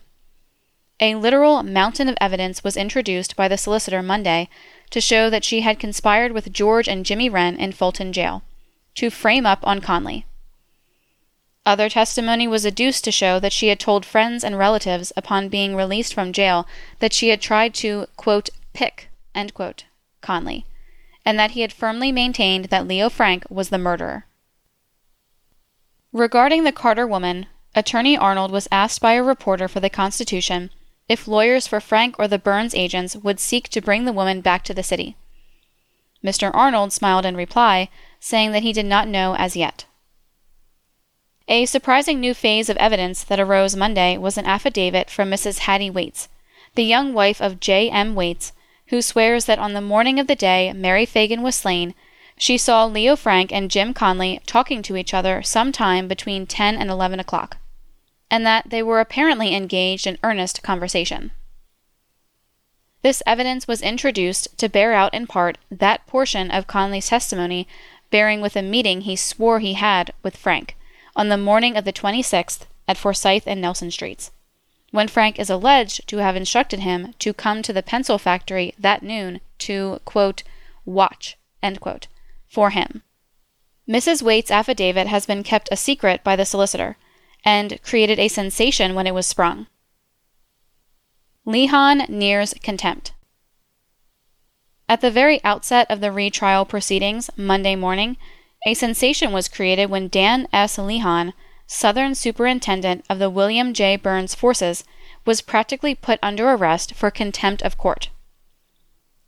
A 0.99 1.15
literal 1.15 1.63
mountain 1.63 2.07
of 2.07 2.17
evidence 2.21 2.63
was 2.63 2.77
introduced 2.77 3.35
by 3.35 3.47
the 3.47 3.57
solicitor 3.57 4.03
Monday 4.03 4.49
to 4.91 5.01
show 5.01 5.31
that 5.31 5.43
she 5.43 5.61
had 5.61 5.79
conspired 5.79 6.31
with 6.31 6.53
George 6.53 6.87
and 6.87 7.05
Jimmy 7.05 7.27
Wren 7.27 7.57
in 7.57 7.71
Fulton 7.71 8.13
jail 8.13 8.43
to 8.95 9.09
frame 9.09 9.47
up 9.47 9.65
on 9.65 9.81
Conley. 9.81 10.27
Other 11.65 11.89
testimony 11.89 12.47
was 12.47 12.65
adduced 12.65 13.03
to 13.03 13.11
show 13.11 13.39
that 13.39 13.53
she 13.53 13.67
had 13.67 13.79
told 13.79 14.05
friends 14.05 14.43
and 14.43 14.57
relatives 14.57 15.11
upon 15.15 15.49
being 15.49 15.75
released 15.75 16.13
from 16.13 16.33
jail 16.33 16.67
that 16.99 17.13
she 17.13 17.29
had 17.29 17.41
tried 17.41 17.73
to, 17.75 18.07
quote, 18.15 18.49
pick, 18.79 19.09
quote, 19.53 19.83
Conley, 20.21 20.65
and 21.25 21.37
that 21.37 21.51
he 21.51 21.61
had 21.61 21.73
firmly 21.73 22.13
maintained 22.13 22.65
that 22.65 22.87
Leo 22.87 23.09
Frank 23.09 23.43
was 23.49 23.67
the 23.67 23.77
murderer. 23.77 24.25
Regarding 26.13 26.63
the 26.63 26.71
Carter 26.71 27.05
woman, 27.05 27.47
Attorney 27.75 28.15
Arnold 28.15 28.51
was 28.51 28.69
asked 28.71 29.01
by 29.01 29.13
a 29.13 29.21
reporter 29.21 29.67
for 29.67 29.81
the 29.81 29.89
Constitution 29.89 30.69
if 31.09 31.27
lawyers 31.27 31.67
for 31.67 31.81
Frank 31.81 32.15
or 32.17 32.25
the 32.29 32.39
Burns 32.39 32.73
agents 32.73 33.17
would 33.17 33.41
seek 33.41 33.67
to 33.67 33.81
bring 33.81 34.05
the 34.05 34.13
woman 34.13 34.39
back 34.39 34.63
to 34.63 34.73
the 34.73 34.81
city. 34.81 35.17
Mr. 36.23 36.49
Arnold 36.53 36.93
smiled 36.93 37.25
in 37.25 37.35
reply, 37.35 37.89
saying 38.21 38.53
that 38.53 38.63
he 38.63 38.71
did 38.71 38.85
not 38.85 39.09
know 39.09 39.35
as 39.35 39.57
yet. 39.57 39.83
A 41.49 41.65
surprising 41.65 42.21
new 42.21 42.33
phase 42.33 42.69
of 42.69 42.77
evidence 42.77 43.25
that 43.25 43.41
arose 43.41 43.75
Monday 43.75 44.17
was 44.17 44.37
an 44.37 44.45
affidavit 44.45 45.09
from 45.09 45.29
Mrs. 45.29 45.59
Hattie 45.59 45.89
Waits, 45.89 46.29
the 46.75 46.83
young 46.83 47.13
wife 47.13 47.41
of 47.41 47.59
J. 47.59 47.89
M. 47.89 48.15
Waits, 48.15 48.53
who 48.89 49.01
swears 49.01 49.45
that 49.45 49.59
on 49.59 49.73
the 49.73 49.81
morning 49.81 50.19
of 50.19 50.27
the 50.27 50.35
day 50.35 50.73
Mary 50.73 51.05
Fagan 51.05 51.41
was 51.41 51.55
slain, 51.55 51.93
she 52.37 52.57
saw 52.57 52.85
Leo 52.85 53.15
Frank 53.15 53.51
and 53.51 53.69
Jim 53.69 53.93
Conley 53.93 54.41
talking 54.45 54.81
to 54.83 54.95
each 54.95 55.13
other 55.13 55.41
some 55.43 55.71
time 55.71 56.07
between 56.07 56.47
10 56.47 56.75
and 56.75 56.89
11 56.89 57.19
o'clock, 57.19 57.57
and 58.31 58.45
that 58.45 58.69
they 58.69 58.81
were 58.81 58.99
apparently 58.99 59.53
engaged 59.53 60.07
in 60.07 60.17
earnest 60.23 60.63
conversation. 60.63 61.31
This 63.01 63.23
evidence 63.25 63.67
was 63.67 63.81
introduced 63.81 64.57
to 64.57 64.69
bear 64.69 64.93
out 64.93 65.13
in 65.13 65.27
part 65.27 65.57
that 65.71 66.05
portion 66.07 66.51
of 66.51 66.67
Conley's 66.67 67.09
testimony 67.09 67.67
bearing 68.09 68.41
with 68.41 68.55
a 68.55 68.61
meeting 68.61 69.01
he 69.01 69.15
swore 69.15 69.59
he 69.59 69.73
had 69.73 70.13
with 70.23 70.35
Frank 70.35 70.75
on 71.15 71.29
the 71.29 71.37
morning 71.37 71.77
of 71.77 71.85
the 71.85 71.93
26th 71.93 72.65
at 72.87 72.97
Forsyth 72.97 73.43
and 73.45 73.61
Nelson 73.61 73.91
Streets, 73.91 74.31
when 74.91 75.07
Frank 75.07 75.39
is 75.39 75.49
alleged 75.49 76.07
to 76.07 76.17
have 76.17 76.35
instructed 76.35 76.79
him 76.79 77.13
to 77.19 77.33
come 77.33 77.61
to 77.61 77.73
the 77.73 77.83
pencil 77.83 78.17
factory 78.17 78.73
that 78.79 79.03
noon 79.03 79.39
to, 79.59 79.99
quote, 80.05 80.43
watch, 80.85 81.37
quote, 81.79 82.07
for 82.47 82.71
him. 82.71 83.03
Mrs. 83.87 84.21
Waite's 84.21 84.51
affidavit 84.51 85.07
has 85.07 85.25
been 85.25 85.43
kept 85.43 85.69
a 85.71 85.75
secret 85.75 86.23
by 86.23 86.35
the 86.35 86.45
solicitor, 86.45 86.97
and 87.43 87.81
created 87.83 88.19
a 88.19 88.27
sensation 88.27 88.93
when 88.93 89.07
it 89.07 89.13
was 89.13 89.25
sprung. 89.25 89.67
Lehan 91.45 92.07
nears 92.09 92.53
contempt. 92.61 93.13
At 94.87 95.01
the 95.01 95.11
very 95.11 95.43
outset 95.43 95.89
of 95.89 96.01
the 96.01 96.11
retrial 96.11 96.65
proceedings 96.65 97.29
Monday 97.37 97.75
morning, 97.75 98.17
a 98.65 98.73
sensation 98.73 99.31
was 99.31 99.47
created 99.47 99.89
when 99.89 100.07
Dan 100.07 100.47
S. 100.51 100.77
Lehan, 100.77 101.33
Southern 101.71 102.15
Superintendent 102.15 103.05
of 103.11 103.19
the 103.19 103.29
William 103.29 103.75
J. 103.75 103.95
Burns 103.95 104.33
Forces, 104.33 104.83
was 105.23 105.43
practically 105.43 105.93
put 105.93 106.17
under 106.23 106.49
arrest 106.49 106.95
for 106.95 107.11
contempt 107.11 107.61
of 107.61 107.77
court. 107.77 108.09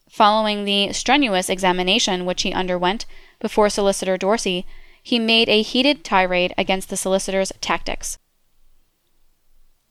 Following 0.09 0.65
the 0.65 0.91
strenuous 0.91 1.49
examination 1.49 2.25
which 2.25 2.41
he 2.41 2.51
underwent 2.51 3.05
before 3.39 3.69
Solicitor 3.69 4.17
Dorsey, 4.17 4.65
he 5.03 5.19
made 5.19 5.49
a 5.49 5.61
heated 5.61 6.03
tirade 6.03 6.51
against 6.57 6.89
the 6.89 6.97
solicitor's 6.97 7.51
tactics. 7.61 8.17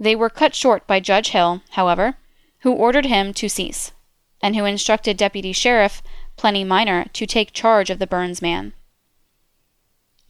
They 0.00 0.16
were 0.16 0.28
cut 0.28 0.56
short 0.56 0.88
by 0.88 0.98
Judge 0.98 1.28
Hill, 1.28 1.62
however, 1.70 2.16
who 2.62 2.72
ordered 2.72 3.06
him 3.06 3.32
to 3.34 3.48
cease, 3.48 3.92
and 4.42 4.56
who 4.56 4.64
instructed 4.64 5.16
Deputy 5.16 5.52
Sheriff 5.52 6.02
Plenny 6.36 6.64
Minor 6.64 7.04
to 7.12 7.26
take 7.26 7.52
charge 7.52 7.90
of 7.90 8.00
the 8.00 8.08
Burns 8.08 8.42
man. 8.42 8.72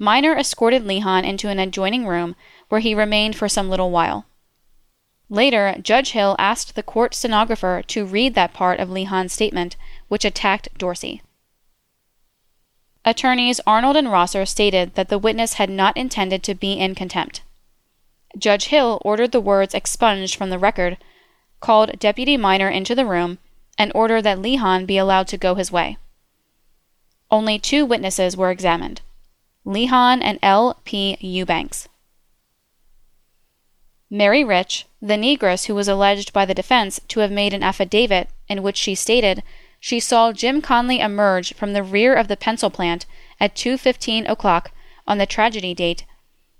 Minor 0.03 0.35
escorted 0.35 0.85
Lehan 0.85 1.25
into 1.25 1.51
an 1.51 1.59
adjoining 1.59 2.07
room 2.07 2.35
where 2.71 2.81
he 2.81 2.95
remained 2.95 3.37
for 3.37 3.51
some 3.51 3.69
little 3.69 3.91
while. 3.91 4.25
Later, 5.29 5.77
Judge 5.83 6.13
Hill 6.13 6.37
asked 6.39 6.75
the 6.75 6.83
court 6.83 7.15
stenographer 7.15 7.83
to 7.89 8.07
read 8.07 8.35
that 8.35 8.55
part 8.55 8.81
of 8.81 8.89
Lehan's 8.89 9.35
statement 9.35 9.77
which 10.09 10.25
attacked 10.25 10.71
Dorsey. 10.79 11.21
Attorneys 13.05 13.61
Arnold 13.67 13.95
and 13.95 14.11
Rosser 14.11 14.47
stated 14.47 14.95
that 14.95 15.11
the 15.11 15.19
witness 15.19 15.55
had 15.55 15.69
not 15.69 15.99
intended 15.99 16.43
to 16.45 16.55
be 16.55 16.73
in 16.73 16.95
contempt. 16.95 17.43
Judge 18.39 18.67
Hill 18.67 19.03
ordered 19.05 19.33
the 19.33 19.41
words 19.41 19.75
expunged 19.75 20.35
from 20.35 20.49
the 20.49 20.59
record, 20.59 20.97
called 21.61 21.99
Deputy 21.99 22.39
Minor 22.39 22.71
into 22.71 22.95
the 22.95 23.05
room, 23.05 23.37
and 23.77 23.93
ordered 23.95 24.23
that 24.23 24.39
Lehan 24.39 24.87
be 24.87 24.97
allowed 24.97 25.29
to 25.29 25.37
go 25.37 25.57
his 25.57 25.71
way. 25.71 25.99
Only 27.31 27.59
two 27.59 27.85
witnesses 27.85 28.35
were 28.35 28.51
examined 28.51 29.03
Lehan 29.66 30.20
and 30.23 30.38
L. 30.42 30.81
P. 30.85 31.16
Eubanks. 31.20 31.88
Mary 34.09 34.42
Rich, 34.42 34.87
the 35.01 35.14
negress 35.14 35.66
who 35.66 35.75
was 35.75 35.87
alleged 35.87 36.33
by 36.33 36.44
the 36.44 36.55
defense 36.55 37.01
to 37.09 37.20
have 37.20 37.31
made 37.31 37.53
an 37.53 37.62
affidavit 37.62 38.29
in 38.49 38.62
which 38.62 38.77
she 38.77 38.94
stated 38.94 39.42
she 39.79 39.99
saw 39.99 40.33
Jim 40.33 40.61
Conley 40.61 41.01
emerge 41.01 41.55
from 41.55 41.73
the 41.73 41.83
rear 41.83 42.14
of 42.14 42.29
the 42.29 42.37
pencil 42.37 42.70
plant 42.70 43.07
at 43.40 43.55
2:15 43.55 44.29
o'clock 44.29 44.73
on 45.07 45.18
the 45.18 45.27
tragedy 45.27 45.75
date, 45.75 46.05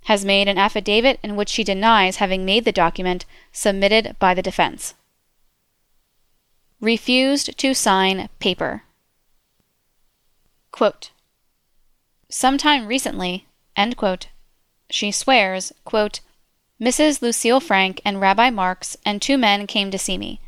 has 0.05 0.25
made 0.25 0.49
an 0.49 0.57
affidavit 0.57 1.21
in 1.23 1.37
which 1.37 1.51
she 1.51 1.63
denies 1.63 2.17
having 2.17 2.45
made 2.45 2.65
the 2.65 2.73
document 2.73 3.27
submitted 3.53 4.17
by 4.19 4.33
the 4.33 4.43
defense. 4.43 4.95
Refused 6.81 7.59
to 7.59 7.75
sign 7.75 8.31
paper. 8.39 8.85
Quote, 10.73 11.11
Sometime 12.33 12.87
recently, 12.87 13.45
quote, 13.97 14.29
she 14.89 15.11
swears, 15.11 15.73
quote, 15.85 16.21
Mrs. 16.81 17.23
Lucille 17.23 17.59
Frank 17.59 18.01
and 18.05 18.21
Rabbi 18.21 18.51
Marks 18.51 18.97
and 19.05 19.21
two 19.21 19.37
men 19.37 19.67
came 19.67 19.91
to 19.91 19.99
see 19.99 20.17
me 20.17 20.41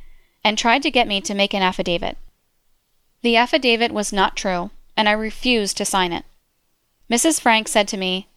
and 0.45 0.57
tried 0.57 0.83
to 0.85 0.93
get 0.93 1.09
me 1.09 1.21
to 1.21 1.35
make 1.35 1.53
an 1.53 1.63
affidavit. 1.63 2.17
The 3.23 3.37
affidavit 3.37 3.91
was 3.91 4.13
not 4.13 4.37
true, 4.37 4.71
and 4.97 5.09
I 5.09 5.13
refused 5.13 5.77
to 5.77 5.85
sign 5.85 6.13
it. 6.13 6.25
Mrs. 7.11 7.41
Frank 7.41 7.67
said 7.67 7.89
to 7.89 7.97
me, 7.97 8.29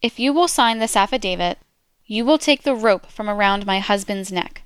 If 0.00 0.18
you 0.18 0.32
will 0.32 0.48
sign 0.48 0.78
this 0.78 0.96
affidavit, 0.96 1.58
you 2.06 2.24
will 2.24 2.38
take 2.38 2.62
the 2.62 2.74
rope 2.74 3.06
from 3.10 3.28
around 3.28 3.66
my 3.66 3.78
husband's 3.78 4.32
neck. 4.32 4.62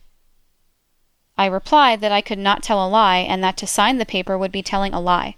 I 1.36 1.46
replied 1.46 2.00
that 2.00 2.12
I 2.12 2.20
could 2.20 2.38
not 2.38 2.62
tell 2.62 2.84
a 2.84 2.88
lie 2.88 3.18
and 3.18 3.42
that 3.42 3.56
to 3.58 3.66
sign 3.66 3.98
the 3.98 4.06
paper 4.06 4.38
would 4.38 4.52
be 4.52 4.62
telling 4.62 4.94
a 4.94 5.00
lie. 5.00 5.34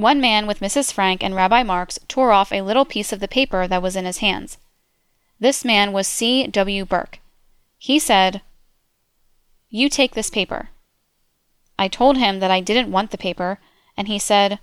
One 0.00 0.18
man 0.18 0.46
with 0.46 0.60
Mrs. 0.60 0.90
Frank 0.94 1.22
and 1.22 1.34
Rabbi 1.34 1.62
Marks 1.62 1.98
tore 2.08 2.32
off 2.32 2.52
a 2.52 2.62
little 2.62 2.86
piece 2.86 3.12
of 3.12 3.20
the 3.20 3.28
paper 3.28 3.68
that 3.68 3.82
was 3.82 3.96
in 3.96 4.06
his 4.06 4.24
hands. 4.24 4.56
This 5.38 5.62
man 5.62 5.92
was 5.92 6.08
C. 6.08 6.46
W. 6.46 6.86
Burke. 6.86 7.18
He 7.76 7.98
said, 7.98 8.40
You 9.68 9.90
take 9.90 10.14
this 10.14 10.30
paper. 10.30 10.70
I 11.78 11.88
told 11.88 12.16
him 12.16 12.40
that 12.40 12.50
I 12.50 12.62
didn't 12.62 12.90
want 12.90 13.10
the 13.10 13.18
paper, 13.18 13.60
and 13.94 14.08
he 14.08 14.18
said, 14.18 14.58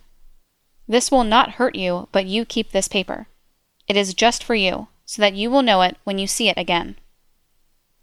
This 0.87 1.11
will 1.11 1.23
not 1.23 1.61
hurt 1.61 1.75
you, 1.75 2.07
but 2.11 2.25
you 2.25 2.43
keep 2.43 2.71
this 2.71 2.87
paper. 2.87 3.27
It 3.87 3.95
is 3.95 4.15
just 4.15 4.43
for 4.43 4.55
you, 4.55 4.87
so 5.05 5.21
that 5.21 5.35
you 5.35 5.51
will 5.51 5.61
know 5.61 5.83
it 5.83 5.97
when 6.03 6.17
you 6.17 6.25
see 6.25 6.49
it 6.49 6.57
again. 6.57 6.95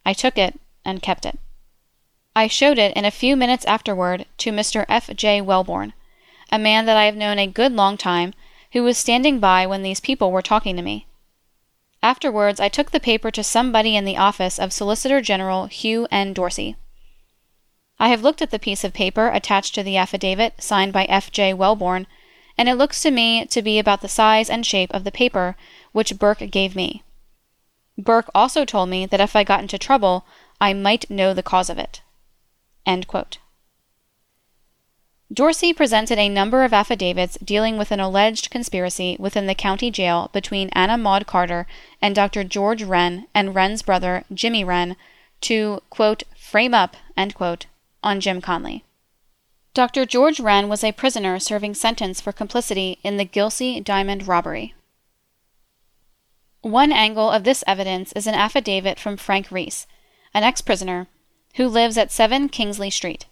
I 0.07 0.13
took 0.13 0.39
it 0.39 0.61
and 0.85 1.03
kept 1.03 1.27
it. 1.27 1.41
I 2.37 2.47
showed 2.47 2.79
it 2.79 2.97
in 2.97 3.05
a 3.05 3.11
few 3.11 3.35
minutes 3.35 3.65
afterward 3.65 4.27
to 4.39 4.53
Mr. 4.53 4.85
F. 4.89 5.11
J. 5.17 5.41
Welborn, 5.41 5.95
a 6.55 6.59
man 6.59 6.87
that 6.87 6.97
I 6.97 7.07
have 7.07 7.17
known 7.17 7.41
a 7.41 7.49
good 7.49 7.73
long 7.73 7.97
time, 7.97 8.33
who 8.71 8.85
was 8.85 8.97
standing 8.97 9.41
by 9.41 9.67
when 9.67 9.83
these 9.83 9.99
people 9.99 10.31
were 10.31 10.41
talking 10.41 10.77
to 10.77 10.83
me. 10.83 11.05
Afterwards, 12.01 12.61
I 12.61 12.69
took 12.69 12.93
the 12.93 13.01
paper 13.01 13.33
to 13.33 13.43
somebody 13.43 13.97
in 13.97 14.05
the 14.05 14.17
office 14.17 14.57
of 14.61 14.73
Solicitor 14.73 15.21
General 15.21 15.67
Hugh 15.67 16.07
N. 16.13 16.33
Dorsey. 16.33 16.77
I 17.99 18.09
have 18.09 18.23
looked 18.23 18.41
at 18.41 18.53
the 18.53 18.61
piece 18.61 18.85
of 18.85 18.93
paper 18.95 19.31
attached 19.31 19.75
to 19.75 19.83
the 19.83 19.97
affidavit 19.97 20.63
signed 20.63 20.93
by 20.93 21.07
F. 21.07 21.33
J. 21.33 21.53
Welborn, 21.53 22.07
and 22.57 22.69
it 22.69 22.77
looks 22.77 23.03
to 23.03 23.11
me 23.11 23.47
to 23.47 23.61
be 23.61 23.81
about 23.81 24.01
the 24.01 24.09
size 24.09 24.49
and 24.49 24.65
shape 24.65 24.95
of 24.95 25.03
the 25.03 25.11
paper 25.11 25.57
which 25.91 26.21
Burke 26.21 26.53
gave 26.53 26.77
me. 26.77 27.03
Burke 27.99 28.31
also 28.33 28.65
told 28.65 28.91
me 28.91 29.07
that 29.07 29.21
if 29.21 29.35
I 29.35 29.43
got 29.43 29.61
into 29.61 29.77
trouble, 29.77 30.25
I 30.61 30.73
might 30.73 31.11
know 31.11 31.35
the 31.35 31.43
cause 31.43 31.69
of 31.69 31.79
it. 31.79 32.01
Dorsey 35.35 35.73
presented 35.73 36.17
a 36.17 36.29
number 36.29 36.63
of 36.63 36.73
affidavits 36.73 37.37
dealing 37.43 37.77
with 37.77 37.91
an 37.91 37.99
alleged 37.99 38.51
conspiracy 38.51 39.17
within 39.19 39.47
the 39.49 39.55
county 39.55 39.91
jail 39.91 40.31
between 40.33 40.69
Anna 40.69 40.97
Maud 40.97 41.27
Carter 41.27 41.67
and 42.01 42.15
Dr. 42.15 42.45
George 42.45 42.85
Wren 42.85 43.27
and 43.35 43.53
Wren's 43.53 43.83
brother, 43.83 44.23
Jimmy 44.33 44.63
Wren, 44.63 44.95
to, 45.41 45.83
quote, 45.91 46.23
frame 46.37 46.73
up, 46.73 46.97
quote, 47.35 47.67
on 48.01 48.21
Jim 48.21 48.41
Conley. 48.41 48.85
Dr. 49.73 50.07
George 50.07 50.39
Wren 50.39 50.69
was 50.69 50.85
a 50.85 50.93
prisoner 50.93 51.41
serving 51.41 51.75
sentence 51.75 52.21
for 52.21 52.31
complicity 52.31 53.01
in 53.03 53.17
the 53.17 53.25
Gilsey 53.25 53.81
Diamond 53.81 54.29
robbery. 54.29 54.73
One 56.63 56.93
angle 56.93 57.29
of 57.29 57.43
this 57.43 57.65
evidence 57.67 58.13
is 58.13 58.29
an 58.29 58.37
affidavit 58.37 59.01
from 59.01 59.17
Frank 59.17 59.51
Reese, 59.51 59.89
an 60.33 60.45
ex 60.45 60.61
prisoner, 60.61 61.09
who 61.57 61.67
lives 61.67 61.99
at 61.99 62.13
7 62.13 62.51
Kingsley 62.51 62.91
Street. 62.91 63.27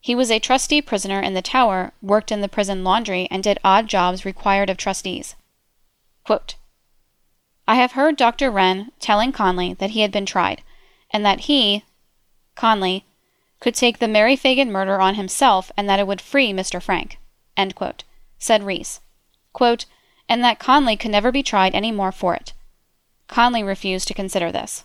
He 0.00 0.14
was 0.14 0.30
a 0.30 0.38
trustee 0.38 0.80
prisoner 0.80 1.20
in 1.20 1.34
the 1.34 1.42
tower, 1.42 1.92
worked 2.00 2.30
in 2.30 2.40
the 2.40 2.48
prison 2.48 2.84
laundry, 2.84 3.28
and 3.30 3.42
did 3.42 3.58
odd 3.64 3.88
jobs 3.88 4.24
required 4.24 4.70
of 4.70 4.76
trustees. 4.76 5.34
Quote, 6.24 6.54
I 7.66 7.74
have 7.74 7.92
heard 7.92 8.16
Dr. 8.16 8.50
Wren 8.50 8.92
telling 9.00 9.32
Conley 9.32 9.74
that 9.74 9.90
he 9.90 10.00
had 10.00 10.12
been 10.12 10.24
tried, 10.24 10.62
and 11.10 11.24
that 11.26 11.40
he, 11.40 11.84
Conley, 12.54 13.04
could 13.60 13.74
take 13.74 13.98
the 13.98 14.08
Mary 14.08 14.36
Phagan 14.36 14.68
murder 14.68 15.00
on 15.00 15.16
himself 15.16 15.70
and 15.76 15.88
that 15.88 15.98
it 15.98 16.06
would 16.06 16.20
free 16.20 16.52
Mr. 16.52 16.80
Frank, 16.80 17.18
quote, 17.74 18.04
said 18.38 18.62
Reese, 18.62 19.00
quote, 19.52 19.84
and 20.28 20.44
that 20.44 20.58
Conley 20.58 20.96
could 20.96 21.10
never 21.10 21.32
be 21.32 21.42
tried 21.42 21.74
any 21.74 21.90
more 21.90 22.12
for 22.12 22.34
it. 22.34 22.52
Conley 23.26 23.62
refused 23.62 24.08
to 24.08 24.14
consider 24.14 24.52
this. 24.52 24.84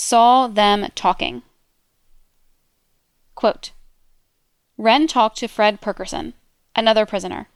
Saw 0.00 0.46
them 0.46 0.86
talking. 0.94 1.42
Quote, 3.34 3.72
Wrenn 4.76 5.08
talked 5.08 5.38
to 5.38 5.48
Fred 5.48 5.80
Perkerson, 5.80 6.34
another 6.76 7.04
prisoner, 7.04 7.48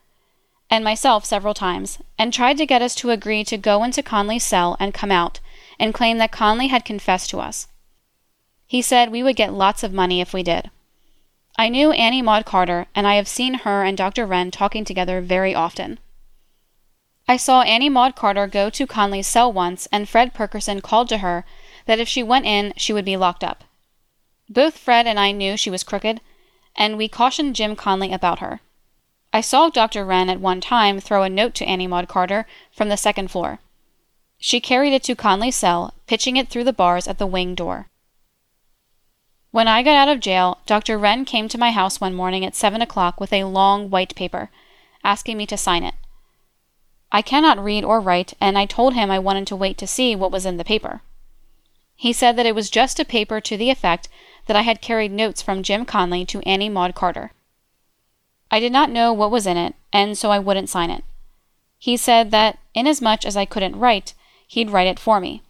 and 0.69 0.83
myself 0.83 1.25
several 1.25 1.55
times, 1.55 2.01
and 2.19 2.33
tried 2.33 2.59
to 2.59 2.67
get 2.67 2.83
us 2.83 2.97
to 2.97 3.11
agree 3.11 3.45
to 3.45 3.57
go 3.57 3.85
into 3.85 4.03
Conley's 4.03 4.43
cell 4.43 4.77
and 4.81 4.93
come 4.93 5.13
out 5.13 5.39
and 5.79 5.95
claim 5.95 6.19
that 6.19 6.33
Conley 6.33 6.67
had 6.67 6.85
confessed 6.85 7.31
to 7.31 7.39
us. 7.39 7.69
He 8.67 8.83
said 8.83 9.13
we 9.13 9.23
would 9.23 9.37
get 9.37 9.53
lots 9.53 9.85
of 9.85 9.93
money 9.93 10.21
if 10.21 10.35
we 10.35 10.43
did. 10.43 10.69
I 11.57 11.69
knew 11.69 11.93
Annie 11.93 12.23
Maud 12.23 12.45
Carter, 12.45 12.89
and 12.93 13.07
I 13.07 13.15
have 13.15 13.29
seen 13.29 13.55
her 13.63 13.85
and 13.85 13.97
Dr. 13.97 14.27
Wren 14.27 14.51
talking 14.51 14.85
together 14.85 15.21
very 15.21 15.55
often. 15.55 16.01
I 17.29 17.37
saw 17.37 17.63
Annie 17.63 17.89
Maud 17.89 18.17
Carter 18.17 18.49
go 18.49 18.69
to 18.69 18.87
Conley's 18.89 19.29
cell 19.29 19.53
once, 19.53 19.87
and 19.93 20.09
Fred 20.09 20.35
Perkerson 20.35 20.83
called 20.83 21.09
to 21.11 21.19
her 21.19 21.45
that 21.87 21.99
if 21.99 22.09
she 22.09 22.23
went 22.23 22.47
in, 22.47 22.73
she 22.77 22.93
would 22.93 23.05
be 23.05 23.17
locked 23.17 23.45
up. 23.45 23.65
Both 24.49 24.79
Fred 24.79 25.07
and 25.07 25.19
I 25.19 25.33
knew 25.33 25.57
she 25.57 25.71
was 25.71 25.83
crooked, 25.85 26.21
and 26.77 26.97
we 26.97 27.09
cautioned 27.09 27.57
Jim 27.57 27.77
Conley 27.77 28.13
about 28.13 28.39
her. 28.41 28.61
I 29.33 29.41
saw 29.41 29.71
Dr. 29.71 30.05
Wren 30.05 30.29
at 30.29 30.41
one 30.41 30.61
time 30.61 31.01
throw 31.01 31.23
a 31.23 31.29
note 31.31 31.55
to 31.55 31.65
Annie 31.65 31.87
Maud 31.87 32.07
Carter 32.07 32.47
from 32.71 32.89
the 32.89 32.97
second 32.97 33.31
floor. 33.31 33.61
She 34.39 34.61
carried 34.61 34.93
it 34.93 35.03
to 35.05 35.15
Conley's 35.15 35.57
cell, 35.57 35.95
pitching 36.07 36.37
it 36.37 36.49
through 36.49 36.65
the 36.65 36.73
bars 36.73 37.09
at 37.09 37.19
the 37.19 37.27
wing 37.27 37.55
door. 37.55 37.89
When 39.53 39.69
I 39.69 39.83
got 39.83 39.97
out 39.97 40.09
of 40.09 40.21
jail, 40.21 40.59
Dr. 40.67 40.99
Wren 40.99 41.25
came 41.25 41.49
to 41.49 41.59
my 41.59 41.71
house 41.71 42.01
one 42.01 42.15
morning 42.15 42.45
at 42.45 42.55
seven 42.55 42.83
o'clock 42.83 43.21
with 43.21 43.33
a 43.33 43.45
long 43.45 43.89
white 43.89 44.15
paper, 44.15 44.51
asking 45.05 45.37
me 45.37 45.47
to 45.47 45.57
sign 45.57 45.85
it. 45.85 45.95
I 47.11 47.23
cannot 47.23 47.63
read 47.63 47.85
or 47.85 48.01
write, 48.01 48.35
and 48.41 48.59
I 48.59 48.67
told 48.67 48.95
him 48.95 49.11
I 49.11 49.19
wanted 49.19 49.47
to 49.49 49.57
wait 49.57 49.77
to 49.79 49.87
see 49.87 50.17
what 50.17 50.33
was 50.33 50.47
in 50.47 50.57
the 50.57 50.65
paper. 50.65 51.03
He 52.03 52.13
said 52.13 52.35
that 52.35 52.47
it 52.47 52.57
was 52.57 52.69
just 52.69 52.99
a 52.99 53.05
paper 53.05 53.41
to 53.41 53.57
the 53.57 53.71
effect 53.71 54.09
that 54.47 54.57
I 54.57 54.63
had 54.63 54.81
carried 54.81 55.13
notes 55.13 55.41
from 55.41 55.63
Jim 55.63 55.85
Conley 55.85 56.25
to 56.25 56.41
Annie 56.41 56.69
Maud 56.69 56.97
Carter. 56.97 57.31
I 58.51 58.59
did 58.59 58.73
not 58.73 58.91
know 58.91 59.13
what 59.13 59.31
was 59.31 59.47
in 59.47 59.57
it, 59.57 59.77
and 59.93 60.19
so 60.19 60.33
I 60.33 60.41
wouldn't 60.41 60.69
sign 60.69 60.91
it. 60.91 61.05
He 61.79 61.97
said 61.97 62.33
that, 62.33 62.59
inasmuch 62.75 63.25
as 63.25 63.37
I 63.37 63.45
couldn't 63.45 63.79
write, 63.79 64.15
he'd 64.49 64.71
write 64.71 64.89
it 64.89 64.99
for 64.99 65.21
me. 65.21 65.43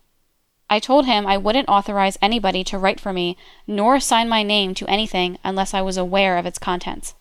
I 0.68 0.78
told 0.78 1.06
him 1.06 1.26
I 1.26 1.38
wouldn't 1.38 1.70
authorize 1.70 2.18
anybody 2.20 2.62
to 2.64 2.76
write 2.76 3.00
for 3.00 3.14
me, 3.14 3.38
nor 3.66 3.98
sign 3.98 4.28
my 4.28 4.42
name 4.42 4.74
to 4.74 4.86
anything 4.88 5.38
unless 5.42 5.72
I 5.72 5.80
was 5.80 5.96
aware 5.96 6.36
of 6.36 6.44
its 6.44 6.58
contents. 6.58 7.14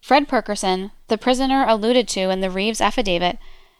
Fred 0.00 0.28
Perkerson, 0.28 0.92
the 1.08 1.18
prisoner 1.18 1.66
alluded 1.68 2.08
to 2.08 2.30
in 2.30 2.40
the 2.40 2.50
Reeves 2.50 2.80
affidavit, 2.80 3.36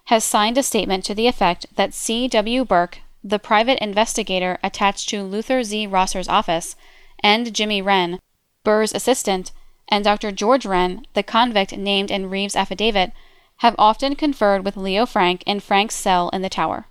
has 0.06 0.24
signed 0.24 0.58
a 0.58 0.62
statement 0.62 1.04
to 1.04 1.14
the 1.14 1.26
effect 1.26 1.66
that 1.76 1.94
C. 1.94 2.28
W. 2.28 2.64
Burke, 2.64 3.00
the 3.22 3.38
private 3.38 3.78
investigator 3.82 4.58
attached 4.62 5.08
to 5.10 5.22
Luther 5.22 5.62
Z. 5.62 5.86
Rosser's 5.86 6.28
office, 6.28 6.74
and 7.20 7.54
Jimmy 7.54 7.80
Wren, 7.80 8.18
Burr's 8.64 8.92
assistant, 8.92 9.52
and 9.88 10.04
Dr. 10.04 10.32
George 10.32 10.66
Wren, 10.66 11.06
the 11.14 11.22
convict 11.22 11.76
named 11.76 12.10
in 12.10 12.30
Reeves' 12.30 12.56
affidavit, 12.56 13.12
have 13.58 13.76
often 13.78 14.16
conferred 14.16 14.64
with 14.64 14.76
Leo 14.76 15.06
Frank 15.06 15.42
in 15.46 15.60
Frank's 15.60 15.94
cell 15.94 16.30
in 16.30 16.42
the 16.42 16.48
tower. 16.48 16.86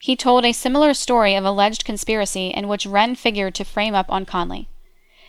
He 0.00 0.16
told 0.16 0.44
a 0.44 0.52
similar 0.52 0.92
story 0.92 1.34
of 1.34 1.44
alleged 1.44 1.84
conspiracy 1.84 2.48
in 2.48 2.68
which 2.68 2.84
Wren 2.84 3.14
figured 3.14 3.54
to 3.54 3.64
frame 3.64 3.94
up 3.94 4.10
on 4.10 4.26
Conley. 4.26 4.68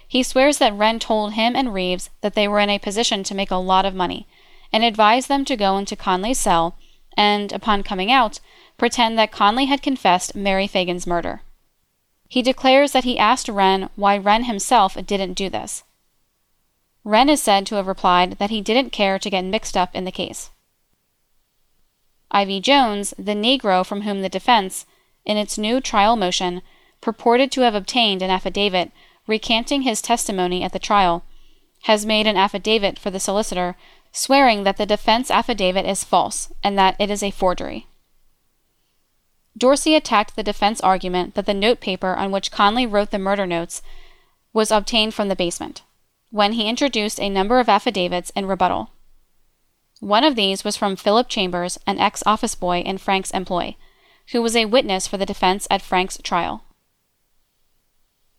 He 0.08 0.24
swears 0.24 0.58
that 0.58 0.74
Wren 0.74 1.00
told 1.00 1.34
him 1.34 1.56
and 1.56 1.74
Reeves 1.74 2.10
that 2.22 2.34
they 2.34 2.48
were 2.48 2.60
in 2.60 2.70
a 2.70 2.80
position 2.80 3.24
to 3.24 3.36
make 3.36 3.52
a 3.52 3.56
lot 3.56 3.86
of 3.86 3.96
money, 3.96 4.28
and 4.76 4.84
advised 4.84 5.30
them 5.30 5.46
to 5.46 5.56
go 5.56 5.78
into 5.78 5.96
Conley's 5.96 6.38
cell 6.38 6.76
and, 7.16 7.54
upon 7.54 7.82
coming 7.82 8.12
out, 8.12 8.42
pretend 8.78 9.18
that 9.18 9.32
Conley 9.32 9.68
had 9.68 9.82
confessed 9.82 10.36
Mary 10.36 10.68
Phagan's 10.68 11.08
murder. 11.08 11.44
He 12.28 12.42
declares 12.42 12.92
that 12.92 13.06
he 13.06 13.18
asked 13.18 13.48
Wren 13.48 13.90
why 13.96 14.18
Wren 14.18 14.44
himself 14.44 14.98
didn't 15.06 15.36
do 15.36 15.50
this. 15.50 15.86
Wren 17.06 17.30
is 17.30 17.42
said 17.42 17.66
to 17.68 17.76
have 17.76 17.88
replied 17.88 18.32
that 18.32 18.50
he 18.50 18.60
didn't 18.60 18.90
care 18.90 19.18
to 19.18 19.30
get 19.30 19.46
mixed 19.46 19.78
up 19.78 19.96
in 19.96 20.04
the 20.04 20.12
case. 20.12 20.50
Ivy 22.32 22.60
Jones, 22.60 23.14
the 23.18 23.32
Negro 23.32 23.86
from 23.86 24.02
whom 24.02 24.24
the 24.24 24.28
defense, 24.28 24.86
in 25.24 25.38
its 25.38 25.58
new 25.58 25.80
trial 25.80 26.18
motion, 26.18 26.62
purported 27.00 27.50
to 27.54 27.62
have 27.62 27.76
obtained 27.76 28.22
an 28.22 28.30
affidavit 28.30 28.92
recanting 29.26 29.84
his 29.84 30.02
testimony 30.02 30.64
at 30.64 30.74
the 30.74 30.80
trial, 30.80 31.24
has 31.84 32.06
made 32.06 32.28
an 32.28 32.36
affidavit 32.36 33.00
for 33.00 33.10
the 33.10 33.22
solicitor 33.22 33.78
swearing 34.16 34.64
that 34.64 34.78
the 34.78 34.86
defense 34.86 35.30
affidavit 35.30 35.86
is 35.86 36.06
false 36.06 36.52
and 36.64 36.78
that 36.78 36.96
it 37.00 37.12
is 37.12 37.22
a 37.22 37.32
forgery. 37.32 37.86
Dorsey 39.58 39.94
attacked 39.94 40.36
the 40.36 40.44
defense 40.44 40.80
argument 40.80 41.36
that 41.36 41.46
the 41.46 41.54
notepaper 41.54 42.16
on 42.16 42.32
which 42.32 42.50
Conley 42.50 42.86
wrote 42.86 43.12
the 43.12 43.20
murder 43.20 43.46
notes 43.46 43.82
was 44.54 44.72
obtained 44.72 45.14
from 45.14 45.28
the 45.28 45.36
basement 45.36 45.84
when 46.30 46.54
he 46.54 46.70
introduced 46.70 47.20
a 47.20 47.30
number 47.30 47.60
of 47.60 47.70
affidavits 47.70 48.30
in 48.32 48.46
rebuttal. 48.46 48.90
One 50.00 50.24
of 50.24 50.36
these 50.36 50.64
was 50.64 50.76
from 50.76 50.96
Philip 50.96 51.30
Chambers, 51.30 51.78
an 51.86 52.00
ex 52.00 52.24
office 52.26 52.56
boy 52.56 52.80
in 52.80 52.98
Frank's 52.98 53.32
employ, 53.32 53.76
who 54.32 54.42
was 54.42 54.56
a 54.56 54.66
witness 54.66 55.08
for 55.08 55.18
the 55.18 55.26
defense 55.26 55.68
at 55.70 55.82
Frank's 55.82 56.18
trial. 56.24 56.64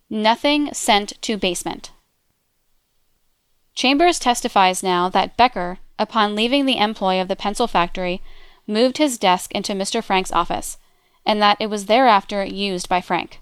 Nothing 0.08 0.72
sent 0.72 1.20
to 1.22 1.36
basement. 1.36 1.90
Chambers 3.76 4.18
testifies 4.18 4.82
now 4.82 5.10
that 5.10 5.36
Becker, 5.36 5.78
upon 5.98 6.34
leaving 6.34 6.64
the 6.64 6.78
employ 6.78 7.20
of 7.20 7.28
the 7.28 7.36
pencil 7.36 7.66
factory, 7.66 8.22
moved 8.66 8.96
his 8.96 9.18
desk 9.18 9.52
into 9.52 9.74
Mr. 9.74 10.02
Frank's 10.02 10.32
office, 10.32 10.78
and 11.26 11.42
that 11.42 11.58
it 11.60 11.68
was 11.68 11.84
thereafter 11.84 12.42
used 12.42 12.88
by 12.88 13.02
Frank. 13.02 13.38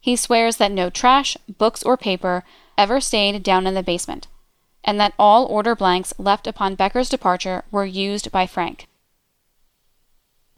He 0.00 0.16
swears 0.16 0.56
that 0.56 0.72
no 0.72 0.90
trash, 0.90 1.36
books, 1.56 1.84
or 1.84 1.96
paper 1.96 2.42
ever 2.76 3.00
stayed 3.00 3.44
down 3.44 3.68
in 3.68 3.74
the 3.74 3.82
basement, 3.82 4.26
and 4.82 4.98
that 4.98 5.14
all 5.20 5.46
order 5.46 5.76
blanks 5.76 6.12
left 6.18 6.48
upon 6.48 6.74
Becker's 6.74 7.08
departure 7.08 7.62
were 7.70 7.86
used 7.86 8.32
by 8.32 8.48
Frank. 8.48 8.88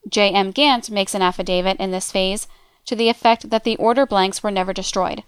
J. 0.09 0.31
M. 0.31 0.55
Gantt 0.55 0.91
makes 0.91 1.15
an 1.15 1.21
affidavit 1.21 1.79
in 1.79 1.91
this 1.91 2.11
phase 2.11 2.49
to 2.87 2.97
the 2.97 3.11
effect 3.11 3.51
that 3.51 3.65
the 3.65 3.77
order 3.77 4.07
blanks 4.07 4.43
were 4.43 4.51
never 4.51 4.73
destroyed, 4.73 5.23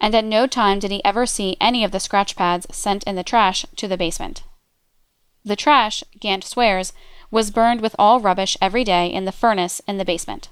and 0.00 0.14
at 0.14 0.24
no 0.24 0.46
time 0.46 0.78
did 0.78 0.90
he 0.90 1.04
ever 1.04 1.26
see 1.26 1.56
any 1.60 1.84
of 1.84 1.90
the 1.90 2.00
scratch 2.00 2.36
pads 2.36 2.66
sent 2.70 3.04
in 3.04 3.16
the 3.16 3.24
trash 3.24 3.64
to 3.76 3.88
the 3.88 3.96
basement. 3.96 4.42
The 5.44 5.56
trash, 5.56 6.02
Gantt 6.20 6.44
swears, 6.44 6.92
was 7.30 7.50
burned 7.50 7.80
with 7.80 7.96
all 7.98 8.20
rubbish 8.20 8.56
every 8.60 8.84
day 8.84 9.06
in 9.06 9.24
the 9.24 9.32
furnace 9.32 9.80
in 9.86 9.98
the 9.98 10.04
basement. 10.04 10.48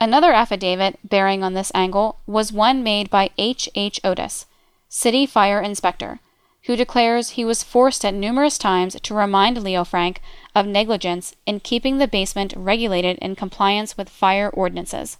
Another 0.00 0.32
affidavit 0.32 0.98
bearing 1.02 1.42
on 1.42 1.54
this 1.54 1.72
angle 1.74 2.20
was 2.26 2.52
one 2.52 2.82
made 2.82 3.10
by 3.10 3.30
H. 3.36 3.68
H. 3.74 4.00
Otis, 4.04 4.46
city 4.88 5.26
fire 5.26 5.60
inspector, 5.60 6.20
who 6.64 6.76
declares 6.76 7.30
he 7.30 7.44
was 7.44 7.62
forced 7.62 8.04
at 8.04 8.14
numerous 8.14 8.58
times 8.58 8.96
to 9.00 9.14
remind 9.14 9.62
Leo 9.62 9.84
Frank 9.84 10.20
of 10.54 10.66
negligence 10.66 11.34
in 11.46 11.60
keeping 11.60 11.98
the 11.98 12.06
basement 12.06 12.54
regulated 12.56 13.18
in 13.18 13.34
compliance 13.34 13.96
with 13.96 14.08
fire 14.08 14.50
ordinances. 14.50 15.18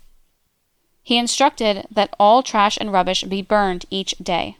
He 1.09 1.17
instructed 1.17 1.87
that 1.91 2.15
all 2.21 2.43
trash 2.43 2.77
and 2.77 2.93
rubbish 2.93 3.23
be 3.23 3.41
burned 3.41 3.87
each 3.89 4.15
day. 4.23 4.59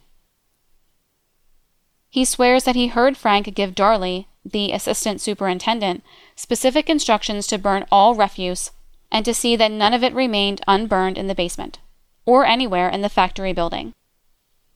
He 2.09 2.25
swears 2.25 2.65
that 2.65 2.75
he 2.75 2.87
heard 2.87 3.19
Frank 3.19 3.55
give 3.55 3.75
Darley, 3.75 4.29
the 4.47 4.73
assistant 4.73 5.21
superintendent, 5.21 6.03
specific 6.37 6.89
instructions 6.89 7.47
to 7.49 7.59
burn 7.59 7.85
all 7.93 8.15
refuse 8.15 8.71
and 9.13 9.27
to 9.27 9.35
see 9.35 9.57
that 9.57 9.71
none 9.71 9.93
of 9.93 10.03
it 10.03 10.15
remained 10.15 10.63
unburned 10.67 11.19
in 11.19 11.27
the 11.27 11.35
basement 11.35 11.81
or 12.25 12.47
anywhere 12.47 12.89
in 12.89 13.03
the 13.03 13.11
factory 13.11 13.53
building. 13.53 13.93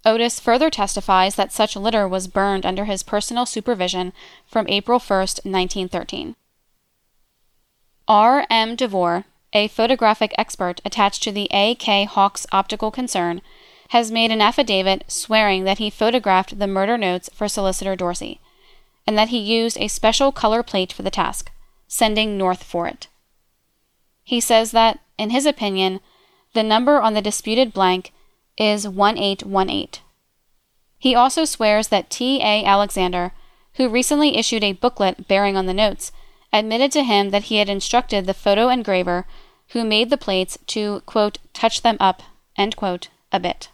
Otis 0.04 0.38
further 0.38 0.68
testifies 0.68 1.36
that 1.36 1.52
such 1.52 1.74
litter 1.74 2.06
was 2.06 2.28
burned 2.28 2.66
under 2.66 2.84
his 2.84 3.02
personal 3.02 3.46
supervision 3.46 4.12
from 4.44 4.68
April 4.68 4.98
1, 4.98 5.18
1913. 5.18 6.36
R. 8.06 8.46
M. 8.50 8.76
DeVore, 8.76 9.24
a 9.52 9.68
photographic 9.68 10.32
expert 10.38 10.80
attached 10.84 11.22
to 11.22 11.32
the 11.32 11.48
A. 11.50 11.74
K. 11.74 12.04
Hawkes 12.04 12.46
Optical 12.52 12.90
Concern, 12.90 13.42
has 13.90 14.10
made 14.10 14.30
an 14.30 14.40
affidavit 14.40 15.04
swearing 15.06 15.64
that 15.64 15.76
he 15.76 15.90
photographed 15.90 16.58
the 16.58 16.66
murder 16.66 16.96
notes 16.96 17.28
for 17.34 17.46
Solicitor 17.46 17.94
Dorsey, 17.94 18.40
and 19.06 19.18
that 19.18 19.28
he 19.28 19.38
used 19.38 19.76
a 19.78 19.88
special 19.88 20.32
color 20.32 20.62
plate 20.62 20.92
for 20.92 21.02
the 21.02 21.10
task, 21.10 21.50
sending 21.86 22.38
north 22.38 22.62
for 22.62 22.86
it. 22.86 23.08
He 24.24 24.40
says 24.40 24.70
that, 24.70 25.00
in 25.18 25.28
his 25.28 25.44
opinion, 25.44 26.00
the 26.54 26.62
number 26.62 27.02
on 27.02 27.12
the 27.12 27.20
disputed 27.20 27.74
blank 27.74 28.12
is 28.56 28.88
1818. 28.88 30.02
He 30.98 31.14
also 31.14 31.44
swears 31.44 31.88
that 31.88 32.08
T. 32.08 32.40
A. 32.40 32.64
Alexander, 32.64 33.32
who 33.74 33.88
recently 33.88 34.36
issued 34.36 34.64
a 34.64 34.72
booklet 34.72 35.28
bearing 35.28 35.56
on 35.56 35.66
the 35.66 35.74
notes, 35.74 36.12
admitted 36.52 36.92
to 36.92 37.04
him 37.04 37.30
that 37.30 37.44
he 37.44 37.56
had 37.56 37.68
instructed 37.68 38.26
the 38.26 38.34
photo 38.34 38.68
engraver 38.68 39.26
who 39.70 39.84
made 39.84 40.10
the 40.10 40.16
plates 40.16 40.58
to, 40.66 41.00
quote, 41.06 41.38
touch 41.52 41.82
them 41.82 41.96
up, 41.98 42.22
quote, 42.76 43.08
a 43.32 43.40
bit. 43.40 43.68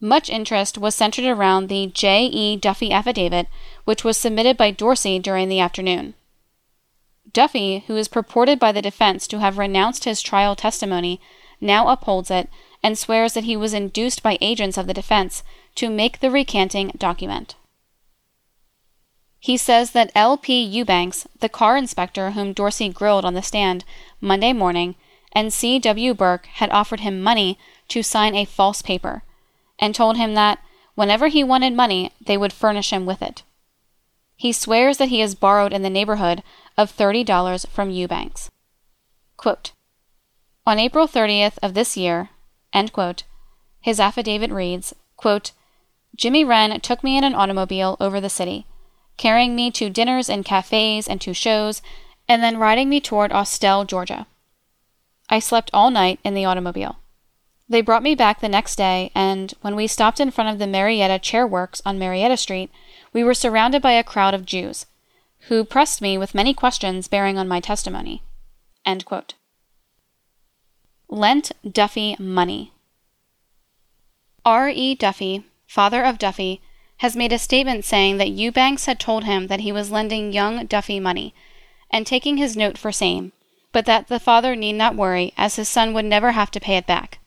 Much 0.00 0.30
interest 0.30 0.78
was 0.78 0.94
centered 0.94 1.26
around 1.26 1.68
the 1.68 1.86
J. 1.88 2.24
E. 2.24 2.56
Duffy 2.56 2.90
affidavit, 2.90 3.46
which 3.84 4.02
was 4.02 4.16
submitted 4.16 4.56
by 4.56 4.70
Dorsey 4.70 5.18
during 5.18 5.48
the 5.48 5.60
afternoon. 5.60 6.14
Duffy, 7.32 7.84
who 7.86 7.96
is 7.96 8.08
purported 8.08 8.58
by 8.58 8.72
the 8.72 8.82
defense 8.82 9.28
to 9.28 9.38
have 9.38 9.58
renounced 9.58 10.04
his 10.04 10.22
trial 10.22 10.56
testimony, 10.56 11.20
now 11.60 11.88
upholds 11.88 12.30
it 12.30 12.48
and 12.82 12.96
swears 12.96 13.34
that 13.34 13.44
he 13.44 13.56
was 13.56 13.74
induced 13.74 14.22
by 14.22 14.38
agents 14.40 14.78
of 14.78 14.86
the 14.86 14.94
defense 14.94 15.44
to 15.74 15.90
make 15.90 16.20
the 16.20 16.30
recanting 16.30 16.88
document. 16.96 17.54
He 19.40 19.56
says 19.56 19.92
that 19.92 20.12
L.P. 20.14 20.62
Eubanks, 20.62 21.26
the 21.40 21.48
car 21.48 21.76
inspector 21.76 22.32
whom 22.32 22.52
Dorsey 22.52 22.90
grilled 22.90 23.24
on 23.24 23.32
the 23.32 23.42
stand 23.42 23.84
Monday 24.20 24.52
morning, 24.52 24.96
and 25.32 25.52
C.W. 25.52 26.12
Burke 26.12 26.46
had 26.46 26.70
offered 26.70 27.00
him 27.00 27.22
money 27.22 27.58
to 27.88 28.02
sign 28.02 28.34
a 28.34 28.44
false 28.44 28.82
paper, 28.82 29.22
and 29.78 29.94
told 29.94 30.18
him 30.18 30.34
that, 30.34 30.58
whenever 30.94 31.28
he 31.28 31.42
wanted 31.42 31.72
money, 31.72 32.12
they 32.24 32.36
would 32.36 32.52
furnish 32.52 32.92
him 32.92 33.06
with 33.06 33.22
it. 33.22 33.42
He 34.36 34.52
swears 34.52 34.98
that 34.98 35.08
he 35.08 35.20
has 35.20 35.34
borrowed 35.34 35.72
in 35.72 35.82
the 35.82 35.90
neighborhood 35.90 36.42
of 36.76 36.94
$30 36.94 37.66
from 37.68 37.90
Eubanks. 37.90 38.50
Quote, 39.38 39.72
on 40.66 40.78
April 40.78 41.08
30th 41.08 41.58
of 41.62 41.72
this 41.72 41.96
year, 41.96 42.28
quote, 42.92 43.24
his 43.80 43.98
affidavit 43.98 44.52
reads, 44.52 44.94
quote, 45.16 45.52
Jimmy 46.14 46.44
Wren 46.44 46.78
took 46.80 47.02
me 47.02 47.16
in 47.16 47.24
an 47.24 47.34
automobile 47.34 47.96
over 47.98 48.20
the 48.20 48.28
city, 48.28 48.66
carrying 49.20 49.54
me 49.54 49.70
to 49.70 49.90
dinners 49.90 50.30
and 50.30 50.46
cafes 50.46 51.06
and 51.06 51.20
to 51.20 51.34
shows, 51.34 51.82
and 52.26 52.42
then 52.42 52.56
riding 52.56 52.88
me 52.88 53.02
toward 53.02 53.30
Austell, 53.30 53.84
Georgia. 53.84 54.26
I 55.28 55.38
slept 55.40 55.70
all 55.74 55.90
night 55.90 56.18
in 56.24 56.32
the 56.32 56.46
automobile. 56.46 56.96
They 57.68 57.82
brought 57.82 58.02
me 58.02 58.14
back 58.14 58.40
the 58.40 58.48
next 58.48 58.76
day, 58.76 59.12
and 59.14 59.52
when 59.60 59.76
we 59.76 59.86
stopped 59.86 60.20
in 60.20 60.30
front 60.30 60.48
of 60.48 60.58
the 60.58 60.66
Marietta 60.66 61.18
Chair 61.18 61.46
Works 61.46 61.82
on 61.84 61.98
Marietta 61.98 62.38
Street, 62.38 62.70
we 63.12 63.22
were 63.22 63.34
surrounded 63.34 63.82
by 63.82 63.92
a 63.92 64.02
crowd 64.02 64.32
of 64.32 64.46
Jews, 64.46 64.86
who 65.48 65.64
pressed 65.64 66.00
me 66.00 66.16
with 66.16 66.34
many 66.34 66.54
questions 66.54 67.06
bearing 67.06 67.36
on 67.36 67.46
my 67.46 67.60
testimony. 67.60 68.22
Lent 71.10 71.52
Duffy 71.70 72.16
money. 72.18 72.72
R. 74.46 74.70
E. 74.70 74.94
Duffy, 74.94 75.44
father 75.66 76.02
of 76.02 76.18
Duffy, 76.18 76.62
has 77.00 77.16
made 77.16 77.32
a 77.32 77.38
statement 77.38 77.82
saying 77.82 78.18
that 78.18 78.28
Eubanks 78.28 78.84
had 78.84 79.00
told 79.00 79.24
him 79.24 79.46
that 79.46 79.60
he 79.60 79.72
was 79.72 79.90
lending 79.90 80.34
young 80.34 80.66
Duffy 80.66 81.00
money 81.00 81.34
and 81.90 82.06
taking 82.06 82.36
his 82.36 82.58
note 82.58 82.76
for 82.76 82.92
same, 82.92 83.32
but 83.72 83.86
that 83.86 84.08
the 84.08 84.20
father 84.20 84.54
need 84.54 84.74
not 84.74 84.94
worry 84.94 85.32
as 85.34 85.56
his 85.56 85.66
son 85.66 85.94
would 85.94 86.04
never 86.04 86.32
have 86.32 86.50
to 86.50 86.60
pay 86.60 86.76
it 86.76 86.86
back. 86.86 87.18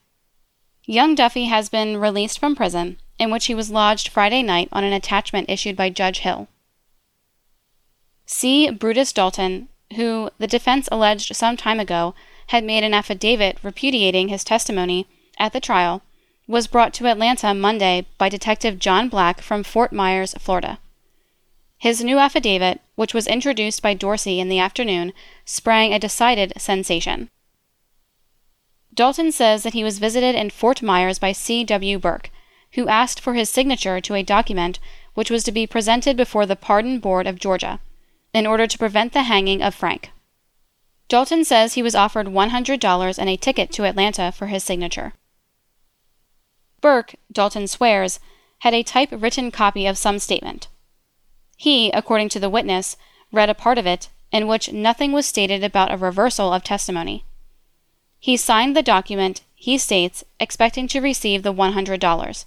Young 0.84 1.16
Duffy 1.16 1.46
has 1.46 1.68
been 1.68 1.96
released 1.96 2.38
from 2.38 2.54
prison, 2.54 2.98
in 3.18 3.32
which 3.32 3.46
he 3.46 3.54
was 3.54 3.68
lodged 3.68 4.06
Friday 4.06 4.44
night 4.44 4.68
on 4.70 4.84
an 4.84 4.92
attachment 4.92 5.50
issued 5.50 5.76
by 5.76 5.90
Judge 5.90 6.20
Hill. 6.20 6.46
C. 8.26 8.70
Brutus 8.70 9.12
Dalton, 9.12 9.68
who 9.96 10.30
the 10.38 10.46
defense 10.46 10.88
alleged 10.92 11.34
some 11.34 11.56
time 11.56 11.80
ago 11.80 12.14
had 12.48 12.62
made 12.62 12.84
an 12.84 12.94
affidavit 12.94 13.58
repudiating 13.64 14.28
his 14.28 14.44
testimony 14.44 15.08
at 15.36 15.52
the 15.52 15.60
trial, 15.60 16.02
was 16.46 16.66
brought 16.66 16.92
to 16.94 17.06
Atlanta 17.06 17.54
Monday 17.54 18.06
by 18.18 18.28
Detective 18.28 18.78
John 18.78 19.08
Black 19.08 19.40
from 19.40 19.62
Fort 19.62 19.92
Myers, 19.92 20.34
Florida. 20.38 20.78
His 21.78 22.04
new 22.04 22.18
affidavit, 22.18 22.80
which 22.94 23.14
was 23.14 23.26
introduced 23.26 23.82
by 23.82 23.94
Dorsey 23.94 24.40
in 24.40 24.48
the 24.48 24.58
afternoon, 24.58 25.12
sprang 25.44 25.92
a 25.92 25.98
decided 25.98 26.52
sensation. 26.56 27.30
Dalton 28.92 29.32
says 29.32 29.62
that 29.62 29.72
he 29.72 29.82
was 29.82 29.98
visited 29.98 30.34
in 30.34 30.50
Fort 30.50 30.82
Myers 30.82 31.18
by 31.18 31.32
C. 31.32 31.64
W. 31.64 31.98
Burke, 31.98 32.30
who 32.72 32.88
asked 32.88 33.20
for 33.20 33.34
his 33.34 33.50
signature 33.50 34.00
to 34.00 34.14
a 34.14 34.22
document 34.22 34.78
which 35.14 35.30
was 35.30 35.44
to 35.44 35.52
be 35.52 35.66
presented 35.66 36.16
before 36.16 36.46
the 36.46 36.56
Pardon 36.56 36.98
Board 36.98 37.26
of 37.26 37.38
Georgia, 37.38 37.80
in 38.32 38.46
order 38.46 38.66
to 38.66 38.78
prevent 38.78 39.12
the 39.12 39.24
hanging 39.24 39.62
of 39.62 39.74
Frank. 39.74 40.10
Dalton 41.08 41.44
says 41.44 41.74
he 41.74 41.82
was 41.82 41.94
offered 41.94 42.26
$100 42.26 43.18
and 43.18 43.28
a 43.28 43.36
ticket 43.36 43.70
to 43.72 43.84
Atlanta 43.84 44.32
for 44.32 44.46
his 44.46 44.64
signature. 44.64 45.12
Burke, 46.84 47.14
Dalton 47.32 47.66
swears, 47.66 48.20
had 48.58 48.74
a 48.74 48.82
typewritten 48.82 49.50
copy 49.50 49.86
of 49.86 49.96
some 49.96 50.18
statement. 50.18 50.68
He, 51.56 51.90
according 51.92 52.28
to 52.28 52.38
the 52.38 52.50
witness, 52.50 52.98
read 53.32 53.48
a 53.48 53.54
part 53.54 53.78
of 53.78 53.86
it 53.86 54.10
in 54.30 54.46
which 54.46 54.70
nothing 54.70 55.10
was 55.10 55.24
stated 55.24 55.64
about 55.64 55.90
a 55.90 55.96
reversal 55.96 56.52
of 56.52 56.62
testimony. 56.62 57.24
He 58.20 58.36
signed 58.36 58.76
the 58.76 58.82
document, 58.82 59.40
he 59.54 59.78
states, 59.78 60.24
expecting 60.38 60.86
to 60.88 61.00
receive 61.00 61.42
the 61.42 61.54
$100. 61.54 62.44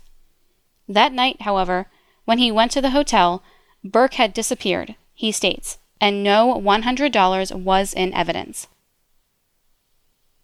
That 0.88 1.14
night, 1.14 1.42
however, 1.42 1.88
when 2.26 2.38
he 2.38 2.52
went 2.52 2.72
to 2.74 2.82
the 2.82 2.92
hotel, 2.92 3.42
Burke 3.84 4.14
had 4.14 4.36
disappeared, 4.36 4.94
he 5.16 5.32
states 5.32 5.80
and 6.00 6.24
no 6.24 6.54
$100 6.54 7.64
was 7.64 7.92
in 7.92 8.14
evidence. 8.14 8.68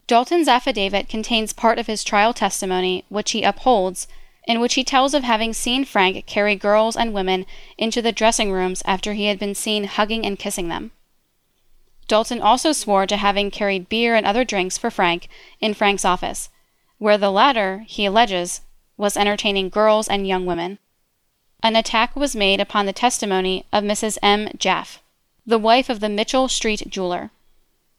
Dalton's 0.08 0.48
affidavit 0.48 1.08
contains 1.08 1.54
part 1.54 1.80
of 1.80 1.88
his 1.88 2.04
trial 2.04 2.34
testimony, 2.34 3.06
which 3.10 3.32
he 3.32 3.44
upholds, 3.44 4.08
in 4.46 4.60
which 4.60 4.74
he 4.74 4.84
tells 4.84 5.14
of 5.14 5.24
having 5.24 5.54
seen 5.54 5.86
Frank 5.86 6.26
carry 6.26 6.56
girls 6.56 6.98
and 6.98 7.14
women 7.14 7.46
into 7.78 8.02
the 8.02 8.12
dressing 8.12 8.52
rooms 8.52 8.84
after 8.86 9.14
he 9.14 9.26
had 9.26 9.40
been 9.40 9.56
seen 9.56 9.86
hugging 9.86 10.26
and 10.26 10.38
kissing 10.38 10.68
them. 10.68 10.92
Dalton 12.08 12.42
also 12.42 12.74
swore 12.74 13.08
to 13.08 13.16
having 13.16 13.50
carried 13.50 13.88
beer 13.88 14.16
and 14.16 14.26
other 14.26 14.44
drinks 14.44 14.78
for 14.78 14.92
Frank 14.92 15.30
in 15.62 15.74
Frank's 15.74 16.04
office, 16.04 16.50
where 16.98 17.18
the 17.18 17.32
latter, 17.32 17.86
he 17.88 18.06
alleges, 18.06 18.62
was 18.98 19.16
entertaining 19.16 19.70
girls 19.70 20.10
and 20.10 20.28
young 20.28 20.46
women. 20.46 20.80
An 21.62 21.78
attack 21.78 22.16
was 22.16 22.36
made 22.36 22.60
upon 22.60 22.86
the 22.86 22.94
testimony 22.94 23.66
of 23.72 23.86
Mrs. 23.86 24.18
M. 24.22 24.50
Jaff 24.58 25.02
the 25.46 25.60
wife 25.60 25.90
of 25.90 26.00
the 26.00 26.10
Mitchell 26.10 26.48
Street 26.48 26.84
jeweler, 26.88 27.32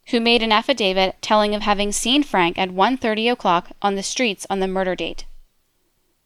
who 0.09 0.21
made 0.21 0.43
an 0.43 0.53
affidavit 0.53 1.17
telling 1.23 1.55
of 1.55 1.63
having 1.63 1.91
seen 1.91 2.23
Frank 2.23 2.59
at 2.59 2.71
1:30 2.71 3.31
o'clock 3.33 3.71
on 3.81 3.95
the 3.95 4.03
streets 4.03 4.47
on 4.51 4.61
the 4.61 4.69
murder 4.69 4.95
date. 4.95 5.25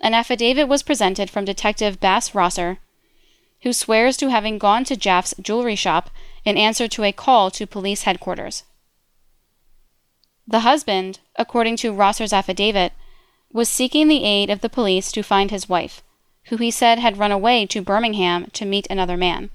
an 0.00 0.14
affidavit 0.14 0.68
was 0.68 0.82
presented 0.82 1.28
from 1.28 1.44
Detective 1.44 2.00
Bass 2.00 2.34
Rosser, 2.34 2.78
who 3.62 3.72
swears 3.72 4.16
to 4.16 4.30
having 4.30 4.58
gone 4.58 4.84
to 4.84 4.96
Jaff's 4.96 5.34
jewelry 5.40 5.74
shop 5.74 6.10
in 6.44 6.56
answer 6.56 6.86
to 6.88 7.04
a 7.04 7.12
call 7.12 7.50
to 7.50 7.66
police 7.66 8.02
headquarters. 8.02 8.62
The 10.46 10.60
husband, 10.60 11.18
according 11.36 11.76
to 11.78 11.92
Rosser's 11.92 12.32
affidavit, 12.32 12.92
was 13.52 13.68
seeking 13.68 14.08
the 14.08 14.24
aid 14.24 14.50
of 14.50 14.60
the 14.60 14.68
police 14.68 15.10
to 15.12 15.22
find 15.22 15.50
his 15.50 15.68
wife, 15.68 16.02
who 16.44 16.56
he 16.56 16.70
said 16.70 16.98
had 16.98 17.18
run 17.18 17.32
away 17.32 17.66
to 17.66 17.82
Birmingham 17.82 18.46
to 18.52 18.64
meet 18.64 18.86
another 18.88 19.16
man, 19.16 19.50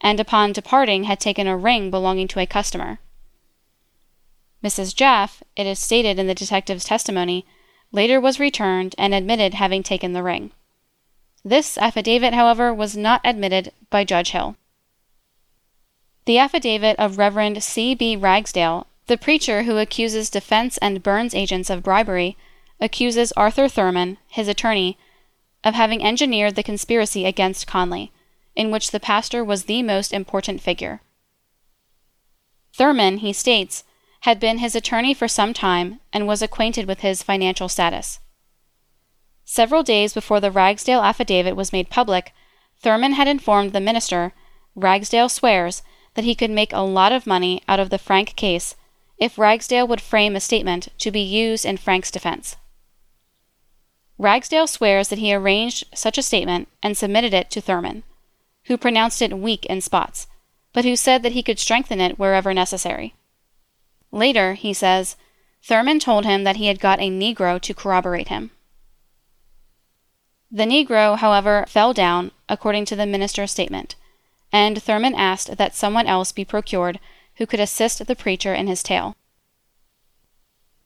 and 0.00 0.18
upon 0.18 0.52
departing 0.52 1.04
had 1.04 1.20
taken 1.20 1.46
a 1.46 1.56
ring 1.56 1.90
belonging 1.90 2.28
to 2.28 2.40
a 2.40 2.46
customer. 2.46 2.98
Mrs. 4.62 4.94
Jaff, 4.94 5.42
it 5.56 5.66
is 5.66 5.78
stated 5.78 6.18
in 6.18 6.26
the 6.26 6.34
detective's 6.34 6.84
testimony, 6.84 7.46
later 7.92 8.20
was 8.20 8.40
returned 8.40 8.94
and 8.98 9.14
admitted 9.14 9.54
having 9.54 9.82
taken 9.82 10.12
the 10.12 10.22
ring. 10.22 10.50
This 11.44 11.78
affidavit, 11.78 12.34
however, 12.34 12.74
was 12.74 12.96
not 12.96 13.20
admitted 13.24 13.72
by 13.90 14.04
Judge 14.04 14.30
Hill. 14.30 14.56
The 16.24 16.38
affidavit 16.38 16.98
of 16.98 17.16
Reverend 17.16 17.62
C. 17.62 17.94
B. 17.94 18.16
Ragsdale, 18.16 18.86
the 19.06 19.16
preacher 19.16 19.62
who 19.62 19.78
accuses 19.78 20.28
defense 20.28 20.76
and 20.78 21.02
Burns 21.02 21.34
agents 21.34 21.70
of 21.70 21.82
bribery, 21.82 22.36
accuses 22.80 23.32
Arthur 23.32 23.68
Thurman, 23.68 24.18
his 24.28 24.48
attorney, 24.48 24.98
of 25.64 25.74
having 25.74 26.04
engineered 26.04 26.54
the 26.54 26.62
conspiracy 26.62 27.24
against 27.24 27.66
Conley, 27.66 28.12
in 28.54 28.70
which 28.70 28.90
the 28.90 29.00
pastor 29.00 29.42
was 29.42 29.64
the 29.64 29.82
most 29.82 30.12
important 30.12 30.60
figure. 30.60 31.00
Thurman, 32.74 33.18
he 33.18 33.32
states, 33.32 33.84
had 34.20 34.40
been 34.40 34.58
his 34.58 34.74
attorney 34.74 35.14
for 35.14 35.28
some 35.28 35.54
time 35.54 36.00
and 36.12 36.26
was 36.26 36.42
acquainted 36.42 36.86
with 36.86 37.00
his 37.00 37.22
financial 37.22 37.68
status. 37.68 38.20
Several 39.44 39.82
days 39.82 40.12
before 40.12 40.40
the 40.40 40.50
Ragsdale 40.50 41.00
affidavit 41.00 41.56
was 41.56 41.72
made 41.72 41.88
public, 41.88 42.32
Thurman 42.80 43.12
had 43.12 43.28
informed 43.28 43.72
the 43.72 43.80
minister, 43.80 44.32
Ragsdale 44.74 45.28
swears, 45.28 45.82
that 46.14 46.24
he 46.24 46.34
could 46.34 46.50
make 46.50 46.72
a 46.72 46.80
lot 46.80 47.12
of 47.12 47.26
money 47.26 47.62
out 47.68 47.80
of 47.80 47.90
the 47.90 47.98
Frank 47.98 48.36
case 48.36 48.74
if 49.18 49.38
Ragsdale 49.38 49.86
would 49.88 50.00
frame 50.00 50.36
a 50.36 50.40
statement 50.40 50.88
to 50.98 51.10
be 51.10 51.20
used 51.20 51.64
in 51.64 51.76
Frank's 51.76 52.10
defense. 52.10 52.56
Ragsdale 54.18 54.66
swears 54.66 55.08
that 55.08 55.18
he 55.18 55.32
arranged 55.32 55.84
such 55.94 56.18
a 56.18 56.22
statement 56.22 56.68
and 56.82 56.96
submitted 56.96 57.32
it 57.32 57.50
to 57.50 57.60
Thurman, 57.60 58.02
who 58.64 58.76
pronounced 58.76 59.22
it 59.22 59.38
weak 59.38 59.64
in 59.66 59.80
spots, 59.80 60.26
but 60.72 60.84
who 60.84 60.96
said 60.96 61.22
that 61.22 61.32
he 61.32 61.42
could 61.42 61.58
strengthen 61.58 62.00
it 62.00 62.18
wherever 62.18 62.52
necessary. 62.52 63.14
Later, 64.10 64.54
he 64.54 64.72
says, 64.72 65.16
Thurman 65.62 65.98
told 65.98 66.24
him 66.24 66.44
that 66.44 66.56
he 66.56 66.66
had 66.66 66.80
got 66.80 67.00
a 67.00 67.10
Negro 67.10 67.60
to 67.60 67.74
corroborate 67.74 68.28
him. 68.28 68.50
The 70.50 70.64
Negro, 70.64 71.18
however, 71.18 71.66
fell 71.68 71.92
down, 71.92 72.30
according 72.48 72.86
to 72.86 72.96
the 72.96 73.06
minister's 73.06 73.50
statement, 73.50 73.96
and 74.50 74.82
Thurman 74.82 75.14
asked 75.14 75.56
that 75.58 75.74
someone 75.74 76.06
else 76.06 76.32
be 76.32 76.44
procured 76.44 76.98
who 77.36 77.46
could 77.46 77.60
assist 77.60 78.06
the 78.06 78.16
preacher 78.16 78.54
in 78.54 78.66
his 78.66 78.82
tale. 78.82 79.14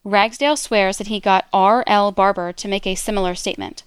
Ragsdale 0.04 0.56
swears 0.56 0.98
that 0.98 1.06
he 1.06 1.20
got 1.20 1.46
R. 1.52 1.84
L. 1.86 2.10
Barber 2.10 2.52
to 2.52 2.68
make 2.68 2.86
a 2.86 2.96
similar 2.96 3.36
statement. 3.36 3.84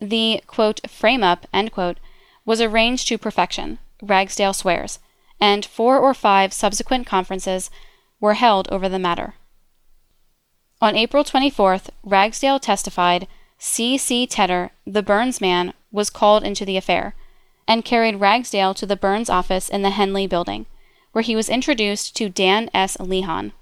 The 0.00 0.42
quote, 0.46 0.88
frame 0.88 1.24
up 1.24 1.46
quote, 1.72 1.98
was 2.44 2.60
arranged 2.60 3.08
to 3.08 3.18
perfection, 3.18 3.78
Ragsdale 4.00 4.52
swears, 4.52 5.00
and 5.40 5.66
four 5.66 5.98
or 5.98 6.14
five 6.14 6.52
subsequent 6.52 7.06
conferences 7.06 7.68
were 8.20 8.34
held 8.34 8.68
over 8.70 8.88
the 8.88 8.98
matter. 8.98 9.34
On 10.80 10.96
April 10.96 11.24
24th, 11.24 11.90
Ragsdale 12.02 12.60
testified 12.60 13.26
C. 13.58 13.98
C. 13.98 14.26
Tedder, 14.26 14.70
the 14.86 15.02
Burns 15.02 15.40
man, 15.40 15.74
was 15.90 16.10
called 16.10 16.44
into 16.44 16.64
the 16.64 16.76
affair, 16.76 17.14
and 17.66 17.84
carried 17.84 18.20
Ragsdale 18.20 18.74
to 18.74 18.86
the 18.86 18.96
Burns 18.96 19.28
office 19.28 19.68
in 19.68 19.82
the 19.82 19.90
Henley 19.90 20.26
building, 20.26 20.66
where 21.12 21.22
he 21.22 21.34
was 21.34 21.48
introduced 21.48 22.14
to 22.16 22.28
Dan 22.28 22.70
S. 22.72 22.96
Lehon. 22.98 23.52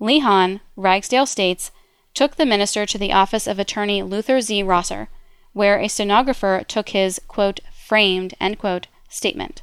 Lehon, 0.00 0.60
Ragsdale 0.74 1.26
states, 1.26 1.70
took 2.12 2.36
the 2.36 2.46
minister 2.46 2.84
to 2.84 2.98
the 2.98 3.12
office 3.12 3.46
of 3.46 3.58
attorney 3.58 4.02
Luther 4.02 4.40
Z. 4.40 4.62
Rosser, 4.62 5.08
where 5.52 5.78
a 5.78 5.88
stenographer 5.88 6.64
took 6.66 6.90
his, 6.90 7.20
quote, 7.28 7.60
framed, 7.72 8.34
quote, 8.58 8.88
statement. 9.08 9.62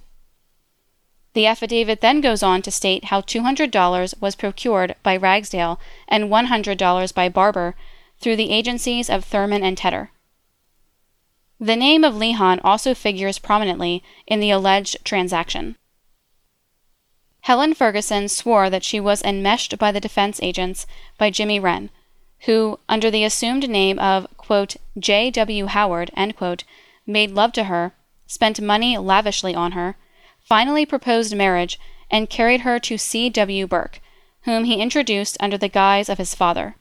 The 1.34 1.48
affidavit 1.48 2.02
then 2.02 2.22
goes 2.22 2.44
on 2.44 2.62
to 2.62 2.72
state 2.72 3.06
how 3.06 3.22
$200 3.22 4.22
was 4.22 4.36
procured 4.36 4.96
by 5.02 5.18
Ragsdale 5.18 5.80
and 6.08 6.30
$100 6.30 7.14
by 7.14 7.30
Barber 7.30 7.76
through 8.20 8.36
the 8.36 8.52
agencies 8.52 9.10
of 9.10 9.26
Thurman 9.26 9.64
and 9.64 9.78
Tedder. 9.78 10.12
The 11.60 11.76
name 11.76 12.04
of 12.04 12.16
Lehon 12.16 12.60
also 12.64 12.94
figures 12.94 13.40
prominently 13.40 14.04
in 14.28 14.40
the 14.40 14.52
alleged 14.52 14.98
transaction. 15.04 15.78
Helen 17.42 17.74
Ferguson 17.74 18.30
swore 18.30 18.70
that 18.70 18.84
she 18.84 19.00
was 19.00 19.24
enmeshed 19.24 19.78
by 19.78 19.92
the 19.92 20.00
defense 20.00 20.40
agents 20.42 20.86
by 21.18 21.30
Jimmy 21.30 21.60
Wren, 21.60 21.90
who, 22.42 22.80
under 22.88 23.10
the 23.10 23.24
assumed 23.24 23.70
name 23.70 24.00
of, 24.00 24.28
quote, 24.38 24.78
J. 24.98 25.32
W. 25.32 25.66
Howard, 25.66 26.12
quote, 26.36 26.64
made 27.06 27.32
love 27.32 27.52
to 27.54 27.66
her, 27.66 27.94
spent 28.28 28.62
money 28.62 28.98
lavishly 28.98 29.54
on 29.56 29.74
her, 29.74 29.98
finally 30.54 30.86
proposed 30.86 31.36
marriage, 31.36 31.80
and 32.12 32.30
carried 32.30 32.62
her 32.62 32.78
to 32.78 32.96
C. 32.96 33.28
W. 33.28 33.66
Burke, 33.66 34.00
whom 34.44 34.66
he 34.66 34.80
introduced 34.80 35.36
under 35.40 35.58
the 35.58 35.68
guise 35.68 36.10
of 36.10 36.20
his 36.20 36.36
father, 36.36 36.76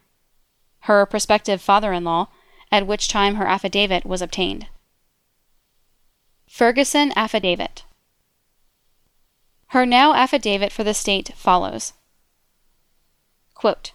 her 0.80 1.06
prospective 1.06 1.62
father 1.62 1.90
in 1.94 2.04
law, 2.04 2.28
at 2.70 2.86
which 2.86 3.08
time 3.08 3.36
her 3.36 3.46
affidavit 3.46 4.04
was 4.04 4.20
obtained. 4.20 4.66
Ferguson 6.46 7.14
Affidavit 7.16 7.84
Her 9.68 9.86
now 9.86 10.12
affidavit 10.12 10.70
for 10.70 10.84
the 10.84 10.92
state 10.92 11.32
follows 11.34 11.94
Quote, 13.54 13.94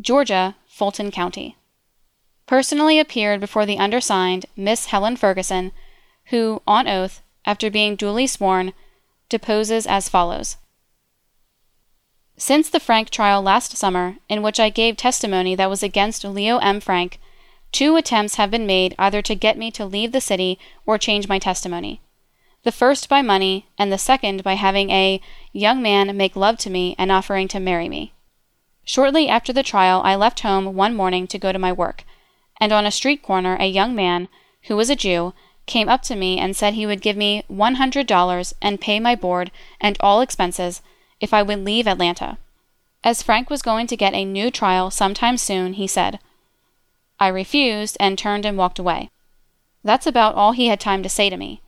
Georgia, 0.00 0.54
Fulton 0.68 1.10
County. 1.10 1.56
Personally 2.46 3.00
appeared 3.00 3.40
before 3.40 3.66
the 3.66 3.78
undersigned 3.78 4.46
Miss 4.54 4.86
Helen 4.86 5.16
Ferguson, 5.16 5.72
who, 6.26 6.62
on 6.64 6.86
oath, 6.86 7.22
after 7.48 7.70
being 7.70 7.96
duly 7.96 8.26
sworn, 8.26 8.74
deposes 9.30 9.86
as 9.86 10.06
follows. 10.06 10.58
Since 12.36 12.68
the 12.68 12.78
Frank 12.78 13.08
trial 13.08 13.40
last 13.40 13.74
summer, 13.74 14.18
in 14.28 14.42
which 14.42 14.60
I 14.60 14.68
gave 14.68 14.98
testimony 14.98 15.54
that 15.54 15.70
was 15.70 15.82
against 15.82 16.24
Leo 16.24 16.58
M. 16.58 16.78
Frank, 16.78 17.18
two 17.72 17.96
attempts 17.96 18.34
have 18.34 18.50
been 18.50 18.66
made 18.66 18.94
either 18.98 19.22
to 19.22 19.34
get 19.34 19.56
me 19.56 19.70
to 19.72 19.86
leave 19.86 20.12
the 20.12 20.20
city 20.20 20.58
or 20.84 20.98
change 20.98 21.26
my 21.26 21.38
testimony. 21.38 22.02
The 22.64 22.70
first 22.70 23.08
by 23.08 23.22
money, 23.22 23.66
and 23.78 23.90
the 23.90 23.96
second 23.96 24.44
by 24.44 24.54
having 24.54 24.90
a 24.90 25.20
young 25.52 25.80
man 25.80 26.14
make 26.18 26.36
love 26.36 26.58
to 26.58 26.70
me 26.70 26.94
and 26.98 27.10
offering 27.10 27.48
to 27.48 27.58
marry 27.58 27.88
me. 27.88 28.12
Shortly 28.84 29.26
after 29.26 29.54
the 29.54 29.62
trial, 29.62 30.02
I 30.04 30.16
left 30.16 30.40
home 30.40 30.74
one 30.74 30.94
morning 30.94 31.26
to 31.28 31.38
go 31.38 31.50
to 31.52 31.58
my 31.58 31.72
work, 31.72 32.04
and 32.60 32.72
on 32.72 32.84
a 32.84 32.90
street 32.90 33.22
corner 33.22 33.56
a 33.58 33.66
young 33.66 33.94
man, 33.94 34.28
who 34.64 34.76
was 34.76 34.90
a 34.90 34.96
Jew, 34.96 35.32
came 35.68 35.88
up 35.88 36.02
to 36.02 36.16
me 36.16 36.38
and 36.38 36.56
said 36.56 36.74
he 36.74 36.86
would 36.86 37.02
give 37.02 37.16
me 37.16 37.44
$100 37.48 38.52
and 38.60 38.80
pay 38.80 38.98
my 38.98 39.14
board 39.14 39.52
and 39.80 39.96
all 40.00 40.20
expenses 40.20 40.82
if 41.20 41.32
I 41.32 41.42
would 41.42 41.64
leave 41.64 41.86
Atlanta. 41.86 42.38
As 43.04 43.22
Frank 43.22 43.48
was 43.48 43.62
going 43.62 43.86
to 43.86 43.96
get 43.96 44.14
a 44.14 44.24
new 44.24 44.50
trial 44.50 44.90
sometime 44.90 45.36
soon, 45.36 45.74
he 45.74 45.86
said. 45.86 46.18
I 47.20 47.28
refused 47.28 47.96
and 48.00 48.18
turned 48.18 48.44
and 48.44 48.58
walked 48.58 48.78
away. 48.78 49.10
That's 49.84 50.06
about 50.06 50.34
all 50.34 50.52
he 50.52 50.66
had 50.66 50.80
time 50.80 51.02
to 51.04 51.08
say 51.08 51.30
to 51.30 51.36
me. 51.36 51.62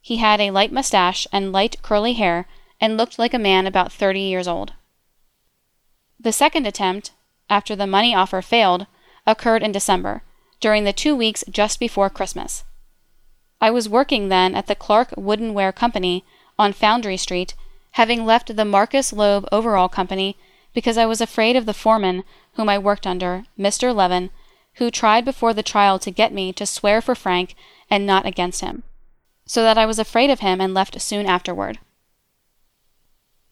He 0.00 0.16
had 0.16 0.40
a 0.40 0.50
light 0.50 0.72
mustache 0.72 1.26
and 1.32 1.52
light 1.52 1.76
curly 1.82 2.14
hair 2.14 2.48
and 2.80 2.96
looked 2.96 3.18
like 3.18 3.34
a 3.34 3.38
man 3.38 3.66
about 3.66 3.92
thirty 3.92 4.20
years 4.20 4.48
old. 4.48 4.72
The 6.18 6.32
second 6.32 6.66
attempt, 6.66 7.12
after 7.48 7.76
the 7.76 7.86
money 7.86 8.14
offer 8.14 8.42
failed, 8.42 8.86
occurred 9.26 9.62
in 9.62 9.72
December, 9.72 10.22
during 10.60 10.84
the 10.84 10.92
two 10.92 11.14
weeks 11.14 11.44
just 11.50 11.78
before 11.78 12.10
Christmas. 12.10 12.64
I 13.62 13.70
was 13.70 13.88
working 13.88 14.28
then 14.28 14.56
at 14.56 14.66
the 14.66 14.74
Clark 14.74 15.10
Woodenware 15.10 15.72
Company 15.72 16.24
on 16.58 16.72
Foundry 16.72 17.16
Street, 17.16 17.54
having 17.92 18.26
left 18.26 18.56
the 18.56 18.64
Marcus 18.64 19.12
Loeb 19.12 19.48
Overall 19.52 19.88
Company 19.88 20.36
because 20.74 20.98
I 20.98 21.06
was 21.06 21.20
afraid 21.20 21.54
of 21.54 21.64
the 21.64 21.72
foreman 21.72 22.24
whom 22.54 22.68
I 22.68 22.76
worked 22.76 23.06
under, 23.06 23.44
Mr. 23.56 23.94
Levin, 23.94 24.30
who 24.74 24.90
tried 24.90 25.24
before 25.24 25.54
the 25.54 25.62
trial 25.62 26.00
to 26.00 26.10
get 26.10 26.32
me 26.32 26.52
to 26.54 26.66
swear 26.66 27.00
for 27.00 27.14
Frank 27.14 27.54
and 27.88 28.04
not 28.04 28.26
against 28.26 28.62
him, 28.62 28.82
so 29.46 29.62
that 29.62 29.78
I 29.78 29.86
was 29.86 30.00
afraid 30.00 30.30
of 30.30 30.40
him 30.40 30.60
and 30.60 30.74
left 30.74 31.00
soon 31.00 31.26
afterward. 31.26 31.78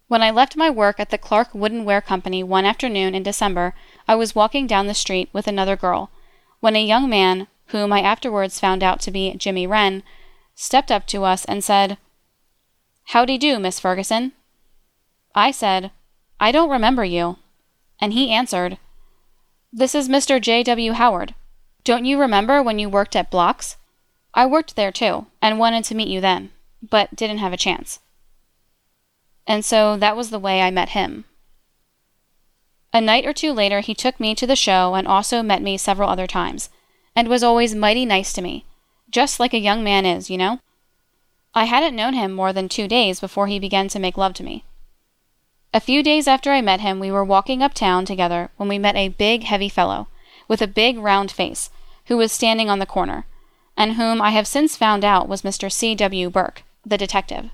When 0.09 0.23
I 0.23 0.33
left 0.33 0.57
my 0.57 0.71
work 0.71 0.99
at 0.99 1.11
the 1.11 1.19
Clark 1.19 1.53
Woodenware 1.53 2.05
Company 2.05 2.43
one 2.43 2.65
afternoon 2.65 3.15
in 3.15 3.23
December, 3.23 3.75
I 4.09 4.17
was 4.17 4.35
walking 4.35 4.67
down 4.67 4.89
the 4.89 4.95
street 4.95 5.29
with 5.33 5.47
another 5.47 5.77
girl, 5.77 6.11
when 6.59 6.75
a 6.75 6.85
young 6.85 7.09
man, 7.09 7.47
whom 7.71 7.93
I 7.93 8.01
afterwards 8.01 8.61
found 8.61 8.83
out 8.83 9.01
to 9.01 9.11
be 9.11 9.35
Jimmy 9.35 9.67
Wren, 9.67 10.03
stepped 10.55 10.91
up 10.91 11.07
to 11.09 11.25
us 11.25 11.45
and 11.45 11.65
said, 11.65 11.99
Howdy 13.07 13.39
do, 13.39 13.59
Miss 13.59 13.81
Ferguson. 13.81 14.33
I 15.35 15.51
said, 15.51 15.91
I 16.39 16.53
don't 16.53 16.71
remember 16.71 17.05
you. 17.05 17.39
And 18.01 18.13
he 18.13 18.31
answered, 18.31 18.79
This 19.73 19.95
is 19.95 20.09
Mr. 20.09 20.41
J.W. 20.41 20.93
Howard. 20.93 21.35
Don't 21.85 22.05
you 22.05 22.21
remember 22.21 22.63
when 22.63 22.79
you 22.79 22.89
worked 22.89 23.17
at 23.17 23.31
Blocks? 23.31 23.77
I 24.35 24.47
worked 24.47 24.77
there 24.77 24.93
too, 24.93 25.27
and 25.43 25.59
wanted 25.59 25.85
to 25.85 25.95
meet 25.95 26.09
you 26.09 26.21
then, 26.21 26.51
but 26.83 27.15
didn't 27.17 27.39
have 27.39 27.53
a 27.53 27.59
chance. 27.59 28.01
And 29.47 29.65
so 29.65 29.97
that 29.97 30.17
was 30.17 30.31
the 30.31 30.39
way 30.39 30.63
I 30.63 30.71
met 30.71 30.91
him. 30.91 31.25
A 32.93 33.01
night 33.01 33.27
or 33.27 33.33
two 33.33 33.53
later, 33.53 33.81
he 33.81 33.95
took 33.95 34.21
me 34.21 34.35
to 34.35 34.47
the 34.47 34.57
show 34.57 34.95
and 34.95 35.07
also 35.07 35.43
met 35.43 35.63
me 35.63 35.77
several 35.77 36.09
other 36.09 36.27
times, 36.27 36.71
and 37.21 37.29
was 37.29 37.43
always 37.43 37.75
mighty 37.75 38.07
nice 38.07 38.33
to 38.33 38.41
me, 38.41 38.65
just 39.11 39.39
like 39.39 39.53
a 39.53 39.59
young 39.59 39.85
man 39.85 40.07
is, 40.07 40.31
you 40.31 40.39
know? 40.39 40.59
I 41.55 41.65
hadn't 41.65 41.95
known 41.95 42.15
him 42.15 42.33
more 42.33 42.51
than 42.51 42.67
two 42.67 42.89
days 42.89 43.21
before 43.21 43.47
he 43.47 43.59
began 43.59 43.89
to 43.89 43.99
make 43.99 44.17
love 44.17 44.33
to 44.35 44.43
me. 44.43 44.65
A 45.75 45.81
few 45.81 46.03
days 46.03 46.27
after 46.27 46.51
I 46.51 46.63
met 46.63 46.81
him, 46.81 46.99
we 46.99 47.11
were 47.11 47.23
walking 47.23 47.63
uptown 47.63 48.07
together 48.07 48.49
when 48.57 48.71
we 48.71 48.79
met 48.79 48.97
a 48.97 49.09
big, 49.09 49.43
heavy 49.43 49.69
fellow, 49.69 50.09
with 50.49 50.63
a 50.63 50.67
big, 50.67 50.97
round 50.97 51.31
face, 51.31 51.69
who 52.07 52.17
was 52.17 52.33
standing 52.33 52.71
on 52.71 52.79
the 52.79 52.87
corner, 52.87 53.27
and 53.77 53.97
whom 53.97 54.23
I 54.23 54.31
have 54.31 54.47
since 54.47 54.75
found 54.75 55.05
out 55.05 55.29
was 55.29 55.43
Mr. 55.43 55.71
C. 55.71 55.95
W. 55.95 56.31
Burke, 56.31 56.63
the 56.87 56.97
detective. 56.97 57.51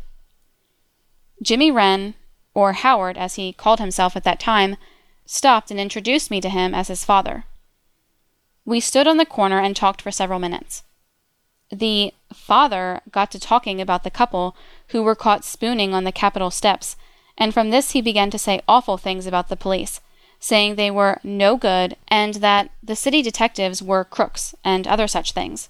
Jimmy 1.43 1.73
Wren, 1.73 2.15
or 2.55 2.73
Howard 2.75 3.19
as 3.19 3.35
he 3.35 3.53
called 3.53 3.81
himself 3.81 4.15
at 4.15 4.23
that 4.23 4.39
time, 4.39 4.77
stopped 5.25 5.73
and 5.73 5.81
introduced 5.81 6.31
me 6.31 6.41
to 6.41 6.51
him 6.51 6.73
as 6.73 6.87
his 6.87 7.05
father. 7.05 7.47
We 8.67 8.81
stood 8.81 9.07
on 9.07 9.17
the 9.17 9.25
corner 9.25 9.59
and 9.59 9.75
talked 9.75 10.03
for 10.03 10.11
several 10.11 10.39
minutes 10.39 10.83
the 11.71 12.13
father 12.33 13.01
got 13.11 13.31
to 13.33 13.41
talking 13.41 13.81
about 13.81 14.05
the 14.05 14.11
couple 14.11 14.57
who 14.89 15.03
were 15.03 15.15
caught 15.15 15.45
spooning 15.45 15.95
on 15.95 16.05
the 16.05 16.13
Capitol 16.13 16.51
steps, 16.51 16.97
and 17.37 17.53
from 17.53 17.71
this 17.71 17.91
he 17.91 18.01
began 18.01 18.31
to 18.31 18.39
say 18.39 18.61
awful 18.69 18.97
things 18.97 19.27
about 19.27 19.49
the 19.49 19.57
police, 19.57 20.01
saying 20.39 20.75
they 20.75 20.91
were 20.91 21.21
no 21.25 21.57
good 21.57 21.97
and 22.09 22.35
that 22.35 22.71
the 22.83 22.97
city 22.97 23.23
detectives 23.23 23.83
were 23.83 24.05
crooks 24.05 24.55
and 24.65 24.87
other 24.87 25.09
such 25.09 25.33
things. 25.33 25.69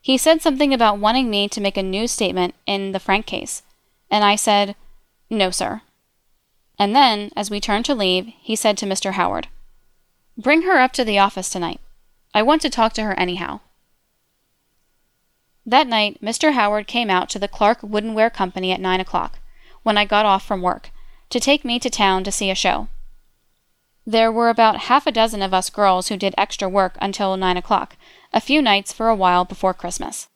He 0.00 0.16
said 0.16 0.40
something 0.40 0.72
about 0.72 0.98
wanting 0.98 1.28
me 1.28 1.48
to 1.48 1.60
make 1.60 1.76
a 1.76 1.82
news 1.82 2.10
statement 2.10 2.54
in 2.66 2.92
the 2.92 3.00
Frank 3.00 3.26
case, 3.26 3.62
and 4.10 4.24
I 4.24 4.36
said, 4.36 4.74
No, 5.28 5.50
sir. 5.50 5.82
And 6.78 6.96
then, 6.96 7.30
as 7.36 7.50
we 7.50 7.60
turned 7.60 7.84
to 7.84 7.94
leave, 7.94 8.32
he 8.40 8.56
said 8.56 8.78
to 8.78 8.86
Mr. 8.86 9.12
Howard, 9.12 9.48
Bring 10.38 10.62
her 10.62 10.80
up 10.80 10.92
to 10.92 11.04
the 11.04 11.18
office 11.18 11.50
tonight. 11.50 11.80
I 12.32 12.42
want 12.42 12.62
to 12.62 12.70
talk 12.70 12.92
to 12.94 13.02
her 13.02 13.18
anyhow. 13.18 13.60
That 15.66 15.86
night, 15.86 16.20
Mr. 16.22 16.52
Howard 16.52 16.86
came 16.86 17.10
out 17.10 17.28
to 17.30 17.38
the 17.38 17.48
Clark 17.48 17.80
Woodenware 17.80 18.32
Company 18.32 18.72
at 18.72 18.80
nine 18.80 19.00
o'clock, 19.00 19.38
when 19.82 19.98
I 19.98 20.04
got 20.04 20.26
off 20.26 20.44
from 20.44 20.62
work, 20.62 20.90
to 21.30 21.40
take 21.40 21.64
me 21.64 21.78
to 21.78 21.90
town 21.90 22.24
to 22.24 22.32
see 22.32 22.50
a 22.50 22.54
show. 22.54 22.88
There 24.06 24.32
were 24.32 24.48
about 24.48 24.88
half 24.88 25.06
a 25.06 25.12
dozen 25.12 25.42
of 25.42 25.52
us 25.52 25.70
girls 25.70 26.08
who 26.08 26.16
did 26.16 26.34
extra 26.38 26.68
work 26.68 26.96
until 27.00 27.36
nine 27.36 27.56
o'clock, 27.56 27.96
a 28.32 28.40
few 28.40 28.62
nights 28.62 28.92
for 28.92 29.08
a 29.08 29.14
while 29.14 29.44
before 29.44 29.74
Christmas. 29.74 30.28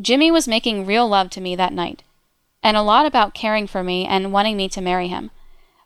Jimmy 0.00 0.30
was 0.30 0.48
making 0.48 0.86
real 0.86 1.06
love 1.06 1.30
to 1.30 1.40
me 1.40 1.54
that 1.54 1.72
night, 1.72 2.02
and 2.62 2.76
a 2.76 2.82
lot 2.82 3.06
about 3.06 3.34
caring 3.34 3.66
for 3.66 3.82
me 3.82 4.06
and 4.06 4.32
wanting 4.32 4.56
me 4.56 4.68
to 4.70 4.80
marry 4.80 5.08
him, 5.08 5.30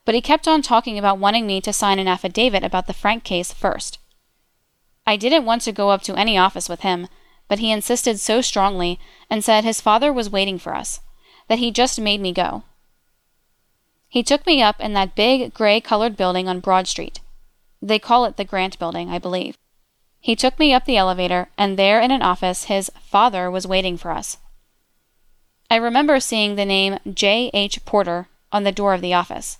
but 0.04 0.14
he 0.14 0.20
kept 0.20 0.46
on 0.46 0.62
talking 0.62 0.98
about 0.98 1.18
wanting 1.18 1.46
me 1.46 1.60
to 1.60 1.72
sign 1.72 1.98
an 1.98 2.06
affidavit 2.06 2.62
about 2.62 2.86
the 2.86 2.92
Frank 2.92 3.24
case 3.24 3.52
first. 3.52 3.98
I 5.06 5.16
didn't 5.16 5.44
want 5.44 5.62
to 5.62 5.72
go 5.72 5.90
up 5.90 6.02
to 6.02 6.16
any 6.16 6.36
office 6.36 6.68
with 6.68 6.80
him, 6.80 7.08
but 7.48 7.60
he 7.60 7.70
insisted 7.70 8.18
so 8.18 8.40
strongly 8.40 8.98
and 9.30 9.44
said 9.44 9.62
his 9.62 9.80
father 9.80 10.12
was 10.12 10.28
waiting 10.30 10.58
for 10.58 10.74
us, 10.74 11.00
that 11.48 11.60
he 11.60 11.70
just 11.70 12.00
made 12.00 12.20
me 12.20 12.32
go. 12.32 12.64
He 14.08 14.22
took 14.22 14.46
me 14.46 14.62
up 14.62 14.80
in 14.80 14.94
that 14.94 15.14
big 15.14 15.54
gray 15.54 15.80
colored 15.80 16.16
building 16.16 16.48
on 16.48 16.60
Broad 16.60 16.88
Street. 16.88 17.20
They 17.80 17.98
call 17.98 18.24
it 18.24 18.36
the 18.36 18.44
Grant 18.44 18.78
Building, 18.78 19.10
I 19.10 19.18
believe. 19.18 19.56
He 20.20 20.34
took 20.34 20.58
me 20.58 20.72
up 20.72 20.86
the 20.86 20.96
elevator, 20.96 21.50
and 21.56 21.78
there 21.78 22.00
in 22.00 22.10
an 22.10 22.22
office 22.22 22.64
his 22.64 22.90
father 23.00 23.50
was 23.50 23.66
waiting 23.66 23.96
for 23.96 24.10
us. 24.10 24.38
I 25.70 25.76
remember 25.76 26.18
seeing 26.18 26.56
the 26.56 26.64
name 26.64 26.98
J. 27.12 27.50
H. 27.52 27.84
Porter 27.84 28.28
on 28.50 28.64
the 28.64 28.72
door 28.72 28.94
of 28.94 29.02
the 29.02 29.14
office. 29.14 29.58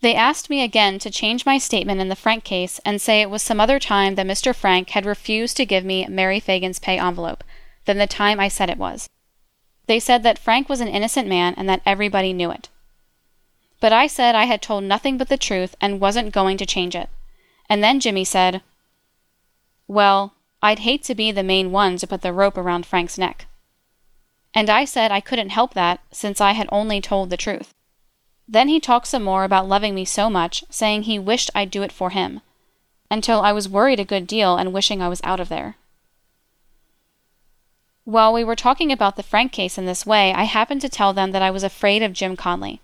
They 0.00 0.14
asked 0.14 0.50
me 0.50 0.62
again 0.62 0.98
to 1.00 1.10
change 1.10 1.46
my 1.46 1.58
statement 1.58 2.00
in 2.00 2.08
the 2.08 2.16
Frank 2.16 2.44
case 2.44 2.80
and 2.84 3.00
say 3.00 3.20
it 3.20 3.30
was 3.30 3.42
some 3.42 3.60
other 3.60 3.78
time 3.78 4.14
that 4.16 4.26
Mr. 4.26 4.54
Frank 4.54 4.90
had 4.90 5.06
refused 5.06 5.56
to 5.56 5.66
give 5.66 5.84
me 5.84 6.06
Mary 6.06 6.40
Phagan's 6.40 6.78
pay 6.78 6.98
envelope 6.98 7.42
than 7.86 7.98
the 7.98 8.06
time 8.06 8.38
I 8.38 8.48
said 8.48 8.68
it 8.68 8.78
was. 8.78 9.08
They 9.86 9.98
said 9.98 10.22
that 10.22 10.38
Frank 10.38 10.68
was 10.68 10.80
an 10.80 10.88
innocent 10.88 11.28
man 11.28 11.54
and 11.56 11.68
that 11.68 11.82
everybody 11.86 12.32
knew 12.32 12.50
it. 12.50 12.68
But 13.80 13.92
I 13.92 14.06
said 14.06 14.34
I 14.34 14.44
had 14.44 14.60
told 14.60 14.84
nothing 14.84 15.16
but 15.16 15.28
the 15.28 15.36
truth 15.36 15.74
and 15.80 16.00
wasn't 16.00 16.32
going 16.32 16.56
to 16.58 16.66
change 16.66 16.94
it. 16.94 17.08
And 17.68 17.82
then 17.82 18.00
Jimmy 18.00 18.24
said, 18.24 18.62
Well, 19.86 20.34
I'd 20.62 20.80
hate 20.80 21.04
to 21.04 21.14
be 21.14 21.30
the 21.30 21.42
main 21.42 21.70
one 21.70 21.96
to 21.98 22.06
put 22.06 22.22
the 22.22 22.32
rope 22.32 22.58
around 22.58 22.86
Frank's 22.86 23.18
neck. 23.18 23.46
And 24.54 24.70
I 24.70 24.84
said 24.84 25.12
I 25.12 25.20
couldn't 25.20 25.50
help 25.50 25.74
that 25.74 26.00
since 26.10 26.40
I 26.40 26.52
had 26.52 26.68
only 26.72 27.00
told 27.00 27.30
the 27.30 27.36
truth. 27.36 27.74
Then 28.48 28.68
he 28.68 28.78
talked 28.78 29.08
some 29.08 29.24
more 29.24 29.44
about 29.44 29.68
loving 29.68 29.94
me 29.94 30.04
so 30.04 30.30
much, 30.30 30.62
saying 30.70 31.02
he 31.02 31.18
wished 31.18 31.50
I'd 31.54 31.70
do 31.70 31.82
it 31.82 31.90
for 31.90 32.10
him, 32.10 32.42
until 33.10 33.40
I 33.40 33.52
was 33.52 33.68
worried 33.68 33.98
a 33.98 34.04
good 34.04 34.26
deal 34.26 34.56
and 34.56 34.72
wishing 34.72 35.02
I 35.02 35.08
was 35.08 35.20
out 35.24 35.40
of 35.40 35.48
there. 35.48 35.76
While 38.04 38.32
we 38.32 38.44
were 38.44 38.54
talking 38.54 38.92
about 38.92 39.16
the 39.16 39.24
Frank 39.24 39.50
case 39.50 39.76
in 39.76 39.86
this 39.86 40.06
way, 40.06 40.32
I 40.32 40.44
happened 40.44 40.80
to 40.82 40.88
tell 40.88 41.12
them 41.12 41.32
that 41.32 41.42
I 41.42 41.50
was 41.50 41.64
afraid 41.64 42.02
of 42.02 42.12
Jim 42.12 42.36
Conley. 42.36 42.80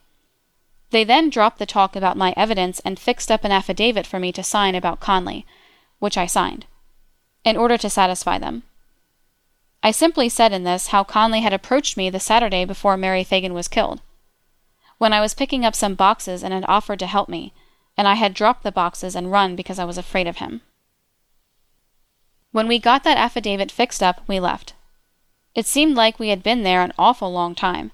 They 0.91 1.05
then 1.05 1.31
dropped 1.31 1.59
the 1.59 1.67
talk 1.67 1.95
about 1.95 2.17
my 2.17 2.35
evidence 2.37 2.81
and 2.81 2.99
fixed 2.99 3.31
up 3.31 3.45
an 3.45 3.53
affidavit 3.53 4.05
for 4.05 4.19
me 4.19 4.33
to 4.33 4.43
sign 4.43 4.75
about 4.75 4.99
Conley, 4.99 5.47
which 6.01 6.19
I 6.19 6.27
signed, 6.27 6.67
in 7.45 7.57
order 7.57 7.79
to 7.79 7.89
satisfy 7.89 8.37
them. 8.37 8.65
I 9.81 9.93
simply 9.93 10.29
said 10.29 10.53
in 10.53 10.65
this 10.65 10.89
how 10.89 11.05
Conley 11.05 11.41
had 11.41 11.53
approached 11.53 11.97
me 11.97 12.11
the 12.11 12.21
Saturday 12.21 12.65
before 12.65 12.97
Mary 12.97 13.25
Phagan 13.25 13.53
was 13.53 13.69
killed 13.69 14.01
when 15.03 15.13
I 15.13 15.21
was 15.21 15.35
picking 15.35 15.65
up 15.65 15.75
some 15.75 15.97
boxes 15.97 16.45
and 16.45 16.55
had 16.55 16.65
offered 16.69 17.01
to 17.01 17.09
help 17.09 17.29
me, 17.29 17.53
and 17.97 18.07
I 18.07 18.15
had 18.15 18.33
dropped 18.33 18.63
the 18.63 18.71
boxes 18.71 19.17
and 19.17 19.33
run 19.33 19.57
because 19.57 19.81
I 19.81 19.85
was 19.85 19.99
afraid 19.99 20.29
of 20.29 20.37
him. 20.37 20.61
When 22.53 22.69
we 22.69 22.79
got 22.79 23.03
that 23.03 23.17
affidavit 23.17 23.73
fixed 23.73 24.01
up, 24.01 24.21
we 24.29 24.39
left. 24.39 24.75
It 25.57 25.67
seemed 25.67 25.97
like 25.97 26.21
we 26.21 26.29
had 26.29 26.45
been 26.45 26.63
there 26.63 26.83
an 26.83 26.93
awful 26.97 27.33
long 27.33 27.57
time. 27.57 27.91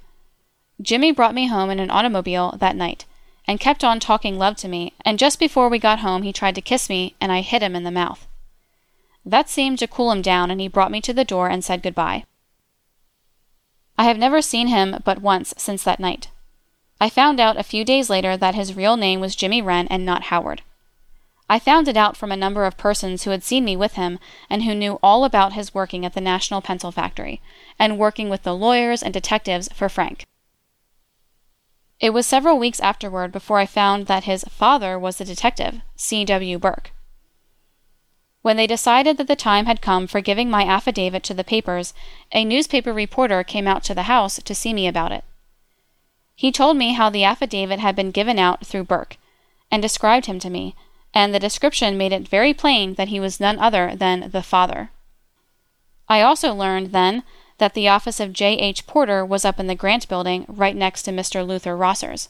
Jimmy 0.82 1.10
brought 1.10 1.34
me 1.34 1.46
home 1.46 1.70
in 1.70 1.80
an 1.80 1.90
automobile 1.90 2.54
that 2.58 2.76
night, 2.76 3.06
and 3.46 3.58
kept 3.58 3.82
on 3.82 4.00
talking 4.00 4.36
love 4.36 4.56
to 4.56 4.68
me, 4.68 4.92
and 5.02 5.18
just 5.18 5.38
before 5.38 5.70
we 5.70 5.78
got 5.78 6.00
home 6.00 6.24
he 6.24 6.32
tried 6.34 6.56
to 6.56 6.60
kiss 6.60 6.90
me, 6.90 7.16
and 7.22 7.32
I 7.32 7.40
hit 7.40 7.62
him 7.62 7.74
in 7.74 7.84
the 7.84 7.90
mouth. 7.90 8.26
That 9.24 9.48
seemed 9.48 9.78
to 9.78 9.86
cool 9.86 10.12
him 10.12 10.20
down, 10.20 10.50
and 10.50 10.60
he 10.60 10.68
brought 10.68 10.92
me 10.92 11.00
to 11.00 11.14
the 11.14 11.24
door 11.24 11.48
and 11.48 11.64
said 11.64 11.82
goodbye. 11.82 12.26
I 13.96 14.04
have 14.04 14.18
never 14.18 14.42
seen 14.42 14.66
him 14.66 15.00
but 15.06 15.22
once 15.22 15.54
since 15.56 15.82
that 15.84 16.00
night. 16.00 16.28
I 17.00 17.08
found 17.08 17.38
out 17.38 17.56
a 17.56 17.62
few 17.62 17.84
days 17.84 18.10
later 18.10 18.36
that 18.36 18.54
his 18.54 18.74
real 18.74 18.96
name 18.96 19.20
was 19.20 19.36
Jimmy 19.36 19.62
Wren 19.62 19.86
and 19.88 20.04
not 20.04 20.24
Howard. 20.24 20.62
I 21.48 21.58
found 21.58 21.88
it 21.88 21.96
out 21.96 22.16
from 22.16 22.30
a 22.30 22.36
number 22.36 22.66
of 22.66 22.76
persons 22.76 23.22
who 23.22 23.30
had 23.30 23.42
seen 23.42 23.64
me 23.64 23.76
with 23.76 23.94
him 23.94 24.18
and 24.50 24.64
who 24.64 24.74
knew 24.74 24.98
all 25.02 25.24
about 25.24 25.54
his 25.54 25.72
working 25.72 26.04
at 26.04 26.12
the 26.12 26.20
National 26.20 26.60
Pencil 26.60 26.92
Factory 26.92 27.40
and 27.78 27.98
working 27.98 28.28
with 28.28 28.42
the 28.42 28.54
lawyers 28.54 29.02
and 29.02 29.14
detectives 29.14 29.68
for 29.72 29.88
Frank. 29.88 30.26
It 32.00 32.10
was 32.10 32.26
several 32.26 32.58
weeks 32.58 32.80
afterward 32.80 33.32
before 33.32 33.58
I 33.58 33.66
found 33.66 34.06
that 34.06 34.24
his 34.24 34.44
father 34.44 34.98
was 34.98 35.18
the 35.18 35.24
detective, 35.24 35.80
C.W. 35.96 36.58
Burke. 36.58 36.92
When 38.42 38.56
they 38.56 38.66
decided 38.66 39.16
that 39.16 39.26
the 39.26 39.34
time 39.34 39.66
had 39.66 39.80
come 39.80 40.06
for 40.06 40.20
giving 40.20 40.50
my 40.50 40.64
affidavit 40.64 41.22
to 41.24 41.34
the 41.34 41.44
papers, 41.44 41.94
a 42.32 42.44
newspaper 42.44 42.92
reporter 42.92 43.42
came 43.42 43.66
out 43.66 43.82
to 43.84 43.94
the 43.94 44.04
house 44.04 44.40
to 44.42 44.54
see 44.54 44.72
me 44.72 44.86
about 44.86 45.12
it. 45.12 45.24
He 46.38 46.52
told 46.52 46.76
me 46.76 46.92
how 46.92 47.10
the 47.10 47.24
affidavit 47.24 47.80
had 47.80 47.96
been 47.96 48.12
given 48.12 48.38
out 48.38 48.64
through 48.64 48.84
Burke, 48.84 49.16
and 49.72 49.82
described 49.82 50.26
him 50.26 50.38
to 50.38 50.48
me, 50.48 50.76
and 51.12 51.34
the 51.34 51.40
description 51.40 51.98
made 51.98 52.12
it 52.12 52.28
very 52.28 52.54
plain 52.54 52.94
that 52.94 53.08
he 53.08 53.18
was 53.18 53.40
none 53.40 53.58
other 53.58 53.96
than 53.96 54.30
the 54.30 54.44
father. 54.44 54.92
I 56.08 56.22
also 56.22 56.54
learned 56.54 56.92
then 56.92 57.24
that 57.58 57.74
the 57.74 57.88
office 57.88 58.20
of 58.20 58.32
J. 58.32 58.52
H. 58.52 58.86
Porter 58.86 59.26
was 59.26 59.44
up 59.44 59.58
in 59.58 59.66
the 59.66 59.74
Grant 59.74 60.08
building 60.08 60.44
right 60.46 60.76
next 60.76 61.02
to 61.02 61.10
Mr. 61.10 61.44
Luther 61.44 61.76
Rosser's. 61.76 62.28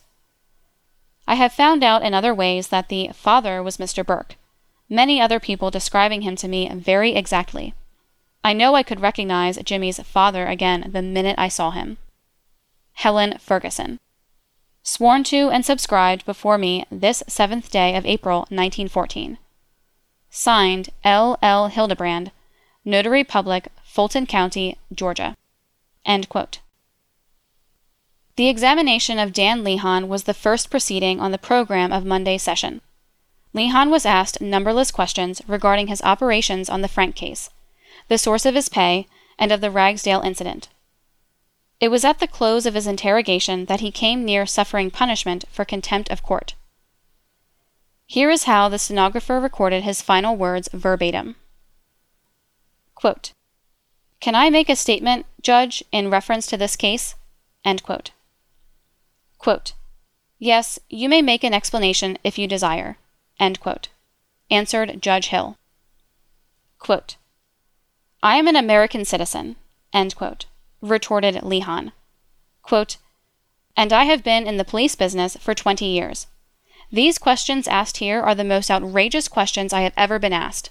I 1.26 1.34
have 1.34 1.52
found 1.52 1.84
out 1.84 2.02
in 2.02 2.14
other 2.14 2.34
ways 2.34 2.68
that 2.68 2.88
the 2.88 3.11
father 3.12 3.62
was 3.62 3.76
Mr. 3.76 4.06
Burke, 4.06 4.36
many 4.88 5.20
other 5.20 5.38
people 5.38 5.70
describing 5.70 6.22
him 6.22 6.34
to 6.36 6.48
me 6.48 6.66
very 6.72 7.14
exactly. 7.14 7.74
I 8.42 8.54
know 8.54 8.74
I 8.74 8.82
could 8.82 9.00
recognize 9.00 9.59
Jimmy's 9.59 10.00
father 10.00 10.46
again 10.46 10.92
the 10.94 11.02
minute 11.02 11.36
I 11.36 11.48
saw 11.48 11.72
him. 11.72 11.98
Helen 12.99 13.38
Ferguson. 13.38 14.01
Sworn 14.82 15.22
to 15.22 15.51
and 15.51 15.64
subscribed 15.64 16.26
before 16.26 16.59
me 16.59 16.84
this 16.90 17.22
seventh 17.28 17.70
day 17.70 17.94
of 17.94 18.05
April, 18.05 18.40
1914. 18.51 19.38
Signed 20.30 20.88
L. 21.05 21.38
L. 21.40 21.68
Hildebrand, 21.68 22.32
Notary 22.84 23.22
Public, 23.22 23.68
Fulton 23.84 24.26
County, 24.26 24.76
Georgia. 24.92 25.36
The 28.34 28.49
examination 28.49 29.20
of 29.20 29.32
Dan 29.32 29.62
Lehon 29.62 30.09
was 30.09 30.24
the 30.24 30.34
first 30.34 30.68
proceeding 30.68 31.20
on 31.20 31.30
the 31.30 31.38
program 31.38 31.92
of 31.92 32.05
Monday's 32.05 32.42
session. 32.42 32.80
Lehon 33.55 33.90
was 33.90 34.07
asked 34.07 34.40
numberless 34.40 34.90
questions 34.90 35.40
regarding 35.46 35.86
his 35.86 36.03
operations 36.03 36.68
on 36.68 36.80
the 36.80 36.88
Frank 36.88 37.14
case, 37.14 37.51
the 38.09 38.18
source 38.18 38.44
of 38.44 38.57
his 38.57 38.68
pay, 38.68 39.07
and 39.38 39.53
of 39.53 39.61
the 39.61 39.70
Ragsdale 39.70 40.22
incident. 40.22 40.68
It 41.81 41.89
was 41.89 42.05
at 42.05 42.18
the 42.18 42.26
close 42.26 42.66
of 42.66 42.74
his 42.74 42.87
interrogation 42.87 43.66
that 43.66 43.81
he 43.81 43.93
came 43.93 44.24
near 44.24 44.47
suffering 44.47 44.91
punishment 44.91 45.45
for 45.51 45.64
contempt 45.64 46.11
of 46.11 46.22
court. 46.22 46.55
Here 48.07 48.31
is 48.31 48.45
how 48.45 48.68
the 48.68 48.79
stenographer 48.79 49.39
recorded 49.39 49.85
his 49.85 50.03
final 50.03 50.35
words 50.35 50.68
verbatim 50.72 51.37
Quote, 52.95 53.33
Can 54.18 54.35
I 54.35 54.51
make 54.51 54.68
a 54.68 54.74
statement, 54.74 55.26
Judge, 55.41 55.85
in 55.93 56.11
reference 56.11 56.47
to 56.49 56.57
this 56.57 56.74
case? 56.74 57.14
Quote. 57.83 58.11
Quote, 59.39 59.74
Yes, 60.39 60.81
you 60.89 61.09
may 61.09 61.22
make 61.22 61.45
an 61.45 61.55
explanation 61.55 62.18
if 62.24 62.39
you 62.39 62.49
desire. 62.49 62.97
Answered 64.51 65.01
Judge 65.01 65.29
Hill. 65.29 65.57
I 68.22 68.37
am 68.37 68.49
an 68.49 68.57
American 68.57 69.05
citizen. 69.05 69.57
Retorted 70.81 71.37
Lehon. 71.37 71.93
Quote, 72.62 72.97
and 73.76 73.93
I 73.93 74.05
have 74.05 74.24
been 74.24 74.47
in 74.47 74.57
the 74.57 74.64
police 74.64 74.97
business 74.97 75.37
for 75.37 75.55
20 75.55 75.85
years. 75.85 76.26
These 76.91 77.18
questions 77.18 77.68
asked 77.68 77.99
here 77.99 78.20
are 78.20 78.35
the 78.35 78.43
most 78.43 78.70
outrageous 78.70 79.29
questions 79.29 79.72
I 79.72 79.83
have 79.83 79.93
ever 79.97 80.18
been 80.18 80.33
asked. 80.33 80.70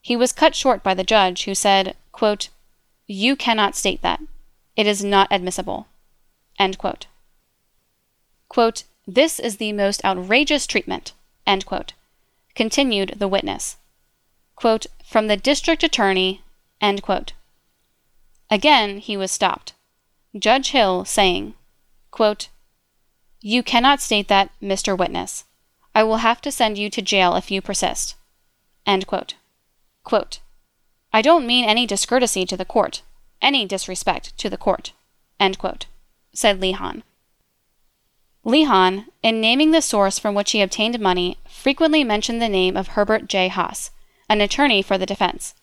He 0.00 0.16
was 0.16 0.32
cut 0.32 0.54
short 0.54 0.82
by 0.82 0.94
the 0.94 1.04
judge, 1.04 1.44
who 1.44 1.54
said, 1.54 1.96
quote, 2.12 2.48
You 3.06 3.36
cannot 3.36 3.76
state 3.76 4.02
that. 4.02 4.20
It 4.76 4.86
is 4.86 5.04
not 5.04 5.28
admissible. 5.30 5.86
Quote. 6.78 7.06
Quote, 8.48 8.84
This 9.06 9.38
is 9.38 9.56
the 9.56 9.72
most 9.72 10.04
outrageous 10.04 10.66
treatment. 10.66 11.12
Continued 12.54 13.16
the 13.18 13.28
witness. 13.28 13.76
From 15.04 15.26
the 15.26 15.36
district 15.36 15.82
attorney. 15.82 16.42
Again 18.50 18.98
he 18.98 19.16
was 19.16 19.30
stopped. 19.30 19.74
Judge 20.38 20.70
Hill 20.70 21.04
saying, 21.04 21.54
quote, 22.10 22.48
You 23.40 23.62
cannot 23.62 24.00
state 24.00 24.28
that, 24.28 24.50
Mr. 24.62 24.96
Witness. 24.96 25.44
I 25.94 26.02
will 26.02 26.18
have 26.18 26.40
to 26.42 26.52
send 26.52 26.76
you 26.78 26.90
to 26.90 27.02
jail 27.02 27.36
if 27.36 27.50
you 27.50 27.62
persist. 27.62 28.16
Quote. 29.06 29.34
Quote, 30.04 30.40
I 31.12 31.22
don't 31.22 31.46
mean 31.46 31.64
any 31.64 31.86
discourtesy 31.86 32.44
to 32.44 32.56
the 32.56 32.64
court, 32.64 33.02
any 33.40 33.64
disrespect 33.64 34.36
to 34.38 34.50
the 34.50 34.58
court. 34.58 34.92
Said 36.34 36.60
Lehon. 36.60 37.02
Lehon, 38.44 39.06
in 39.22 39.40
naming 39.40 39.72
the 39.72 39.82
source 39.82 40.18
from 40.18 40.34
which 40.34 40.52
he 40.52 40.60
obtained 40.60 41.00
money, 41.00 41.38
frequently 41.48 42.04
mentioned 42.04 42.40
the 42.40 42.48
name 42.48 42.76
of 42.76 42.88
Herbert 42.88 43.26
J. 43.26 43.48
Haas, 43.48 43.90
an 44.28 44.40
attorney 44.40 44.82
for 44.82 44.96
the 44.98 45.06
defense. 45.06 45.54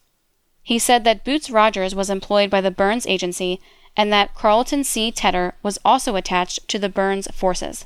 He 0.63 0.79
said 0.79 1.03
that 1.03 1.25
Boots 1.25 1.49
Rogers 1.49 1.93
was 1.93 2.09
employed 2.09 2.49
by 2.49 2.61
the 2.61 2.71
Burns 2.71 3.05
Agency 3.05 3.59
and 3.95 4.11
that 4.11 4.33
Carlton 4.33 4.83
C. 4.83 5.11
Tedder 5.11 5.53
was 5.61 5.77
also 5.85 6.15
attached 6.15 6.67
to 6.69 6.79
the 6.79 6.89
Burns 6.89 7.27
forces. 7.27 7.85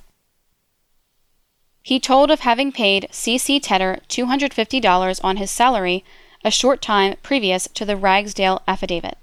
He 1.81 1.99
told 1.99 2.29
of 2.29 2.41
having 2.41 2.71
paid 2.71 3.07
C. 3.11 3.37
C. 3.37 3.59
Tedder 3.59 3.99
$250 4.07 5.23
on 5.23 5.37
his 5.37 5.49
salary 5.49 6.05
a 6.43 6.51
short 6.51 6.81
time 6.81 7.15
previous 7.23 7.67
to 7.73 7.83
the 7.83 7.97
Ragsdale 7.97 8.61
affidavit. 8.67 9.17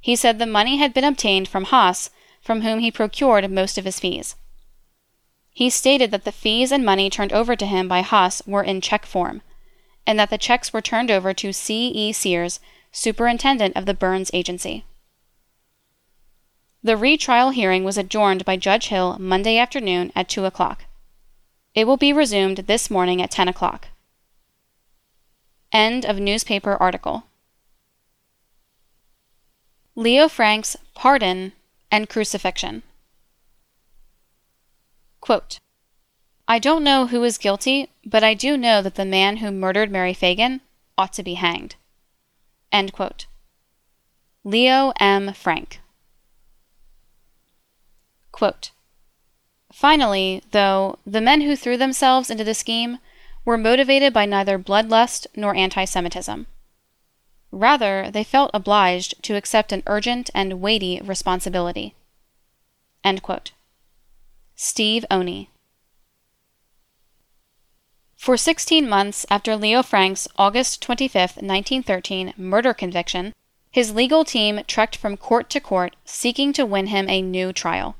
He 0.00 0.14
said 0.14 0.38
the 0.38 0.46
money 0.46 0.76
had 0.76 0.92
been 0.92 1.04
obtained 1.04 1.48
from 1.48 1.64
Haas, 1.64 2.10
from 2.40 2.62
whom 2.62 2.78
he 2.80 2.90
procured 2.90 3.50
most 3.50 3.78
of 3.78 3.84
his 3.84 4.00
fees. 4.00 4.36
He 5.50 5.70
stated 5.70 6.10
that 6.10 6.24
the 6.24 6.32
fees 6.32 6.72
and 6.72 6.84
money 6.84 7.10
turned 7.10 7.32
over 7.32 7.56
to 7.56 7.66
him 7.66 7.88
by 7.88 8.02
Haas 8.02 8.42
were 8.46 8.62
in 8.62 8.80
check 8.80 9.04
form, 9.04 9.42
and 10.06 10.18
that 10.18 10.30
the 10.30 10.38
checks 10.38 10.72
were 10.72 10.80
turned 10.80 11.10
over 11.10 11.32
to 11.34 11.52
C. 11.52 11.88
E. 11.88 12.12
Sears, 12.12 12.60
superintendent 12.92 13.76
of 13.76 13.86
the 13.86 13.94
Burns 13.94 14.30
Agency. 14.32 14.84
The 16.82 16.96
retrial 16.96 17.50
hearing 17.50 17.84
was 17.84 17.98
adjourned 17.98 18.44
by 18.44 18.56
Judge 18.56 18.88
Hill 18.88 19.18
Monday 19.18 19.58
afternoon 19.58 20.12
at 20.16 20.28
2 20.28 20.44
o'clock. 20.46 20.84
It 21.74 21.86
will 21.86 21.98
be 21.98 22.12
resumed 22.12 22.58
this 22.58 22.90
morning 22.90 23.20
at 23.20 23.30
10 23.30 23.48
o'clock. 23.48 23.88
End 25.72 26.04
of 26.04 26.18
newspaper 26.18 26.74
article. 26.74 27.24
Leo 29.94 30.28
Frank's 30.28 30.76
Pardon 30.94 31.52
and 31.90 32.08
Crucifixion. 32.08 32.82
Quote, 35.20 35.58
I 36.50 36.58
don't 36.58 36.82
know 36.82 37.06
who 37.06 37.22
is 37.22 37.38
guilty, 37.38 37.90
but 38.04 38.24
I 38.24 38.34
do 38.34 38.56
know 38.56 38.82
that 38.82 38.96
the 38.96 39.04
man 39.04 39.36
who 39.36 39.52
murdered 39.52 39.88
Mary 39.88 40.12
Phagan 40.12 40.58
ought 40.98 41.12
to 41.12 41.22
be 41.22 41.34
hanged. 41.34 41.76
Leo 44.42 44.92
M. 44.98 45.32
Frank. 45.32 45.80
Quote, 48.32 48.72
Finally, 49.72 50.42
though, 50.50 50.98
the 51.06 51.20
men 51.20 51.42
who 51.42 51.54
threw 51.54 51.76
themselves 51.76 52.30
into 52.30 52.42
the 52.42 52.52
scheme 52.52 52.98
were 53.44 53.56
motivated 53.56 54.12
by 54.12 54.26
neither 54.26 54.58
bloodlust 54.58 55.28
nor 55.36 55.54
anti 55.54 55.84
Semitism. 55.84 56.48
Rather, 57.52 58.10
they 58.10 58.24
felt 58.24 58.50
obliged 58.52 59.22
to 59.22 59.36
accept 59.36 59.70
an 59.70 59.84
urgent 59.86 60.30
and 60.34 60.60
weighty 60.60 61.00
responsibility. 61.00 61.94
Steve 64.56 65.04
Oney. 65.12 65.48
For 68.20 68.36
16 68.36 68.86
months 68.86 69.24
after 69.30 69.56
Leo 69.56 69.82
Frank's 69.82 70.28
August 70.36 70.82
25, 70.82 71.36
1913 71.36 72.34
murder 72.36 72.74
conviction, 72.74 73.32
his 73.70 73.94
legal 73.94 74.26
team 74.26 74.60
trekked 74.66 74.94
from 74.94 75.16
court 75.16 75.48
to 75.48 75.58
court 75.58 75.96
seeking 76.04 76.52
to 76.52 76.66
win 76.66 76.88
him 76.88 77.08
a 77.08 77.22
new 77.22 77.50
trial. 77.54 77.96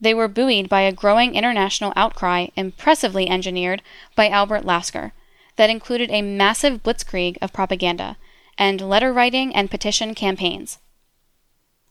They 0.00 0.14
were 0.14 0.28
buoyed 0.28 0.70
by 0.70 0.80
a 0.80 0.92
growing 0.92 1.34
international 1.34 1.92
outcry 1.94 2.46
impressively 2.56 3.28
engineered 3.28 3.82
by 4.14 4.30
Albert 4.30 4.64
Lasker 4.64 5.12
that 5.56 5.68
included 5.68 6.10
a 6.10 6.22
massive 6.22 6.82
blitzkrieg 6.82 7.36
of 7.42 7.52
propaganda 7.52 8.16
and 8.56 8.80
letter 8.80 9.12
writing 9.12 9.54
and 9.54 9.70
petition 9.70 10.14
campaigns. 10.14 10.78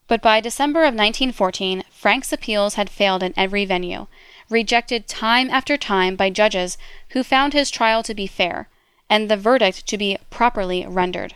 But 0.08 0.24
by 0.24 0.40
December 0.40 0.82
of 0.82 0.96
1914, 0.96 1.84
Frank's 1.92 2.34
appeals 2.34 2.74
had 2.76 2.90
failed 2.90 3.22
in 3.22 3.36
every 3.38 3.64
venue, 3.64 4.08
rejected 4.50 5.08
time 5.08 5.50
after 5.50 5.78
time 5.78 6.16
by 6.16 6.30
judges 6.30 6.78
who 7.10 7.24
found 7.24 7.54
his 7.54 7.72
trial 7.72 8.04
to 8.04 8.14
be 8.14 8.28
fair 8.28 8.70
and 9.10 9.30
the 9.30 9.38
verdict 9.38 9.86
to 9.88 9.98
be 9.98 10.18
properly 10.30 10.86
rendered. 10.86 11.36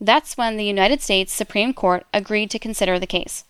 That's 0.00 0.36
when 0.36 0.56
the 0.56 0.64
United 0.64 1.00
States 1.00 1.32
Supreme 1.32 1.72
Court 1.72 2.04
agreed 2.12 2.50
to 2.50 2.58
consider 2.58 2.98
the 2.98 3.06
case. 3.06 3.44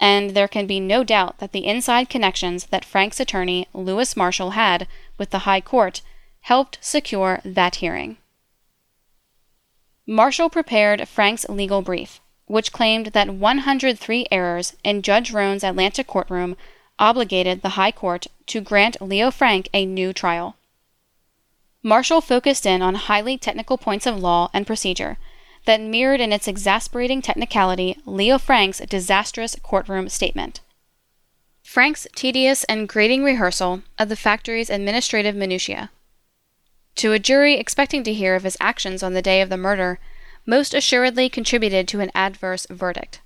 And 0.00 0.30
there 0.30 0.48
can 0.48 0.66
be 0.66 0.80
no 0.80 1.04
doubt 1.04 1.38
that 1.38 1.52
the 1.52 1.64
inside 1.64 2.08
connections 2.08 2.66
that 2.66 2.84
Frank's 2.84 3.20
attorney, 3.20 3.66
Louis 3.72 4.16
Marshall, 4.16 4.50
had 4.50 4.88
with 5.16 5.30
the 5.30 5.40
High 5.40 5.60
Court 5.60 6.02
helped 6.40 6.78
secure 6.80 7.40
that 7.44 7.76
hearing. 7.76 8.18
Marshall 10.06 10.50
prepared 10.50 11.08
Frank's 11.08 11.48
legal 11.48 11.82
brief, 11.82 12.20
which 12.46 12.72
claimed 12.72 13.06
that 13.06 13.30
103 13.30 14.26
errors 14.30 14.76
in 14.84 15.02
Judge 15.02 15.32
Roan's 15.32 15.64
Atlanta 15.64 16.04
courtroom 16.04 16.56
obligated 16.98 17.62
the 17.62 17.70
High 17.70 17.92
Court 17.92 18.26
to 18.46 18.60
grant 18.60 19.00
Leo 19.00 19.30
Frank 19.30 19.68
a 19.72 19.84
new 19.84 20.12
trial. 20.12 20.56
Marshall 21.82 22.20
focused 22.20 22.66
in 22.66 22.82
on 22.82 22.94
highly 22.94 23.38
technical 23.38 23.78
points 23.78 24.06
of 24.06 24.18
law 24.18 24.50
and 24.52 24.66
procedure 24.66 25.18
that 25.66 25.80
mirrored 25.80 26.20
in 26.20 26.32
its 26.32 26.48
exasperating 26.48 27.20
technicality 27.20 27.96
Leo 28.06 28.38
Frank's 28.38 28.80
disastrous 28.80 29.56
courtroom 29.62 30.08
statement. 30.08 30.60
Frank's 31.62 32.06
tedious 32.14 32.64
and 32.64 32.88
grating 32.88 33.24
rehearsal 33.24 33.82
of 33.98 34.08
the 34.08 34.16
factory's 34.16 34.70
administrative 34.70 35.34
minutiae. 35.34 35.90
To 36.96 37.12
a 37.12 37.18
jury 37.18 37.54
expecting 37.54 38.04
to 38.04 38.14
hear 38.14 38.34
of 38.34 38.44
his 38.44 38.56
actions 38.60 39.02
on 39.02 39.12
the 39.12 39.20
day 39.20 39.40
of 39.40 39.48
the 39.48 39.56
murder, 39.56 39.98
most 40.46 40.72
assuredly 40.72 41.28
contributed 41.28 41.86
to 41.88 42.00
an 42.00 42.10
adverse 42.14 42.66
verdict. 42.70 43.20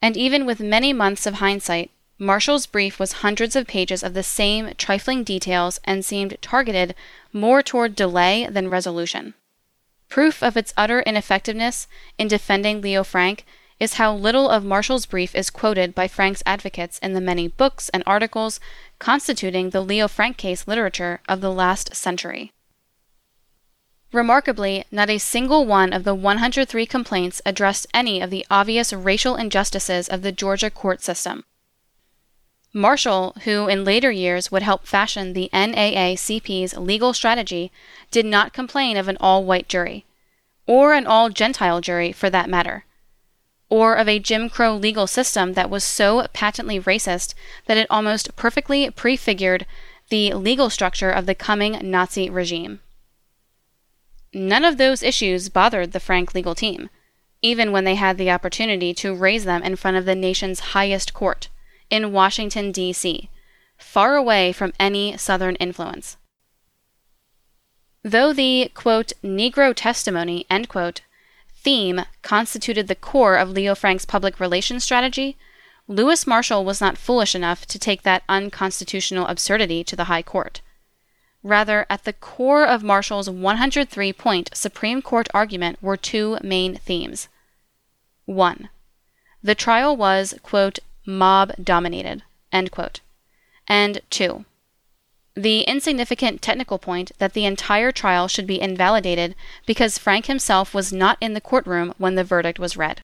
And 0.00 0.16
even 0.16 0.46
with 0.46 0.58
many 0.58 0.92
months 0.92 1.26
of 1.26 1.34
hindsight, 1.34 1.90
Marshall's 2.18 2.66
brief 2.66 3.00
was 3.00 3.24
hundreds 3.24 3.56
of 3.56 3.66
pages 3.66 4.02
of 4.02 4.14
the 4.14 4.22
same 4.22 4.72
trifling 4.78 5.24
details 5.24 5.80
and 5.84 6.04
seemed 6.04 6.36
targeted 6.40 6.94
more 7.32 7.62
toward 7.62 7.96
delay 7.96 8.46
than 8.46 8.70
resolution. 8.70 9.34
Proof 10.08 10.42
of 10.42 10.56
its 10.56 10.72
utter 10.76 11.00
ineffectiveness 11.00 11.88
in 12.16 12.28
defending 12.28 12.80
Leo 12.80 13.02
Frank 13.02 13.44
is 13.80 13.94
how 13.94 14.14
little 14.14 14.48
of 14.48 14.64
Marshall's 14.64 15.06
brief 15.06 15.34
is 15.34 15.50
quoted 15.50 15.92
by 15.92 16.06
Frank's 16.06 16.42
advocates 16.46 17.00
in 17.00 17.14
the 17.14 17.20
many 17.20 17.48
books 17.48 17.88
and 17.88 18.04
articles 18.06 18.60
constituting 19.00 19.70
the 19.70 19.80
Leo 19.80 20.06
Frank 20.06 20.36
case 20.36 20.68
literature 20.68 21.20
of 21.28 21.40
the 21.40 21.52
last 21.52 21.96
century. 21.96 22.52
Remarkably, 24.12 24.84
not 24.92 25.10
a 25.10 25.18
single 25.18 25.66
one 25.66 25.92
of 25.92 26.04
the 26.04 26.14
103 26.14 26.86
complaints 26.86 27.42
addressed 27.44 27.88
any 27.92 28.20
of 28.20 28.30
the 28.30 28.46
obvious 28.48 28.92
racial 28.92 29.34
injustices 29.34 30.08
of 30.08 30.22
the 30.22 30.30
Georgia 30.30 30.70
court 30.70 31.02
system. 31.02 31.44
Marshall, 32.76 33.36
who 33.44 33.68
in 33.68 33.84
later 33.84 34.10
years 34.10 34.50
would 34.50 34.64
help 34.64 34.84
fashion 34.84 35.32
the 35.32 35.48
NAACP's 35.52 36.76
legal 36.76 37.14
strategy, 37.14 37.70
did 38.10 38.26
not 38.26 38.52
complain 38.52 38.96
of 38.96 39.06
an 39.06 39.16
all 39.20 39.44
white 39.44 39.68
jury, 39.68 40.04
or 40.66 40.92
an 40.92 41.06
all 41.06 41.30
Gentile 41.30 41.80
jury 41.80 42.10
for 42.10 42.28
that 42.28 42.50
matter, 42.50 42.84
or 43.68 43.94
of 43.94 44.08
a 44.08 44.18
Jim 44.18 44.50
Crow 44.50 44.74
legal 44.74 45.06
system 45.06 45.52
that 45.52 45.70
was 45.70 45.84
so 45.84 46.26
patently 46.32 46.80
racist 46.80 47.34
that 47.66 47.76
it 47.76 47.86
almost 47.88 48.34
perfectly 48.34 48.90
prefigured 48.90 49.66
the 50.08 50.34
legal 50.34 50.68
structure 50.68 51.10
of 51.10 51.26
the 51.26 51.34
coming 51.36 51.78
Nazi 51.80 52.28
regime. 52.28 52.80
None 54.32 54.64
of 54.64 54.78
those 54.78 55.00
issues 55.00 55.48
bothered 55.48 55.92
the 55.92 56.00
Frank 56.00 56.34
legal 56.34 56.56
team, 56.56 56.90
even 57.40 57.70
when 57.70 57.84
they 57.84 57.94
had 57.94 58.18
the 58.18 58.32
opportunity 58.32 58.92
to 58.94 59.14
raise 59.14 59.44
them 59.44 59.62
in 59.62 59.76
front 59.76 59.96
of 59.96 60.06
the 60.06 60.16
nation's 60.16 60.74
highest 60.74 61.14
court 61.14 61.48
in 61.90 62.12
Washington, 62.12 62.72
D.C., 62.72 63.28
far 63.76 64.16
away 64.16 64.52
from 64.52 64.72
any 64.78 65.16
Southern 65.16 65.56
influence. 65.56 66.16
Though 68.02 68.32
the, 68.32 68.70
quote, 68.74 69.12
Negro 69.22 69.72
testimony, 69.74 70.46
end 70.50 70.68
quote, 70.68 71.00
theme 71.54 72.02
constituted 72.22 72.86
the 72.86 72.94
core 72.94 73.36
of 73.36 73.50
Leo 73.50 73.74
Frank's 73.74 74.04
public 74.04 74.38
relations 74.38 74.84
strategy, 74.84 75.36
Louis 75.88 76.26
Marshall 76.26 76.64
was 76.64 76.80
not 76.80 76.98
foolish 76.98 77.34
enough 77.34 77.66
to 77.66 77.78
take 77.78 78.02
that 78.02 78.22
unconstitutional 78.28 79.26
absurdity 79.26 79.82
to 79.84 79.96
the 79.96 80.04
High 80.04 80.22
Court. 80.22 80.60
Rather, 81.42 81.84
at 81.90 82.04
the 82.04 82.12
core 82.12 82.64
of 82.64 82.82
Marshall's 82.82 83.28
103 83.28 84.12
point 84.14 84.50
Supreme 84.54 85.02
Court 85.02 85.28
argument 85.34 85.82
were 85.82 85.96
two 85.96 86.38
main 86.42 86.76
themes. 86.76 87.28
1. 88.24 88.70
The 89.42 89.54
trial 89.54 89.94
was, 89.94 90.34
quote, 90.42 90.78
mob 91.06 91.52
dominated, 91.62 92.22
end 92.52 92.70
quote. 92.70 93.00
And 93.66 94.00
2. 94.10 94.44
The 95.34 95.62
insignificant 95.62 96.42
technical 96.42 96.78
point 96.78 97.12
that 97.18 97.32
the 97.32 97.44
entire 97.44 97.90
trial 97.90 98.28
should 98.28 98.46
be 98.46 98.60
invalidated 98.60 99.34
because 99.66 99.98
Frank 99.98 100.26
himself 100.26 100.74
was 100.74 100.92
not 100.92 101.18
in 101.20 101.34
the 101.34 101.40
courtroom 101.40 101.92
when 101.98 102.14
the 102.14 102.24
verdict 102.24 102.58
was 102.58 102.76
read. 102.76 103.02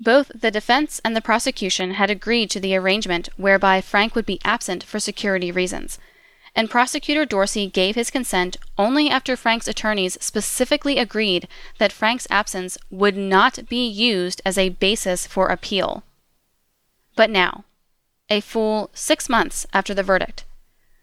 Both 0.00 0.30
the 0.34 0.50
defense 0.50 1.00
and 1.04 1.14
the 1.14 1.20
prosecution 1.20 1.94
had 1.94 2.10
agreed 2.10 2.50
to 2.50 2.60
the 2.60 2.76
arrangement 2.76 3.28
whereby 3.36 3.80
Frank 3.80 4.14
would 4.14 4.26
be 4.26 4.40
absent 4.44 4.82
for 4.82 4.98
security 4.98 5.52
reasons 5.52 5.98
and 6.58 6.68
Prosecutor 6.68 7.24
Dorsey 7.24 7.68
gave 7.68 7.94
his 7.94 8.10
consent 8.10 8.56
only 8.76 9.08
after 9.08 9.36
Frank's 9.36 9.68
attorneys 9.68 10.18
specifically 10.20 10.98
agreed 10.98 11.46
that 11.78 11.92
Frank's 11.92 12.26
absence 12.30 12.76
would 12.90 13.16
not 13.16 13.68
be 13.68 13.86
used 13.86 14.42
as 14.44 14.58
a 14.58 14.70
basis 14.70 15.24
for 15.24 15.50
appeal. 15.50 16.02
But 17.18 17.30
now, 17.30 17.64
a 18.30 18.38
full 18.40 18.90
six 18.94 19.28
months 19.28 19.66
after 19.72 19.92
the 19.92 20.04
verdict, 20.04 20.44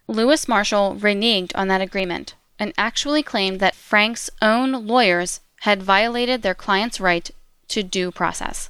Louis 0.07 0.47
Marshall 0.47 0.95
reneged 0.95 1.51
on 1.55 1.68
that 1.68 1.82
agreement 1.82 2.36
and 2.57 2.72
actually 2.78 3.22
claimed 3.22 3.59
that 3.59 3.76
Frank's 3.76 4.30
own 4.41 4.88
lawyers 4.88 5.41
had 5.68 5.84
violated 5.84 6.41
their 6.41 6.55
client's 6.55 7.01
right 7.01 7.30
to 7.68 7.84
due 7.84 8.11
process. 8.11 8.70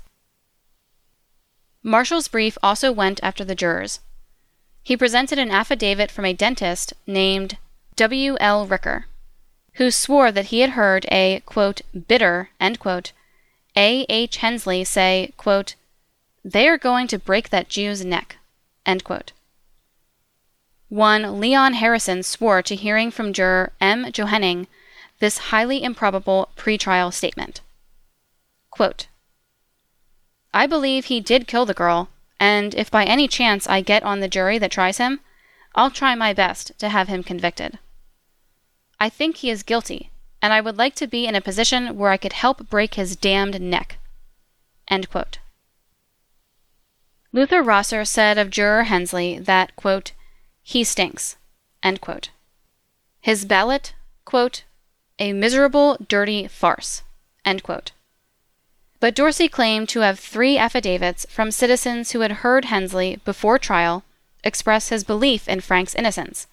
Marshall's 1.83 2.27
brief 2.27 2.57
also 2.63 2.91
went 2.91 3.19
after 3.21 3.45
the 3.45 3.53
jurors, 3.53 3.99
he 4.81 4.97
presented 4.97 5.37
an 5.37 5.51
affidavit 5.51 6.09
from 6.09 6.25
a 6.25 6.33
dentist 6.33 6.93
named 7.05 7.59
W. 7.95 8.37
L. 8.39 8.65
Ricker, 8.65 9.05
who 9.73 9.91
swore 9.91 10.31
that 10.31 10.47
he 10.47 10.61
had 10.61 10.71
heard 10.71 11.05
a, 11.11 11.43
quote, 11.45 11.81
bitter, 12.07 12.49
end 12.59 12.79
quote, 12.79 13.11
A. 13.77 14.07
H. 14.09 14.37
Henslee 14.37 14.83
say, 14.83 15.31
quote, 15.37 15.75
they 16.45 16.67
are 16.67 16.77
going 16.77 17.07
to 17.07 17.17
break 17.17 17.49
that 17.49 17.67
Jew's 17.67 18.05
neck, 18.05 18.37
end 18.85 19.03
quote. 19.03 19.31
One 20.89 21.39
Leon 21.39 21.73
Harrison 21.73 22.21
swore 22.21 22.61
to 22.61 22.75
hearing 22.75 23.09
from 23.09 23.33
juror 23.33 23.73
M. 23.81 24.11
Johenning 24.11 24.67
this 25.17 25.49
highly 25.49 25.83
improbable 25.83 26.49
pretrial 26.55 27.11
statement. 27.11 27.61
Quote, 28.69 29.07
I 30.53 30.67
believe 30.67 31.05
he 31.05 31.19
did 31.19 31.47
kill 31.47 31.65
the 31.65 31.73
girl, 31.73 32.09
and 32.39 32.75
if 32.75 32.91
by 32.91 33.05
any 33.05 33.27
chance 33.27 33.67
I 33.67 33.81
get 33.81 34.03
on 34.03 34.19
the 34.19 34.27
jury 34.27 34.59
that 34.59 34.71
tries 34.71 34.99
him, 34.99 35.21
I'll 35.73 35.89
try 35.89 36.13
my 36.13 36.31
best 36.31 36.77
to 36.77 36.89
have 36.89 37.07
him 37.07 37.23
convicted. 37.23 37.79
I 38.99 39.09
think 39.09 39.37
he 39.37 39.49
is 39.49 39.63
guilty, 39.63 40.11
and 40.43 40.53
I 40.53 40.61
would 40.61 40.77
like 40.77 40.93
to 40.95 41.07
be 41.07 41.25
in 41.25 41.35
a 41.35 41.41
position 41.41 41.97
where 41.97 42.11
I 42.11 42.17
could 42.17 42.33
help 42.33 42.69
break 42.69 42.93
his 42.93 43.15
damned 43.15 43.59
neck. 43.59 43.97
Luther 47.36 47.61
Rosser 47.61 48.05
said 48.05 48.38
of 48.38 48.49
juror 48.49 48.83
Henslee 48.83 49.39
that, 49.39 49.75
quote, 49.75 50.13
he 50.63 50.86
stinks, 50.86 51.36
His 53.19 53.43
ballot, 53.43 53.93
quote, 54.23 54.63
a 55.19 55.33
miserable, 55.33 55.97
dirty 56.07 56.47
farce. 56.47 57.03
But 59.01 59.15
Dorsey 59.15 59.49
claimed 59.49 59.89
to 59.89 59.99
have 59.99 60.17
three 60.17 60.57
affidavits 60.57 61.25
from 61.29 61.51
citizens 61.51 62.11
who 62.11 62.21
had 62.21 62.39
heard 62.39 62.65
Henslee 62.65 63.17
before 63.25 63.59
trial 63.59 64.05
express 64.45 64.88
his 64.88 65.03
belief 65.03 65.49
in 65.49 65.59
Frank's 65.59 65.93
innocence. 65.93 66.47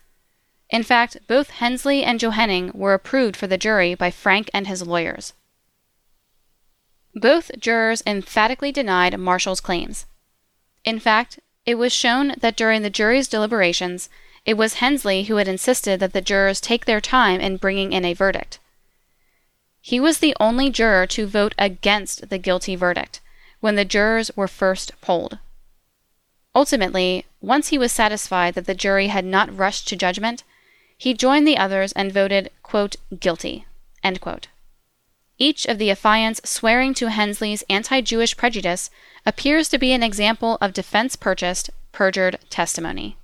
In 0.69 0.83
fact, 0.83 1.17
both 1.29 1.51
Henslee 1.51 2.03
and 2.03 2.19
Johenning 2.19 2.73
were 2.75 2.93
approved 2.93 3.37
for 3.37 3.47
the 3.47 3.57
jury 3.57 3.95
by 3.95 4.11
Frank 4.11 4.51
and 4.53 4.67
his 4.67 4.85
lawyers. 4.85 5.33
Both 7.15 7.53
jurors 7.61 8.03
emphatically 8.05 8.73
denied 8.73 9.17
Marshall's 9.17 9.61
claims. 9.61 10.07
In 10.85 10.99
fact, 10.99 11.39
it 11.65 11.77
was 11.77 11.93
shown 11.93 12.35
that 12.41 12.57
during 12.57 12.83
the 12.83 12.91
jury's 12.91 13.29
deliberations, 13.29 14.09
it 14.45 14.55
was 14.55 14.75
Henslee 14.75 15.25
who 15.25 15.37
had 15.37 15.47
insisted 15.47 16.01
that 16.01 16.13
the 16.13 16.21
jurors 16.21 16.61
take 16.61 16.85
their 16.85 17.01
time 17.01 17.41
in 17.41 17.57
bringing 17.57 17.93
in 17.93 18.05
a 18.05 18.15
verdict. 18.15 18.59
He 19.81 20.01
was 20.01 20.19
the 20.19 20.37
only 20.41 20.71
juror 20.71 21.07
to 21.09 21.27
vote 21.27 21.55
against 21.59 22.29
the 22.29 22.39
guilty 22.39 22.77
verdict 22.77 23.21
when 23.61 23.77
the 23.77 23.85
jurors 23.85 24.31
were 24.37 24.49
first 24.49 24.93
polled. 25.01 25.39
Ultimately, 26.55 27.27
once 27.41 27.69
he 27.69 27.79
was 27.79 27.93
satisfied 27.93 28.55
that 28.55 28.67
the 28.67 28.75
jury 28.75 29.07
had 29.07 29.25
not 29.25 29.57
rushed 29.57 29.89
to 29.89 29.97
judgment, 29.97 30.43
he 30.99 31.15
joined 31.15 31.47
the 31.47 31.57
others 31.57 31.93
and 31.93 32.13
voted, 32.13 32.51
quote, 32.63 32.97
guilty, 33.19 33.67
Each 35.43 35.67
of 35.67 35.79
the 35.79 35.89
affiants 35.89 36.47
swearing 36.47 36.95
to 36.95 37.11
Henslee's 37.11 37.65
anti 37.69 38.01
Jewish 38.01 38.37
prejudice 38.37 38.91
appears 39.27 39.69
to 39.71 39.77
be 39.77 39.93
an 39.93 40.01
example 40.05 40.57
of 40.61 40.73
defense 40.73 41.17
purchased, 41.17 41.69
perjured 41.91 42.39
testimony. 42.49 43.17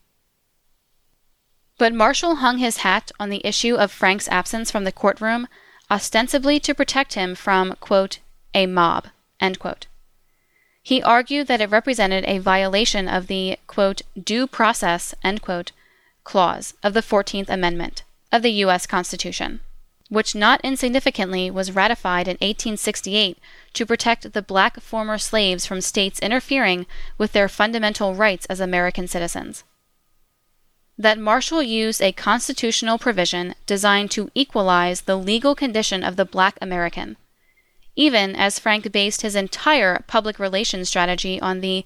But 1.78 1.94
Marshall 1.94 2.36
hung 2.42 2.58
his 2.58 2.78
hat 2.78 3.12
on 3.20 3.30
the 3.30 3.46
issue 3.46 3.76
of 3.76 3.92
Frank's 3.92 4.26
absence 4.26 4.68
from 4.68 4.82
the 4.82 4.90
courtroom 4.90 5.46
ostensibly 5.88 6.58
to 6.58 6.74
protect 6.74 7.14
him 7.14 7.36
from, 7.36 7.76
quote, 7.78 8.18
a 8.52 8.66
mob, 8.66 9.06
He 10.82 11.00
argued 11.00 11.46
that 11.46 11.60
it 11.60 11.70
represented 11.70 12.24
a 12.24 12.38
violation 12.38 13.06
of 13.06 13.28
the, 13.28 13.60
quote, 13.68 14.02
due 14.20 14.48
process, 14.48 15.14
quote, 15.40 15.70
clause 16.24 16.74
of 16.82 16.94
the 16.94 17.00
14th 17.00 17.48
Amendment 17.48 18.02
of 18.32 18.42
the 18.42 18.54
U.S. 18.64 18.88
Constitution, 18.88 19.60
which 20.08 20.34
not 20.34 20.60
insignificantly 20.62 21.50
was 21.50 21.74
ratified 21.74 22.26
in 22.26 22.34
1868 22.34 23.38
to 23.74 23.86
protect 23.86 24.32
the 24.32 24.42
black 24.42 24.80
former 24.80 25.18
slaves 25.18 25.66
from 25.66 25.80
states 25.80 26.18
interfering 26.20 26.86
with 27.18 27.32
their 27.32 27.48
fundamental 27.48 28.14
rights 28.14 28.46
as 28.46 28.58
American 28.58 29.06
citizens. 29.06 29.64
That 30.96 31.18
Marshall 31.18 31.62
used 31.62 32.02
a 32.02 32.12
constitutional 32.12 32.98
provision 32.98 33.54
designed 33.66 34.10
to 34.12 34.30
equalize 34.34 35.02
the 35.02 35.16
legal 35.16 35.54
condition 35.54 36.02
of 36.02 36.16
the 36.16 36.24
black 36.24 36.58
American, 36.60 37.16
even 37.94 38.34
as 38.34 38.58
Frank 38.58 38.90
based 38.90 39.20
his 39.22 39.36
entire 39.36 40.02
public 40.06 40.38
relations 40.38 40.88
strategy 40.88 41.40
on 41.40 41.60
the 41.60 41.84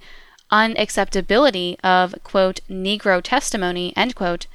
unacceptability 0.50 1.76
of, 1.82 2.14
quote, 2.22 2.60
Negro 2.70 3.20
testimony, 3.22 3.92
end 3.96 4.14
quote, 4.14 4.46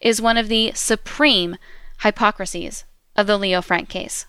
is 0.00 0.20
one 0.20 0.36
of 0.36 0.48
the 0.48 0.72
supreme 0.74 1.56
hypocrisies 2.02 2.84
of 3.18 3.26
the 3.26 3.36
Leo 3.36 3.60
Frank 3.60 3.90
case. 3.90 4.24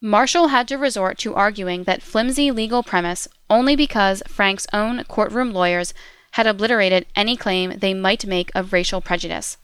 Marshall 0.00 0.48
had 0.48 0.68
to 0.68 0.78
resort 0.78 1.18
to 1.18 1.34
arguing 1.34 1.84
that 1.84 2.02
flimsy 2.02 2.50
legal 2.50 2.82
premise 2.82 3.26
only 3.50 3.74
because 3.74 4.22
Frank's 4.28 4.66
own 4.72 5.02
courtroom 5.04 5.52
lawyers 5.52 5.92
had 6.32 6.46
obliterated 6.46 7.06
any 7.16 7.36
claim 7.36 7.78
they 7.78 7.92
might 7.92 8.24
make 8.26 8.52
of 8.54 8.72
racial 8.72 9.00
prejudice. 9.00 9.56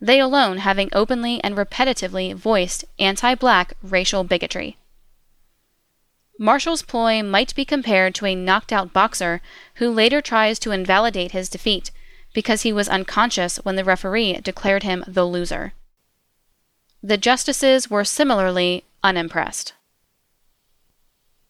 They 0.00 0.18
alone 0.18 0.58
having 0.58 0.88
openly 0.92 1.42
and 1.44 1.54
repetitively 1.54 2.34
voiced 2.34 2.84
anti 2.98 3.34
black 3.36 3.74
racial 3.82 4.24
bigotry. 4.24 4.76
Marshall's 6.38 6.82
ploy 6.82 7.22
might 7.22 7.54
be 7.54 7.64
compared 7.64 8.14
to 8.16 8.26
a 8.26 8.34
knocked 8.34 8.72
out 8.72 8.92
boxer 8.92 9.40
who 9.74 9.90
later 9.90 10.20
tries 10.20 10.58
to 10.58 10.72
invalidate 10.72 11.30
his 11.30 11.48
defeat 11.48 11.92
because 12.34 12.62
he 12.62 12.72
was 12.72 12.88
unconscious 12.88 13.58
when 13.58 13.76
the 13.76 13.84
referee 13.84 14.40
declared 14.40 14.82
him 14.82 15.04
the 15.06 15.24
loser. 15.24 15.74
The 17.02 17.16
justices 17.16 17.90
were 17.90 18.04
similarly 18.04 18.84
unimpressed. 19.02 19.74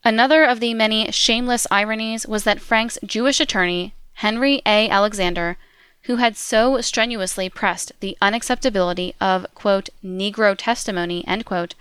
Another 0.04 0.44
of 0.44 0.60
the 0.60 0.74
many 0.74 1.10
shameless 1.12 1.66
ironies 1.70 2.26
was 2.26 2.44
that 2.44 2.60
Frank's 2.60 2.98
Jewish 3.04 3.38
attorney, 3.38 3.94
Henry 4.14 4.62
A. 4.66 4.88
Alexander, 4.88 5.58
who 6.04 6.16
had 6.16 6.36
so 6.36 6.80
strenuously 6.80 7.48
pressed 7.48 7.92
the 8.00 8.16
unacceptability 8.20 9.14
of, 9.20 9.46
quote, 9.54 9.90
Negro 10.02 10.56
testimony, 10.56 11.26
end 11.28 11.44
quote, 11.44 11.74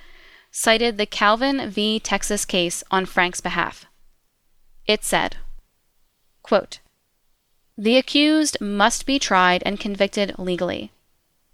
cited 0.52 0.98
the 0.98 1.06
Calvin 1.06 1.70
v. 1.70 2.00
Texas 2.00 2.46
case 2.46 2.84
on 2.92 3.06
Frank's 3.06 3.42
behalf. 3.42 3.86
It 4.86 5.04
said, 5.04 5.38
quote, 6.44 6.80
The 7.78 7.98
accused 7.98 8.60
must 8.60 9.06
be 9.06 9.18
tried 9.18 9.64
and 9.66 9.80
convicted 9.80 10.38
legally, 10.38 10.92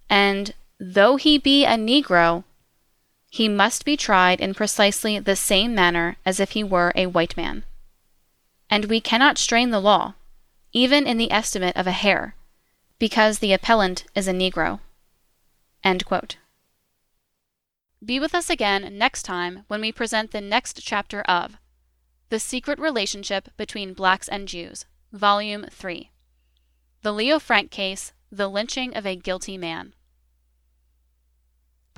and 0.10 0.54
though 0.80 1.16
he 1.16 1.38
be 1.38 1.66
a 1.66 1.76
Negro, 1.76 2.44
he 3.30 3.50
must 3.50 3.86
be 3.86 3.98
tried 3.98 4.40
in 4.40 4.54
precisely 4.54 5.20
the 5.20 5.36
same 5.36 5.76
manner 5.76 6.18
as 6.26 6.40
if 6.40 6.52
he 6.52 6.64
were 6.64 6.92
a 6.96 7.08
white 7.08 7.36
man. 7.36 7.64
And 8.70 8.86
we 8.86 9.02
cannot 9.02 9.38
strain 9.38 9.70
the 9.70 9.80
law, 9.80 10.16
even 10.72 11.08
in 11.08 11.18
the 11.18 11.32
estimate 11.32 11.76
of 11.76 11.88
a 11.88 11.92
hair, 11.92 12.36
because 13.00 13.40
the 13.40 13.54
appellant 13.54 14.06
is 14.16 14.28
a 14.28 14.34
Negro. 14.34 14.80
Be 18.04 18.20
with 18.20 18.36
us 18.36 18.50
again 18.50 18.98
next 18.98 19.24
time 19.24 19.64
when 19.68 19.82
we 19.82 19.92
present 19.92 20.32
the 20.32 20.42
next 20.42 20.82
chapter 20.84 21.22
of 21.22 21.58
The 22.30 22.40
Secret 22.40 22.78
Relationship 22.78 23.50
Between 23.58 23.94
Blacks 23.94 24.28
and 24.28 24.48
Jews, 24.48 24.86
Volume 25.12 25.66
3. 25.72 26.12
The 27.02 27.12
Leo 27.12 27.40
Frank 27.40 27.72
Case 27.72 28.14
The 28.32 28.48
Lynching 28.48 28.96
of 28.96 29.06
a 29.06 29.16
Guilty 29.16 29.58
Man. 29.58 29.94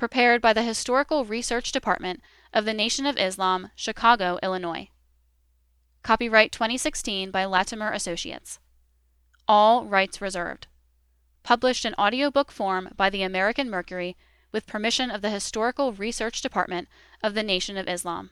Prepared 0.00 0.40
by 0.40 0.54
the 0.54 0.62
Historical 0.62 1.26
Research 1.26 1.72
Department 1.72 2.22
of 2.54 2.64
the 2.64 2.72
Nation 2.72 3.04
of 3.04 3.18
Islam, 3.18 3.70
Chicago, 3.74 4.38
Illinois. 4.42 4.88
Copyright 6.02 6.52
2016 6.52 7.30
by 7.30 7.44
Latimer 7.44 7.92
Associates. 7.92 8.60
All 9.46 9.84
rights 9.84 10.22
reserved. 10.22 10.68
Published 11.42 11.84
in 11.84 11.94
audiobook 11.98 12.50
form 12.50 12.94
by 12.96 13.10
the 13.10 13.22
American 13.22 13.68
Mercury 13.68 14.16
with 14.52 14.66
permission 14.66 15.10
of 15.10 15.20
the 15.20 15.28
Historical 15.28 15.92
Research 15.92 16.40
Department 16.40 16.88
of 17.22 17.34
the 17.34 17.42
Nation 17.42 17.76
of 17.76 17.86
Islam. 17.86 18.30